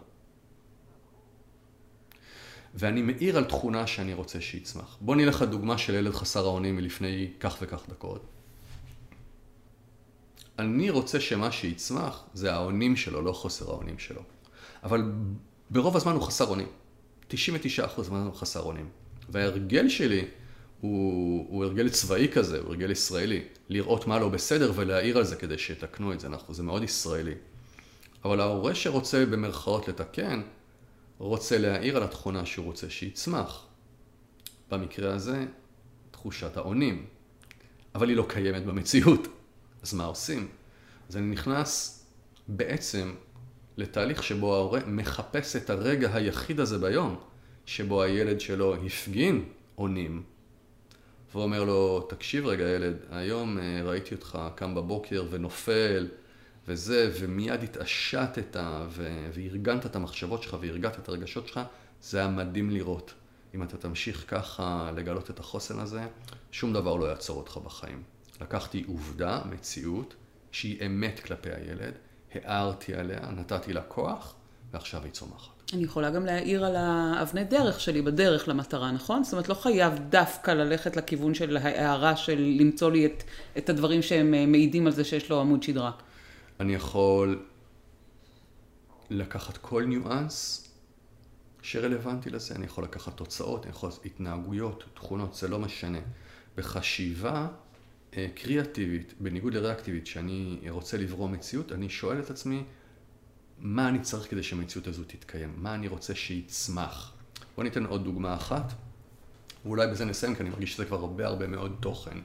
ואני 2.75 3.01
מעיר 3.01 3.37
על 3.37 3.43
תכונה 3.43 3.87
שאני 3.87 4.13
רוצה 4.13 4.41
שיצמח. 4.41 4.97
בוא 5.01 5.15
נלך 5.15 5.41
לדוגמה 5.41 5.77
של 5.77 5.93
ילד 5.93 6.13
חסר 6.13 6.45
האונים 6.45 6.75
מלפני 6.75 7.31
כך 7.39 7.57
וכך 7.61 7.83
דקות. 7.89 8.32
אני 10.59 10.89
רוצה 10.89 11.19
שמה 11.19 11.51
שיצמח 11.51 12.23
זה 12.33 12.53
האונים 12.53 12.95
שלו, 12.95 13.21
לא 13.21 13.31
חוסר 13.31 13.71
האונים 13.71 13.99
שלו. 13.99 14.21
אבל 14.83 15.11
ברוב 15.69 15.95
הזמן 15.95 16.13
הוא 16.13 16.21
חסר 16.21 16.45
אונים. 16.45 16.67
99% 17.31 17.33
מהזמן 17.97 18.25
הוא 18.25 18.33
חסר 18.33 18.61
אונים. 18.61 18.89
וההרגל 19.29 19.89
שלי 19.89 20.25
הוא, 20.81 21.45
הוא 21.49 21.65
הרגל 21.65 21.89
צבאי 21.89 22.27
כזה, 22.33 22.59
הוא 22.59 22.67
הרגל 22.67 22.91
ישראלי. 22.91 23.43
לראות 23.69 24.07
מה 24.07 24.19
לא 24.19 24.29
בסדר 24.29 24.71
ולהעיר 24.75 25.17
על 25.17 25.23
זה 25.23 25.35
כדי 25.35 25.57
שיתקנו 25.57 26.13
את 26.13 26.19
זה. 26.19 26.27
אנחנו, 26.27 26.53
זה 26.53 26.63
מאוד 26.63 26.83
ישראלי. 26.83 27.35
אבל 28.25 28.39
ההורה 28.39 28.75
שרוצה 28.75 29.25
במרכאות 29.25 29.87
לתקן, 29.87 30.41
רוצה 31.17 31.57
להעיר 31.57 31.97
על 31.97 32.03
התכונה 32.03 32.45
שהוא 32.45 32.65
רוצה 32.65 32.89
שיצמח. 32.89 33.65
במקרה 34.71 35.13
הזה, 35.13 35.45
תחושת 36.11 36.57
האונים. 36.57 37.05
אבל 37.95 38.09
היא 38.09 38.17
לא 38.17 38.25
קיימת 38.29 38.65
במציאות. 38.65 39.27
אז 39.83 39.93
מה 39.93 40.05
עושים? 40.05 40.47
אז 41.09 41.17
אני 41.17 41.25
נכנס 41.25 42.03
בעצם 42.47 43.13
לתהליך 43.77 44.23
שבו 44.23 44.55
ההורה 44.55 44.79
מחפש 44.87 45.55
את 45.55 45.69
הרגע 45.69 46.15
היחיד 46.15 46.59
הזה 46.59 46.77
ביום, 46.77 47.19
שבו 47.65 48.01
הילד 48.01 48.39
שלו 48.39 48.75
הפגין 48.85 49.45
אונים, 49.77 50.23
ואומר 51.33 51.63
לו, 51.63 52.01
תקשיב 52.09 52.45
רגע 52.45 52.63
ילד, 52.63 52.95
היום 53.11 53.59
אה, 53.59 53.81
ראיתי 53.83 54.15
אותך 54.15 54.39
קם 54.55 54.75
בבוקר 54.75 55.25
ונופל 55.29 56.07
וזה, 56.67 57.11
ומיד 57.19 57.63
התעשתת 57.63 58.57
וארגנת 58.89 59.85
את 59.85 59.95
המחשבות 59.95 60.43
שלך 60.43 60.57
וארגנת 60.61 60.99
את 60.99 61.09
הרגשות 61.09 61.47
שלך, 61.47 61.59
זה 62.01 62.17
היה 62.17 62.27
מדהים 62.27 62.69
לראות. 62.69 63.13
אם 63.55 63.63
אתה 63.63 63.77
תמשיך 63.77 64.25
ככה 64.27 64.91
לגלות 64.95 65.29
את 65.29 65.39
החוסן 65.39 65.79
הזה, 65.79 66.07
שום 66.51 66.73
דבר 66.73 66.95
לא 66.95 67.05
יעצור 67.05 67.37
אותך 67.37 67.57
בחיים. 67.57 68.12
לקחתי 68.41 68.83
עובדה, 68.87 69.41
מציאות, 69.51 70.15
שהיא 70.51 70.85
אמת 70.85 71.19
כלפי 71.19 71.49
הילד, 71.49 71.93
הערתי 72.33 72.93
עליה, 72.93 73.19
נתתי 73.31 73.73
לה 73.73 73.81
כוח, 73.81 74.35
ועכשיו 74.73 75.03
היא 75.03 75.11
צומחת. 75.11 75.53
אני 75.73 75.83
יכולה 75.83 76.09
גם 76.09 76.25
להעיר 76.25 76.65
על 76.65 76.75
האבני 76.75 77.43
דרך 77.43 77.79
שלי 77.79 78.01
בדרך 78.01 78.47
למטרה, 78.47 78.91
נכון? 78.91 79.23
זאת 79.23 79.33
אומרת, 79.33 79.49
לא 79.49 79.53
חייב 79.53 79.93
דווקא 80.09 80.51
ללכת 80.51 80.95
לכיוון 80.95 81.33
של 81.33 81.57
ההערה 81.57 82.15
של 82.15 82.39
למצוא 82.59 82.91
לי 82.91 83.05
את, 83.05 83.23
את 83.57 83.69
הדברים 83.69 84.01
שהם 84.01 84.33
אה, 84.33 84.45
מעידים 84.45 84.87
על 84.87 84.93
זה 84.93 85.03
שיש 85.03 85.29
לו 85.29 85.41
עמוד 85.41 85.63
שדרה. 85.63 85.91
אני 86.59 86.75
יכול 86.75 87.45
לקחת 89.09 89.57
כל 89.57 89.83
ניואנס 89.83 90.67
שרלוונטי 91.61 92.29
לזה, 92.29 92.55
אני 92.55 92.65
יכול 92.65 92.83
לקחת 92.83 93.17
תוצאות, 93.17 93.63
אני 93.63 93.69
יכול 93.69 93.89
לעשות 93.89 94.05
התנהגויות, 94.05 94.83
תכונות, 94.93 95.35
זה 95.35 95.47
לא 95.47 95.59
משנה. 95.59 95.99
בחשיבה 96.57 97.47
קריאטיבית, 98.35 99.13
בניגוד 99.19 99.53
לריאקטיבית, 99.53 100.07
שאני 100.07 100.59
רוצה 100.69 100.97
לברוא 100.97 101.29
מציאות, 101.29 101.71
אני 101.71 101.89
שואל 101.89 102.19
את 102.19 102.29
עצמי, 102.29 102.63
מה 103.59 103.89
אני 103.89 103.99
צריך 103.99 104.29
כדי 104.29 104.43
שהמציאות 104.43 104.87
הזו 104.87 105.03
תתקיים? 105.03 105.53
מה 105.57 105.75
אני 105.75 105.87
רוצה 105.87 106.15
שיצמח? 106.15 107.13
בואו 107.55 107.63
ניתן 107.63 107.85
עוד 107.85 108.03
דוגמה 108.03 108.33
אחת, 108.35 108.73
ואולי 109.65 109.87
בזה 109.87 110.05
נסיים, 110.05 110.35
כי 110.35 110.41
אני 110.41 110.49
מרגיש 110.49 110.73
שזה 110.73 110.85
כבר 110.85 110.99
הרבה 110.99 111.25
הרבה 111.25 111.47
מאוד 111.47 111.75
תוכן. 111.79 112.17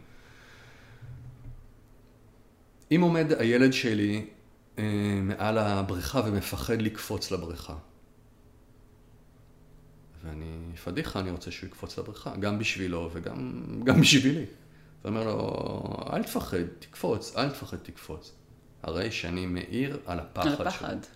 אם 2.91 3.01
עומד 3.01 3.33
הילד 3.39 3.73
שלי 3.73 4.27
אה, 4.79 5.21
מעל 5.23 5.59
הבריכה 5.59 6.21
ומפחד 6.27 6.83
לקפוץ 6.83 7.31
לבריכה, 7.31 7.75
ואני, 10.25 10.77
פדיחה, 10.85 11.21
אני 11.21 11.31
רוצה 11.31 11.51
שהוא 11.51 11.69
יקפוץ 11.69 11.99
לבריכה, 11.99 12.37
גם 12.37 12.59
בשבילו 12.59 13.11
וגם 13.13 14.01
בשבילי. 14.01 14.45
ואומר 15.05 15.25
לו, 15.25 15.57
אל 16.13 16.23
תפחד, 16.23 16.59
תקפוץ, 16.79 17.37
אל 17.37 17.51
תפחד, 17.51 17.77
תקפוץ. 17.77 18.33
הרי 18.83 19.11
שאני 19.11 19.47
מאיר 19.47 19.99
על 20.07 20.19
הפחד, 20.19 20.47
על 20.47 20.67
הפחד. 20.67 20.97
שלו. 21.03 21.15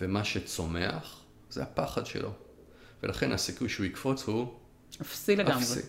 ומה 0.00 0.24
שצומח 0.24 1.20
זה 1.50 1.62
הפחד 1.62 2.06
שלו. 2.06 2.32
ולכן 3.02 3.32
הסיכוי 3.32 3.68
שהוא 3.68 3.86
יקפוץ 3.86 4.24
הוא... 4.24 4.54
אפסי 5.00 5.36
לגמרי. 5.36 5.54
אפסי. 5.54 5.80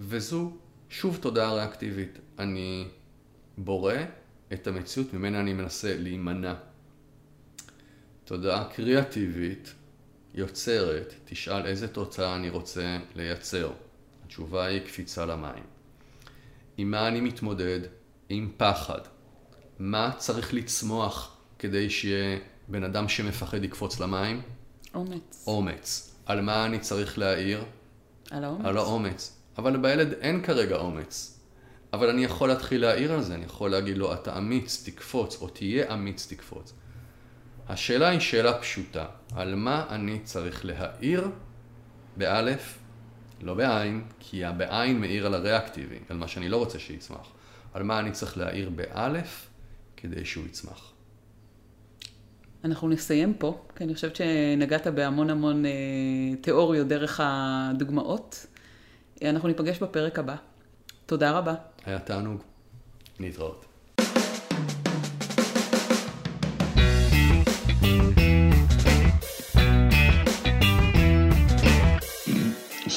וזו 0.00 0.52
שוב 0.88 1.18
תודעה 1.20 1.54
ריאקטיבית. 1.54 2.18
אני 2.38 2.88
בורא 3.58 3.94
את 4.52 4.66
המציאות 4.66 5.14
ממנה 5.14 5.40
אני 5.40 5.52
מנסה 5.52 5.96
להימנע. 5.98 6.54
תודעה 8.24 8.68
קריאטיבית 8.74 9.74
יוצרת, 10.34 11.14
תשאל 11.24 11.66
איזה 11.66 11.88
תוצאה 11.88 12.36
אני 12.36 12.50
רוצה 12.50 12.98
לייצר. 13.14 13.72
התשובה 14.24 14.64
היא 14.64 14.80
קפיצה 14.80 15.26
למים. 15.26 15.64
עם 16.78 16.90
מה 16.90 17.08
אני 17.08 17.20
מתמודד? 17.20 17.80
עם 18.28 18.50
פחד. 18.56 19.00
מה 19.78 20.10
צריך 20.16 20.54
לצמוח 20.54 21.36
כדי 21.58 21.90
שיהיה 21.90 22.38
בן 22.68 22.84
אדם 22.84 23.08
שמפחד 23.08 23.58
לקפוץ 23.62 24.00
למים? 24.00 24.42
אומץ. 24.94 25.44
אומץ. 25.46 26.14
על 26.26 26.40
מה 26.40 26.66
אני 26.66 26.78
צריך 26.78 27.18
להעיר? 27.18 27.64
על 28.30 28.44
האומץ. 28.44 28.66
על 28.66 28.76
האומץ. 28.76 29.36
אבל 29.58 29.76
בילד 29.76 30.12
אין 30.12 30.42
כרגע 30.42 30.76
אומץ. 30.76 31.40
אבל 31.92 32.08
אני 32.08 32.24
יכול 32.24 32.48
להתחיל 32.48 32.80
להעיר 32.80 33.12
על 33.12 33.22
זה, 33.22 33.34
אני 33.34 33.44
יכול 33.44 33.70
להגיד 33.70 33.98
לו, 33.98 34.14
אתה 34.14 34.38
אמיץ, 34.38 34.82
תקפוץ, 34.84 35.38
או 35.40 35.48
תהיה 35.48 35.94
אמיץ, 35.94 36.26
תקפוץ. 36.32 36.72
השאלה 37.68 38.08
היא 38.08 38.20
שאלה 38.20 38.58
פשוטה, 38.58 39.06
על 39.34 39.54
מה 39.54 39.86
אני 39.90 40.18
צריך 40.20 40.64
להעיר, 40.64 41.30
באלף, 42.16 42.78
לא 43.40 43.54
בעין, 43.54 44.04
כי 44.18 44.44
הבעין 44.44 45.00
מאיר 45.00 45.26
על 45.26 45.34
הריאקטיבי, 45.34 45.98
על 46.08 46.16
מה 46.16 46.28
שאני 46.28 46.48
לא 46.48 46.56
רוצה 46.56 46.78
שיצמח. 46.78 47.32
על 47.74 47.82
מה 47.82 47.98
אני 47.98 48.12
צריך 48.12 48.38
להעיר 48.38 48.70
באלף 48.70 49.48
כדי 49.96 50.24
שהוא 50.24 50.46
יצמח. 50.46 50.92
אנחנו 52.64 52.88
נסיים 52.88 53.34
פה, 53.34 53.64
כי 53.76 53.84
אני 53.84 53.94
חושבת 53.94 54.16
שנגעת 54.16 54.86
בהמון 54.86 55.30
המון 55.30 55.66
אה, 55.66 55.70
תיאוריות 56.40 56.88
דרך 56.88 57.20
הדוגמאות. 57.24 58.46
אנחנו 59.24 59.48
ניפגש 59.48 59.78
בפרק 59.78 60.18
הבא. 60.18 60.36
תודה 61.06 61.30
רבה. 61.30 61.54
היה 61.86 61.98
תענוג. 61.98 62.42
נתראות. 63.20 63.67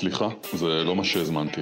סליחה, 0.02 0.28
זה 0.54 0.84
לא 0.84 0.95
מה 0.95 1.04
שהזמנתי. 1.04 1.62